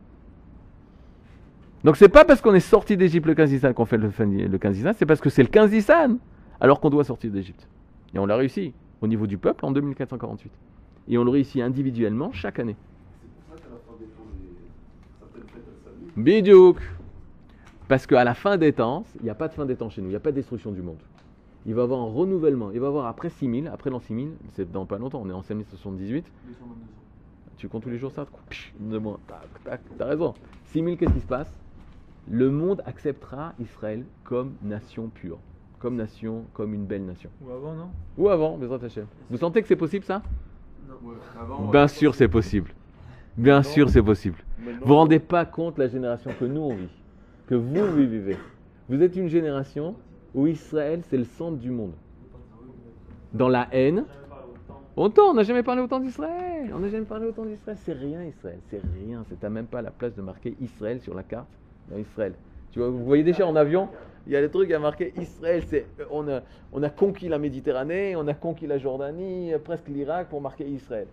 Donc 1.83 1.97
c'est 1.97 2.09
pas 2.09 2.25
parce 2.25 2.41
qu'on 2.41 2.53
est 2.53 2.59
sorti 2.59 2.97
d'Égypte 2.97 3.25
le 3.25 3.36
15 3.36 3.51
Nissan 3.51 3.73
qu'on 3.73 3.86
fait 3.86 3.97
le, 3.97 4.09
le 4.17 4.57
15 4.57 4.75
Nissan, 4.77 4.93
c'est 4.97 5.05
parce 5.05 5.21
que 5.21 5.29
c'est 5.29 5.43
le 5.43 5.49
15 5.49 5.71
Nissan 5.71 6.17
alors 6.59 6.79
qu'on 6.79 6.89
doit 6.89 7.03
sortir 7.03 7.31
d'Égypte. 7.31 7.67
Et 8.13 8.19
on 8.19 8.25
l'a 8.25 8.36
réussi 8.36 8.73
au 9.01 9.07
niveau 9.07 9.27
du 9.27 9.38
peuple 9.38 9.65
en 9.65 9.71
2448. 9.71 10.51
Et 11.09 11.17
on 11.17 11.23
le 11.23 11.29
réussit 11.29 11.62
individuellement 11.62 12.31
chaque 12.31 12.59
année. 12.59 12.75
C'est 13.21 13.27
pour 13.27 13.57
ça 13.57 13.62
qu'à 13.62 13.69
la 13.69 13.79
fin 13.79 13.99
des 13.99 14.05
temps, 14.05 14.23
les... 14.39 14.47
certaines 15.19 15.49
fêtes 15.49 15.63
elles 15.67 15.83
s'annulent. 15.83 16.03
Bidiouk 16.15 16.78
Parce 17.88 18.06
qu'à 18.06 18.23
la 18.23 18.36
fin 18.36 18.58
des 18.58 18.71
temps, 18.71 19.04
il 19.19 19.23
n'y 19.23 19.30
a 19.32 19.36
pas 19.36 19.47
de 19.47 19.54
fin 19.54 19.65
des 19.65 19.76
temps 19.76 19.89
chez 19.89 20.02
nous, 20.02 20.08
il 20.08 20.12
n'y 20.12 20.15
a 20.15 20.19
pas 20.19 20.32
de 20.32 20.36
destruction 20.36 20.71
du 20.71 20.82
monde. 20.82 20.99
Il 21.65 21.73
va 21.73 21.82
y 21.82 21.84
avoir 21.84 22.02
un 22.02 22.12
renouvellement. 22.12 22.71
Il 22.71 22.80
va 22.80 22.88
y 22.88 22.89
avoir 22.89 23.08
après 23.08 23.30
6000, 23.30 23.67
après 23.67 23.89
l'an 23.89 23.99
6000, 23.99 24.34
c'est 24.52 24.71
dans 24.71 24.86
pas 24.86 24.99
longtemps, 24.99 25.21
on 25.23 25.30
est 25.30 25.34
en 25.34 25.41
5078. 25.41 26.26
222 26.45 26.63
ans. 26.63 26.76
Tu 27.58 27.67
comptes 27.67 27.84
tous 27.84 27.89
les 27.89 27.97
jours 27.97 28.12
ça 28.12 28.28
de 28.80 28.97
moins. 28.97 29.17
Tac, 29.28 29.63
tac, 29.63 29.82
t'as 29.97 30.06
raison. 30.06 30.34
6000, 30.65 30.97
qu'est-ce 30.97 31.13
qui 31.13 31.21
se 31.21 31.26
passe? 31.26 31.52
Le 32.30 32.52
monde 32.52 32.84
acceptera 32.86 33.54
Israël 33.60 34.04
comme 34.23 34.54
nation 34.62 35.08
pure, 35.08 35.39
comme 35.80 35.95
nation, 35.95 36.45
comme 36.54 36.73
une 36.73 36.86
belle 36.86 37.06
nation. 37.06 37.30
Ou 37.41 37.52
avant, 37.52 37.73
non? 37.73 37.89
Ou 38.17 38.30
avant, 38.30 38.58
Bezrat 38.58 38.86
Hashem. 38.86 39.08
Vous 39.30 39.38
sentez 39.38 39.62
que 39.62 39.67
c'est 39.67 39.76
possible 39.76 40.06
ça? 40.06 40.21
Ouais, 41.02 41.15
avant, 41.39 41.71
Bien 41.71 41.88
sûr, 41.88 42.13
c'est 42.13 42.28
possible. 42.28 42.71
Bien 43.36 43.63
sûr, 43.63 43.89
c'est 43.89 44.04
possible. 44.04 44.38
Vous 44.63 44.88
vous 44.88 44.95
rendez 44.95 45.19
pas 45.19 45.45
compte 45.45 45.78
la 45.78 45.88
génération 45.88 46.32
que 46.39 46.45
nous 46.45 46.62
on 46.62 46.76
vit, 46.76 46.89
que 47.47 47.56
vous, 47.56 47.95
vivez. 47.95 48.38
Vous 48.89 49.02
êtes 49.02 49.15
une 49.15 49.28
génération 49.28 49.95
où 50.34 50.47
Israël 50.47 51.02
c'est 51.10 51.17
le 51.17 51.26
centre 51.26 51.58
du 51.58 51.71
monde. 51.71 51.93
Dans 53.34 53.49
la 53.49 53.67
haine. 53.71 54.06
Autant, 54.95 55.32
on 55.32 55.34
n'a 55.34 55.43
jamais 55.43 55.63
parlé 55.63 55.82
autant 55.82 55.99
d'Israël. 55.99 56.71
On 56.73 56.80
n'a 56.80 56.88
jamais 56.88 57.06
parlé 57.06 57.26
autant 57.26 57.45
d'Israël. 57.45 57.78
C'est 57.82 57.93
rien 57.93 58.23
Israël, 58.23 58.60
c'est 58.69 58.82
rien. 58.95 59.23
C'est 59.28 59.43
à 59.43 59.49
même 59.49 59.65
pas 59.65 59.82
la 59.82 59.89
place 59.89 60.13
de 60.15 60.21
marquer 60.21 60.56
Israël 60.62 61.02
sur 61.02 61.15
la 61.15 61.23
carte. 61.23 61.49
Dans 61.89 61.97
Israël. 61.97 62.34
Tu 62.71 62.80
vois, 62.80 62.89
vous 62.89 63.04
voyez 63.04 63.23
déjà 63.23 63.45
en 63.45 63.56
avion, 63.56 63.89
il 64.26 64.34
y 64.34 64.36
a 64.36 64.41
des 64.41 64.49
trucs 64.49 64.71
à 64.71 64.80
marquer 64.80 65.13
Israël. 65.17 65.63
C'est 65.67 65.86
on 66.12 66.28
a 66.30 66.41
on 66.71 66.82
a 66.84 66.89
conquis 66.89 67.28
la 67.28 67.39
Méditerranée, 67.39 68.15
on 68.15 68.28
a 68.28 68.34
conquis 68.34 68.67
la 68.67 68.78
Jordanie, 68.78 69.52
presque 69.63 69.88
l'Irak 69.89 70.30
pour 70.30 70.41
marquer 70.41 70.65
Israël. 70.65 71.08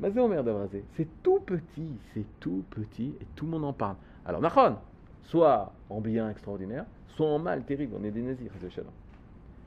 C'est 0.00 1.22
tout 1.22 1.40
petit, 1.40 1.98
c'est 2.14 2.24
tout 2.40 2.64
petit 2.70 3.14
et 3.20 3.26
tout 3.34 3.46
le 3.46 3.50
monde 3.52 3.64
en 3.64 3.72
parle. 3.72 3.96
Alors, 4.24 4.40
Nachon, 4.40 4.76
soit 5.22 5.72
en 5.90 6.00
bien 6.00 6.30
extraordinaire, 6.30 6.84
soit 7.08 7.26
en 7.26 7.38
mal 7.38 7.64
terrible. 7.64 7.96
On 7.98 8.04
est 8.04 8.10
des 8.10 8.22
nazirs. 8.22 8.52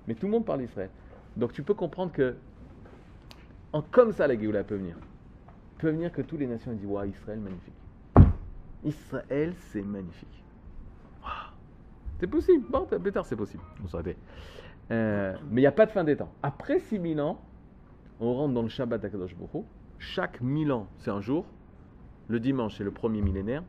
Mais 0.07 0.15
tout 0.15 0.25
le 0.25 0.31
monde 0.31 0.45
parle 0.45 0.61
d'Israël. 0.61 0.89
Donc 1.35 1.53
tu 1.53 1.63
peux 1.63 1.73
comprendre 1.73 2.11
que, 2.11 2.35
comme 3.91 4.11
ça, 4.11 4.27
la 4.27 4.39
Géoula 4.39 4.63
peut 4.63 4.75
venir. 4.75 4.95
Peut 5.77 5.89
venir 5.89 6.11
que 6.11 6.21
toutes 6.21 6.39
les 6.39 6.47
nations 6.47 6.73
disent 6.73 6.85
Waouh, 6.85 7.09
Israël, 7.09 7.39
magnifique. 7.39 7.73
Israël, 8.83 9.53
c'est 9.71 9.81
magnifique. 9.81 10.43
C'est 12.19 12.27
possible. 12.27 12.65
Bon, 12.69 12.85
plus 12.85 13.11
tard, 13.11 13.25
c'est 13.25 13.35
possible. 13.35 13.63
On 13.83 13.87
s'arrêtait. 13.87 14.17
Euh, 14.91 15.35
mais 15.49 15.61
il 15.61 15.63
n'y 15.63 15.67
a 15.67 15.71
pas 15.71 15.85
de 15.85 15.91
fin 15.91 16.03
des 16.03 16.15
temps. 16.15 16.31
Après 16.43 16.79
6000 16.79 17.19
ans, 17.21 17.39
on 18.19 18.33
rentre 18.33 18.53
dans 18.53 18.61
le 18.61 18.69
Shabbat 18.69 19.01
Baruch 19.01 19.31
Hu. 19.31 19.61
Chaque 20.01 20.41
1000 20.41 20.71
ans, 20.71 20.87
c'est 20.97 21.11
un 21.11 21.21
jour. 21.21 21.45
Le 22.27 22.39
dimanche, 22.39 22.75
c'est 22.77 22.83
le 22.83 22.89
premier 22.89 23.21
millénaire. 23.21 23.63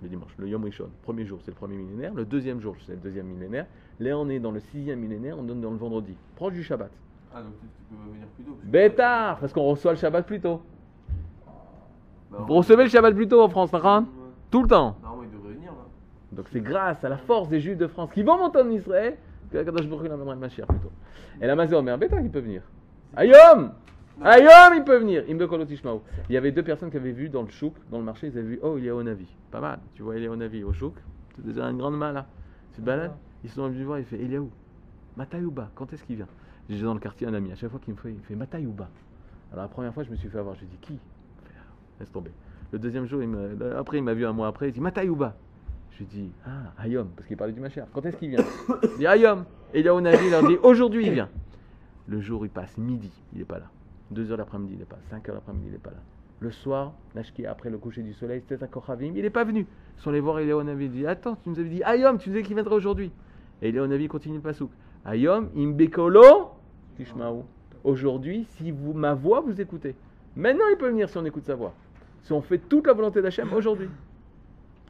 Le 0.00 0.08
dimanche, 0.08 0.30
le 0.38 0.48
Yom 0.48 0.62
Rishon, 0.62 0.88
premier 1.02 1.26
jour, 1.26 1.40
c'est 1.42 1.50
le 1.50 1.56
premier 1.56 1.76
millénaire. 1.76 2.14
Le 2.14 2.24
deuxième 2.24 2.60
jour, 2.60 2.76
c'est 2.86 2.92
le 2.92 2.98
deuxième 2.98 3.26
millénaire. 3.26 3.66
Là, 3.98 4.16
on 4.16 4.28
est 4.28 4.38
dans 4.38 4.52
le 4.52 4.60
sixième 4.60 5.00
millénaire, 5.00 5.36
on 5.38 5.42
donne 5.42 5.60
dans 5.60 5.70
le 5.72 5.76
vendredi, 5.76 6.14
proche 6.36 6.54
du 6.54 6.62
Shabbat. 6.62 6.90
Ah, 7.34 7.42
donc 7.42 7.52
tu 7.60 7.66
peux 7.96 8.12
venir 8.12 8.26
plus 8.28 8.44
tôt. 8.44 8.58
Bêtard 8.62 9.38
Parce 9.40 9.52
qu'on 9.52 9.64
reçoit 9.64 9.92
le 9.92 9.98
Shabbat 9.98 10.24
plus 10.24 10.40
tôt. 10.40 10.62
Bah, 12.30 12.44
Vous 12.46 12.54
recevez 12.54 12.84
le 12.84 12.88
Shabbat 12.88 13.14
plus 13.14 13.26
tôt 13.26 13.42
en 13.42 13.48
France, 13.48 13.72
Nahon 13.72 14.06
Tout 14.50 14.62
le 14.62 14.68
temps. 14.68 14.96
Normalement, 15.02 15.24
il 15.24 15.36
devrait 15.36 15.54
venir 15.54 15.72
là. 15.72 15.78
Donc 16.30 16.46
c'est 16.52 16.60
grâce 16.60 17.02
à 17.04 17.08
la 17.08 17.18
force 17.18 17.48
des 17.48 17.58
Juifs 17.60 17.78
de 17.78 17.88
France 17.88 18.10
qui 18.12 18.22
vont 18.22 18.38
monter 18.38 18.60
en 18.60 18.70
Israël 18.70 19.16
que 19.50 19.58
la 19.58 19.64
Kadosh 19.64 19.88
Baruch 19.88 20.06
Hu 20.06 20.12
amènera 20.12 20.34
le 20.34 20.40
Mashiach 20.40 20.66
plus 20.66 20.78
tôt. 20.78 20.92
Et 21.40 21.46
la 21.46 21.56
Mazé 21.56 21.74
Omer, 21.74 21.98
bêta, 21.98 22.20
il 22.20 22.30
peut 22.30 22.40
venir. 22.40 22.62
Ayom 23.16 23.72
Ayom, 24.22 24.74
il 24.76 24.84
peut 24.84 24.98
venir. 24.98 25.24
Il 25.26 26.32
y 26.32 26.36
avait 26.36 26.52
deux 26.52 26.62
personnes 26.62 26.90
qui 26.90 26.96
avaient 26.96 27.12
vu 27.12 27.28
dans 27.28 27.42
le 27.42 27.48
chouk, 27.48 27.74
dans 27.90 27.98
le 27.98 28.04
marché, 28.04 28.26
ils 28.28 28.38
avaient 28.38 28.46
vu, 28.46 28.58
oh, 28.62 28.76
il 28.78 28.86
est 28.86 28.90
au 28.90 29.02
Navi. 29.02 29.26
Pas 29.50 29.60
mal. 29.60 29.80
Tu 29.94 30.02
vois, 30.02 30.16
il 30.16 30.24
est 30.24 30.28
au 30.28 30.36
Navi, 30.36 30.62
au 30.64 30.72
chouk. 30.72 30.94
C'est 31.36 31.46
déjà 31.46 31.64
une 31.64 31.78
grande 31.78 31.96
main 31.96 32.12
là. 32.12 32.26
Tu 32.74 32.80
te 32.80 32.86
balades, 32.86 33.12
ils 33.44 33.50
sont 33.50 33.68
venus 33.68 33.84
voir, 33.84 33.98
il 33.98 34.04
fait, 34.04 34.18
il 34.20 34.32
est 34.32 34.38
où 34.38 34.50
Matayouba, 35.16 35.70
quand 35.74 35.92
est-ce 35.92 36.04
qu'il 36.04 36.16
vient? 36.16 36.28
J'ai 36.70 36.82
dans 36.82 36.94
le 36.94 37.00
quartier 37.00 37.26
un 37.26 37.34
ami, 37.34 37.52
à 37.52 37.54
chaque 37.54 37.70
fois 37.70 37.80
qu'il 37.80 37.94
me 37.94 37.98
fait, 37.98 38.12
il 38.12 38.20
fait 38.20 38.34
Matayouba. 38.34 38.88
Alors 39.52 39.64
la 39.64 39.68
première 39.68 39.92
fois, 39.92 40.04
je 40.04 40.10
me 40.10 40.16
suis 40.16 40.28
fait 40.28 40.38
avoir, 40.38 40.54
je 40.54 40.64
dit, 40.64 40.78
qui? 40.80 40.98
Laisse 42.00 42.10
tomber. 42.10 42.30
Le 42.70 42.78
deuxième 42.78 43.06
jour, 43.06 43.20
après, 43.76 43.98
il 43.98 44.02
m'a 44.02 44.14
vu 44.14 44.24
un 44.24 44.32
mois 44.32 44.48
après, 44.48 44.68
il 44.68 44.72
dit 44.72 44.80
Matayouba. 44.80 45.36
Je 45.90 45.98
lui 45.98 46.06
dis, 46.06 46.30
ah, 46.46 46.72
Ayom, 46.82 47.08
parce 47.14 47.28
qu'il 47.28 47.36
parlait 47.36 47.52
du 47.52 47.60
Machar. 47.60 47.86
Quand 47.92 48.06
est-ce 48.06 48.16
qu'il 48.16 48.30
vient? 48.30 48.44
Il 48.82 48.98
dit 48.98 49.06
Ayom. 49.06 49.44
Et 49.74 49.80
est 49.80 49.88
au 49.88 50.00
Navi, 50.00 50.24
il 50.24 50.30
leur 50.30 50.46
dit, 50.46 50.56
aujourd'hui 50.62 51.06
il 51.06 51.12
vient. 51.12 51.28
Le 52.08 52.20
jour, 52.20 52.46
il 52.46 52.50
passe 52.50 52.78
midi, 52.78 53.12
il 53.32 53.40
n'est 53.40 53.44
pas 53.44 53.58
là. 53.58 53.66
2 54.12 54.30
heures 54.30 54.38
l'après-midi, 54.38 54.74
il 54.74 54.78
n'est 54.78 54.84
pas 54.84 54.96
là. 54.96 55.02
5 55.10 55.28
heures 55.28 55.34
l'après-midi, 55.36 55.66
il 55.68 55.72
n'est 55.72 55.78
pas 55.78 55.90
là. 55.90 55.96
Le 56.40 56.50
soir, 56.50 56.92
Nashki, 57.14 57.46
après 57.46 57.70
le 57.70 57.78
coucher 57.78 58.02
du 58.02 58.12
soleil, 58.14 58.40
c'était 58.46 58.62
à 58.62 58.66
Kochavim, 58.66 59.12
il 59.14 59.22
n'est 59.22 59.30
pas 59.30 59.44
venu. 59.44 59.60
Ils 59.96 60.02
sont 60.02 60.10
allés 60.10 60.20
voir 60.20 60.38
Navi, 60.64 60.86
il 60.86 60.90
dit, 60.90 61.06
attends, 61.06 61.36
tu 61.36 61.48
nous 61.50 61.58
avais 61.58 61.68
dit 61.68 61.82
Ayom, 61.84 62.18
tu 62.18 62.28
nous 62.30 62.34
disais 62.34 62.44
qu'il 62.46 62.54
viendrait 62.54 62.74
aujourd'hui. 62.74 63.12
Et 63.60 63.70
Navi 63.72 64.08
continue 64.08 64.36
le 64.36 64.40
pasouk. 64.42 64.70
Ayom 65.04 65.48
imbekolo 65.56 66.50
tishmaou. 66.96 67.44
Aujourd'hui, 67.84 68.44
si 68.50 68.70
vous, 68.70 68.92
ma 68.92 69.14
voix, 69.14 69.40
vous 69.40 69.60
écoutez. 69.60 69.94
Maintenant, 70.36 70.64
il 70.70 70.76
peut 70.78 70.88
venir 70.88 71.08
si 71.08 71.18
on 71.18 71.24
écoute 71.24 71.44
sa 71.44 71.54
voix. 71.54 71.72
Si 72.22 72.32
on 72.32 72.40
fait 72.40 72.58
toute 72.58 72.86
la 72.86 72.92
volonté 72.92 73.20
d'Hachem 73.22 73.52
aujourd'hui. 73.52 73.88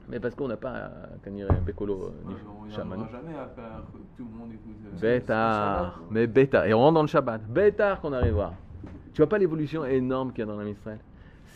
Mais 0.09 0.21
parce 0.21 0.35
qu'on 0.35 0.49
n'a 0.49 0.57
pas 0.57 0.75
euh, 0.75 0.89
Kanire 1.25 1.49
Bekolo 1.65 1.95
euh, 2.03 2.11
ni 2.29 2.35
On 2.67 2.71
Shaman. 2.71 3.01
arrivera 3.01 3.21
jamais 3.21 3.39
à 3.39 3.47
faire 3.49 3.83
que 3.93 3.99
tout 4.17 4.29
le 4.31 4.39
monde 4.39 4.51
écoute. 4.53 4.77
euh, 4.95 5.01
Bétard, 5.01 6.01
mais 6.11 6.27
bétard. 6.27 6.67
Et 6.67 6.75
on 6.75 6.81
rentre 6.81 6.95
dans 6.95 7.03
le 7.03 7.09
Shabbat. 7.09 7.43
Bétard 7.49 8.01
qu'on 8.01 8.13
arrive 8.13 8.33
à 8.33 8.35
voir. 8.35 8.53
Tu 9.13 9.19
vois 9.19 9.29
pas 9.29 9.39
l'évolution 9.39 9.85
énorme 9.85 10.31
qu'il 10.33 10.41
y 10.41 10.43
a 10.43 10.47
dans 10.47 10.57
l'âme 10.57 10.69
Israël? 10.69 10.99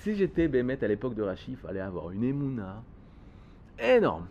Si 0.03 0.15
j'étais 0.15 0.47
Bémet 0.47 0.83
à 0.85 0.89
l'époque 0.89 1.15
de 1.15 1.23
Rachid, 1.23 1.55
il 1.55 1.57
fallait 1.57 1.81
avoir 1.81 2.11
une 2.11 2.23
émouna 2.23 2.83
énorme. 3.79 4.27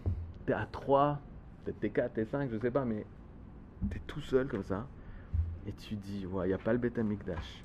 T'es 0.45 0.53
à 0.53 0.67
3, 0.71 1.19
peut-être 1.63 1.79
t'es 1.79 1.89
4, 1.89 2.13
t'es 2.13 2.25
5, 2.25 2.49
je 2.51 2.57
sais 2.59 2.71
pas, 2.71 2.85
mais 2.85 3.05
t'es 3.89 3.99
tout 4.05 4.21
seul 4.21 4.47
comme 4.47 4.63
ça. 4.63 4.87
Et 5.67 5.71
tu 5.71 5.95
dis, 5.95 6.27
ouais, 6.27 6.45
il 6.45 6.49
n'y 6.49 6.53
a 6.53 6.59
pas 6.59 6.71
le 6.71 6.77
Beth 6.77 6.99
Amikdash, 6.99 7.63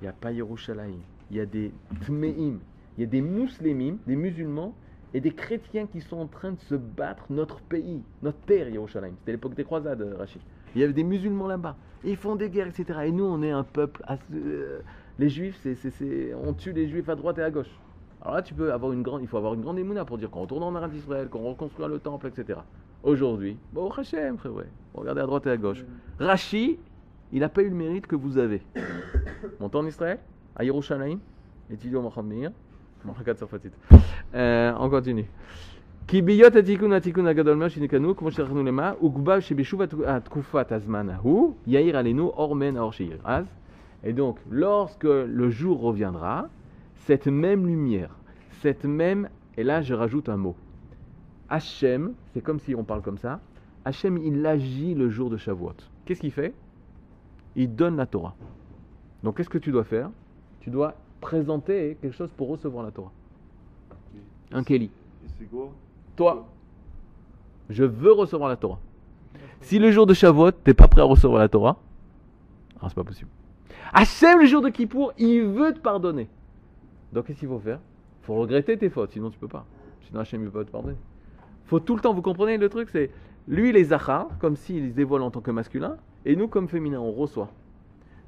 il 0.00 0.04
n'y 0.04 0.08
a 0.08 0.12
pas 0.12 0.30
Yerushalayim, 0.30 1.00
il 1.30 1.36
y 1.36 1.40
a 1.40 1.46
des 1.46 1.72
Tmeim, 2.06 2.60
il 2.96 3.00
y 3.00 3.02
a 3.02 3.06
des 3.06 3.20
Mouslémim, 3.20 3.98
des 4.06 4.14
musulmans, 4.14 4.74
et 5.12 5.20
des 5.20 5.32
chrétiens 5.32 5.86
qui 5.86 6.00
sont 6.00 6.18
en 6.18 6.26
train 6.26 6.52
de 6.52 6.60
se 6.60 6.76
battre 6.76 7.26
notre 7.30 7.60
pays, 7.60 8.02
notre 8.22 8.38
terre, 8.42 8.68
Yerushalayim. 8.68 9.14
C'était 9.18 9.32
l'époque 9.32 9.54
des 9.54 9.64
croisades, 9.64 10.02
euh, 10.02 10.16
Rachid. 10.16 10.40
Il 10.74 10.80
y 10.80 10.84
avait 10.84 10.92
des 10.92 11.02
musulmans 11.02 11.48
là-bas. 11.48 11.76
Ils 12.04 12.16
font 12.16 12.36
des 12.36 12.48
guerres, 12.48 12.68
etc. 12.68 13.00
Et 13.06 13.12
nous, 13.12 13.24
on 13.24 13.42
est 13.42 13.50
un 13.50 13.64
peuple 13.64 14.04
les 15.20 15.28
juifs, 15.28 15.60
c'est, 15.62 16.34
on 16.34 16.54
tue 16.54 16.72
les 16.72 16.88
juifs 16.88 17.08
à 17.08 17.14
droite 17.14 17.38
et 17.38 17.42
à 17.42 17.50
gauche. 17.50 17.70
Alors 18.22 18.36
là, 18.36 18.42
tu 18.42 18.54
peux 18.54 18.72
avoir 18.72 18.92
une 18.92 19.02
grande, 19.02 19.20
il 19.20 19.28
faut 19.28 19.36
avoir 19.36 19.52
une 19.52 19.60
grande 19.60 19.78
émouna 19.78 20.04
pour 20.06 20.16
dire 20.16 20.30
qu'on 20.30 20.40
retourne 20.40 20.62
en 20.62 20.74
Arabie 20.74 20.96
d'Israël, 20.96 21.28
qu'on 21.28 21.48
reconstruit 21.48 21.86
le 21.88 21.98
temple, 21.98 22.28
etc. 22.28 22.58
Aujourd'hui, 23.02 23.58
bon 23.72 23.90
Hachem, 23.90 24.38
frère, 24.38 24.54
ouais. 24.54 24.64
regardez 24.94 25.20
à 25.20 25.26
droite 25.26 25.46
et 25.46 25.50
à 25.50 25.56
gauche. 25.58 25.84
Rachi, 26.18 26.78
il 27.32 27.40
n'a 27.40 27.50
pas 27.50 27.62
eu 27.62 27.68
le 27.68 27.74
mérite 27.74 28.06
que 28.06 28.16
vous 28.16 28.38
avez. 28.38 28.62
Montant 29.60 29.80
en 29.80 29.86
Israël, 29.86 30.18
à 30.56 30.64
Yerushalayim, 30.64 31.18
étudiant 31.70 32.02
Mohamed 32.02 32.52
euh, 34.34 34.72
On 34.78 34.90
continue. 34.90 35.26
Kibiyot 36.06 36.56
atikun 36.56 36.92
atikun 36.92 37.26
agadol 37.26 37.56
ma 37.56 37.68
shinikanu 37.68 38.14
kmo 38.14 38.30
shechnu 38.30 38.64
lema 38.64 38.96
ugbav 39.00 39.40
shebishuv 39.40 39.82
atkufat 40.06 40.72
azman 40.72 41.16
hu 41.22 41.54
yair 41.66 41.94
alenu 41.94 42.32
ormen 42.36 42.76
aor 42.76 42.94
Az 43.24 43.46
et 44.04 44.12
donc, 44.12 44.38
lorsque 44.50 45.04
le 45.04 45.50
jour 45.50 45.80
reviendra, 45.80 46.48
cette 47.06 47.26
même 47.26 47.66
lumière, 47.66 48.16
cette 48.60 48.84
même, 48.84 49.28
et 49.56 49.64
là 49.64 49.82
je 49.82 49.94
rajoute 49.94 50.28
un 50.28 50.36
mot, 50.36 50.56
Hachem, 51.48 52.14
c'est 52.32 52.40
comme 52.40 52.60
si 52.60 52.74
on 52.74 52.84
parle 52.84 53.02
comme 53.02 53.18
ça, 53.18 53.40
Hachem 53.84 54.18
il 54.18 54.44
agit 54.46 54.94
le 54.94 55.10
jour 55.10 55.30
de 55.30 55.36
Shavuot. 55.36 55.74
Qu'est-ce 56.04 56.20
qu'il 56.20 56.30
fait? 56.30 56.54
Il 57.56 57.74
donne 57.74 57.96
la 57.96 58.06
Torah. 58.06 58.34
Donc 59.22 59.36
qu'est-ce 59.36 59.48
que 59.48 59.58
tu 59.58 59.72
dois 59.72 59.84
faire? 59.84 60.10
Tu 60.60 60.70
dois 60.70 60.94
présenter 61.20 61.96
quelque 62.00 62.14
chose 62.14 62.30
pour 62.36 62.48
recevoir 62.48 62.84
la 62.84 62.90
Torah. 62.90 63.12
Un 64.52 64.62
Kelly. 64.62 64.90
Toi, 66.16 66.46
je 67.68 67.84
veux 67.84 68.12
recevoir 68.12 68.48
la 68.48 68.56
Torah. 68.56 68.78
Si 69.60 69.78
le 69.78 69.90
jour 69.90 70.06
de 70.06 70.14
Shavuot, 70.14 70.52
t'es 70.52 70.74
pas 70.74 70.88
prêt 70.88 71.02
à 71.02 71.04
recevoir 71.04 71.40
la 71.40 71.48
Torah, 71.48 71.76
alors 72.78 72.90
c'est 72.90 72.94
pas 72.94 73.04
possible. 73.04 73.30
Hachem, 73.92 74.40
le 74.40 74.46
jour 74.46 74.62
de 74.62 74.68
Kippour, 74.68 75.12
il 75.18 75.42
veut 75.42 75.72
te 75.72 75.80
pardonner. 75.80 76.28
Donc 77.12 77.26
qu'est-ce 77.26 77.40
qu'il 77.40 77.48
faut 77.48 77.58
faire? 77.58 77.80
Il 78.22 78.26
faut 78.26 78.34
regretter 78.36 78.76
tes 78.76 78.88
fautes, 78.88 79.12
sinon 79.12 79.30
tu 79.30 79.38
peux 79.38 79.48
pas. 79.48 79.66
Sinon 80.02 80.20
Hachem, 80.20 80.42
il 80.42 80.50
peut 80.50 80.60
pas 80.60 80.64
te 80.64 80.70
pardonner. 80.70 80.96
faut 81.64 81.80
tout 81.80 81.96
le 81.96 82.00
temps, 82.00 82.14
vous 82.14 82.22
comprenez 82.22 82.56
le 82.56 82.68
truc? 82.68 82.88
C'est 82.90 83.10
lui, 83.48 83.72
les 83.72 83.84
Zachar, 83.84 84.28
comme 84.38 84.56
s'il 84.56 84.90
se 84.90 84.94
dévoile 84.94 85.22
en 85.22 85.30
tant 85.30 85.40
que 85.40 85.50
masculin, 85.50 85.96
et 86.24 86.36
nous, 86.36 86.48
comme 86.48 86.68
féminin, 86.68 87.00
on 87.00 87.12
reçoit. 87.12 87.50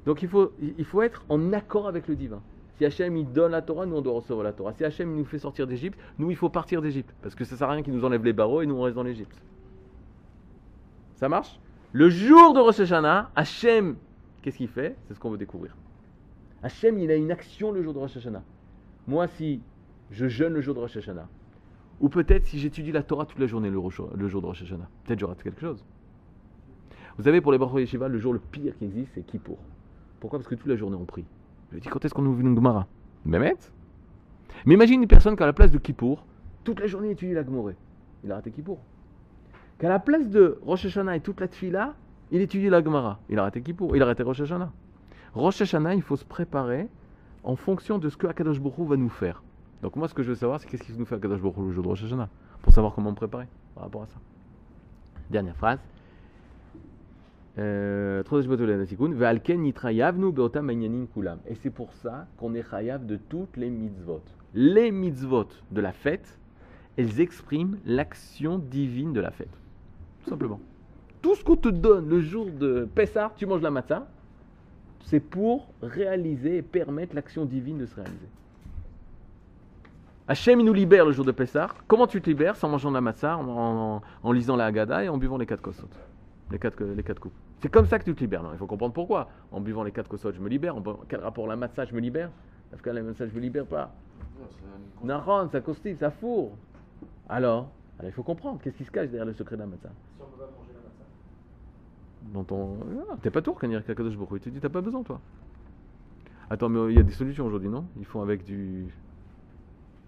Donc 0.05 0.21
il 0.21 0.27
faut, 0.27 0.51
il 0.61 0.83
faut 0.83 1.01
être 1.01 1.23
en 1.29 1.53
accord 1.53 1.87
avec 1.87 2.07
le 2.07 2.15
divin. 2.15 2.41
Si 2.77 2.85
Hachem 2.85 3.15
il 3.15 3.31
donne 3.31 3.51
la 3.51 3.61
Torah, 3.61 3.85
nous 3.85 3.95
on 3.95 4.01
doit 4.01 4.13
recevoir 4.13 4.43
la 4.43 4.51
Torah. 4.51 4.73
Si 4.73 4.83
Hachem 4.83 5.11
il 5.11 5.17
nous 5.17 5.25
fait 5.25 5.37
sortir 5.37 5.67
d'Égypte, 5.67 5.97
nous 6.17 6.31
il 6.31 6.35
faut 6.35 6.49
partir 6.49 6.81
d'Égypte. 6.81 7.13
Parce 7.21 7.35
que 7.35 7.45
ça 7.45 7.55
sert 7.55 7.69
à 7.69 7.73
rien 7.73 7.83
qu'il 7.83 7.93
nous 7.93 8.03
enlève 8.03 8.23
les 8.25 8.33
barreaux 8.33 8.61
et 8.61 8.65
nous 8.65 8.75
on 8.75 8.81
reste 8.81 8.95
dans 8.95 9.03
l'Égypte. 9.03 9.37
Ça 11.15 11.29
marche? 11.29 11.59
Le 11.91 12.09
jour 12.09 12.53
de 12.53 12.59
Rosh 12.59 12.79
Hashanah, 12.79 13.29
Hachem, 13.35 13.95
qu'est-ce 14.43 14.57
qu'il 14.57 14.67
fait? 14.67 14.95
C'est 15.07 15.15
ce 15.15 15.19
qu'on 15.19 15.31
veut 15.31 15.37
découvrir. 15.37 15.75
Hachem 16.61 16.99
il 16.99 17.09
a 17.09 17.15
une 17.15 17.31
action 17.31 17.71
le 17.71 17.81
jour 17.81 17.93
de 17.93 17.99
Rosh 17.99 18.17
Hashanah. 18.17 18.43
Moi 19.07 19.27
si 19.27 19.61
je 20.11 20.27
jeûne 20.27 20.53
le 20.53 20.61
jour 20.61 20.75
de 20.75 20.79
Rosh 20.79 20.97
Hashanah, 20.97 21.27
ou 21.99 22.09
peut-être 22.09 22.45
si 22.45 22.59
j'étudie 22.59 22.91
la 22.91 23.01
Torah 23.01 23.25
toute 23.25 23.39
la 23.39 23.47
journée 23.47 23.69
le, 23.69 23.79
jour 24.27 24.41
de 24.41 24.45
Rosh 24.45 24.61
Hashanah, 24.61 24.89
peut-être 25.05 25.19
je 25.19 25.25
rate 25.25 25.41
quelque 25.41 25.61
chose. 25.61 25.83
Vous 27.17 27.23
savez, 27.23 27.41
pour 27.41 27.51
les 27.51 27.57
Baruch 27.57 27.81
Yeshiva, 27.81 28.07
le 28.07 28.17
jour 28.17 28.33
le 28.33 28.39
pire 28.39 28.75
qui 28.77 28.85
existe, 28.85 29.11
c'est 29.13 29.23
Kippour. 29.23 29.59
Pourquoi? 30.19 30.39
Parce 30.39 30.49
que 30.49 30.55
toute 30.55 30.67
la 30.67 30.75
journée 30.75 30.97
on 30.99 31.05
prie. 31.05 31.25
Je 31.71 31.79
dis 31.79 31.87
quand 31.87 32.03
est-ce 32.03 32.13
qu'on 32.13 32.25
ouvre 32.25 32.39
une 32.39 32.55
Gemara? 32.55 32.87
Mehmet 33.25 33.55
Mais 34.65 34.73
imagine 34.73 35.01
une 35.01 35.07
personne 35.07 35.35
qui 35.35 35.43
à 35.43 35.45
la 35.45 35.53
place 35.53 35.71
de 35.71 35.77
Kippour, 35.77 36.25
toute 36.63 36.79
la 36.79 36.87
journée 36.87 37.11
étudie 37.11 37.33
la 37.33 37.43
Gemoré. 37.43 37.75
Il 38.23 38.31
a 38.31 38.35
raté 38.35 38.51
Kippour. 38.51 38.79
Qu'à 39.79 39.89
la 39.89 39.99
place 39.99 40.29
de 40.29 40.59
Rosh 40.63 40.85
Hashanah 40.85 41.17
et 41.17 41.19
toute 41.19 41.39
la 41.39 41.47
Tfila, 41.47 41.95
il 42.33 42.41
étudie 42.41 42.67
la 42.67 42.83
Gemara. 42.83 43.19
Il 43.29 43.37
a 43.37 43.43
raté 43.43 43.61
Kippour. 43.61 43.95
Il 43.95 44.01
a 44.01 44.05
raté 44.05 44.23
Rosh 44.23 44.41
Hashanah. 44.41 44.71
Rosh 45.35 45.61
Hashanah, 45.61 45.93
il 45.93 46.01
faut 46.01 46.15
se 46.15 46.25
préparer 46.25 46.87
en 47.43 47.55
fonction 47.55 47.99
de 47.99 48.09
ce 48.09 48.17
que 48.17 48.25
Akadosh 48.25 48.57
Hu 48.57 48.85
va 48.87 48.97
nous 48.97 49.09
faire. 49.09 49.43
Donc 49.83 49.95
moi, 49.95 50.07
ce 50.07 50.15
que 50.15 50.23
je 50.23 50.29
veux 50.29 50.35
savoir, 50.35 50.59
c'est 50.59 50.67
qu'est-ce 50.67 50.83
qu'il 50.83 50.95
nous 50.97 51.05
fait 51.05 51.15
Akadosh 51.15 51.39
Hu 51.39 51.43
le 51.57 51.71
jour 51.71 51.83
de 51.83 51.89
Rosh 51.89 52.03
Hashanah, 52.03 52.29
pour 52.63 52.73
savoir 52.73 52.95
comment 52.95 53.11
me 53.11 53.15
préparer 53.15 53.47
par 53.75 53.83
rapport 53.83 54.01
à 54.01 54.07
ça. 54.07 54.17
Dernière 55.29 55.55
phrase. 55.55 55.79
Euh. 57.59 58.23
Et 61.47 61.55
c'est 61.55 61.69
pour 61.69 61.93
ça 61.93 62.27
qu'on 62.37 62.55
est 62.55 62.67
chayav 62.67 63.05
de 63.05 63.17
toutes 63.17 63.57
les 63.57 63.69
mitzvot. 63.69 64.23
Les 64.55 64.89
mitzvot 64.89 65.49
de 65.69 65.81
la 65.81 65.91
fête, 65.91 66.39
elles 66.97 67.21
expriment 67.21 67.77
l'action 67.85 68.57
divine 68.57 69.13
de 69.13 69.21
la 69.21 69.29
fête. 69.29 69.55
Tout 70.23 70.31
simplement. 70.31 70.59
Tout 71.23 71.33
ce 71.35 71.43
qu'on 71.43 71.55
te 71.55 71.69
donne 71.69 72.07
le 72.09 72.19
jour 72.21 72.45
de 72.51 72.85
Pessah, 72.93 73.31
tu 73.35 73.45
manges 73.47 73.61
la 73.61 73.71
matzah, 73.71 74.05
c'est 75.05 75.19
pour 75.21 75.69
réaliser 75.81 76.57
et 76.57 76.61
permettre 76.61 77.15
l'action 77.15 77.45
divine 77.45 77.77
de 77.79 77.85
se 77.85 77.95
réaliser. 77.95 78.27
Hachem, 80.27 80.59
il 80.59 80.65
nous 80.65 80.73
libère 80.73 81.05
le 81.05 81.11
jour 81.13 81.25
de 81.25 81.31
Pessah. 81.31 81.69
Comment 81.87 82.07
tu 82.07 82.21
te 82.21 82.29
libères? 82.29 82.55
C'est 82.57 82.65
en 82.65 82.69
mangeant 82.69 82.89
de 82.89 82.95
la 82.95 83.01
matzah, 83.01 83.37
en, 83.37 83.47
en- 83.47 84.01
en 84.21 84.31
lisant 84.31 84.55
la 84.57 84.65
Haggadah 84.65 85.05
et 85.05 85.09
en 85.09 85.17
buvant 85.17 85.37
les 85.37 85.45
quatre 85.45 85.61
kosot. 85.61 85.87
Les 86.51 86.59
quatre, 86.59 86.83
les 86.83 87.03
quatre 87.03 87.19
coupes. 87.19 87.33
C'est 87.61 87.69
comme 87.69 87.85
ça 87.85 87.99
que 87.99 88.03
tu 88.03 88.13
te 88.13 88.19
libères. 88.19 88.43
Non, 88.43 88.49
il 88.51 88.57
faut 88.57 88.67
comprendre 88.67 88.93
pourquoi. 88.93 89.29
En 89.51 89.61
buvant 89.61 89.83
les 89.83 89.91
quatre 89.91 90.09
kosot, 90.09 90.33
je 90.33 90.41
me 90.41 90.49
libère. 90.49 90.75
En 90.75 90.83
quel 91.07 91.21
rapport 91.21 91.47
la 91.47 91.55
matzah, 91.55 91.85
je 91.85 91.95
me 91.95 92.01
libère? 92.01 92.29
Parce 92.69 92.81
que 92.81 92.89
la 92.89 93.01
matzah, 93.01 93.27
je 93.27 93.33
me 93.33 93.39
libère 93.39 93.65
pas. 93.65 93.93
Naran, 95.03 95.47
ça 95.49 95.61
constipe, 95.61 95.99
ça 95.99 96.11
fourre. 96.11 96.51
Alors, 97.29 97.69
alors, 97.99 98.09
il 98.09 98.13
faut 98.13 98.23
comprendre. 98.23 98.59
Qu'est-ce 98.61 98.75
qui 98.77 98.83
se 98.83 98.91
cache 98.91 99.07
derrière 99.09 99.25
le 99.25 99.33
secret 99.33 99.55
de 99.55 99.61
la 99.61 99.67
matzah 99.67 99.89
Si 99.89 100.21
on 100.21 100.25
peut 100.25 100.37
pas 100.37 100.49
manger 100.57 100.71
la 100.73 100.79
matzah. 100.79 101.05
Dans 102.31 102.43
ton... 102.43 102.77
Ah, 103.11 103.15
T'es 103.21 103.29
pas 103.29 103.41
tour 103.41 103.57
quand 103.59 103.67
il 103.67 103.71
Kadosh 103.95 104.15
Baruch. 104.17 104.31
Il 104.37 104.39
te 104.41 104.49
dit 104.49 104.59
t'as 104.59 104.69
pas 104.69 104.81
besoin 104.81 105.03
toi. 105.03 105.19
Attends 106.49 106.69
mais 106.69 106.91
il 106.91 106.95
y 106.95 106.99
a 106.99 107.03
des 107.03 107.11
solutions 107.13 107.45
aujourd'hui 107.45 107.69
non? 107.69 107.85
Ils 107.97 108.05
font 108.05 108.21
avec 108.21 108.43
du... 108.43 108.85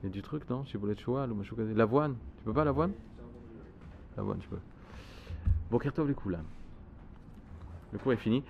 Il 0.01 0.06
y 0.06 0.08
a 0.08 0.10
du 0.10 0.21
truc 0.21 0.49
non? 0.49 0.63
Chez 0.65 0.78
ou 1.32 1.36
Machouka- 1.41 1.73
L'avoine. 1.73 2.15
Tu 2.38 2.43
peux 2.43 2.54
pas 2.54 2.63
l'avoine? 2.63 2.91
L'avoine 4.17 4.39
tu 4.39 4.47
peux. 4.47 4.60
Bon 5.71 5.78
Tov 5.93 6.08
les 6.08 6.13
coups 6.13 6.34
là. 6.34 6.41
Le 7.91 7.99
cours 7.99 8.13
est 8.13 8.17
fini. 8.17 8.43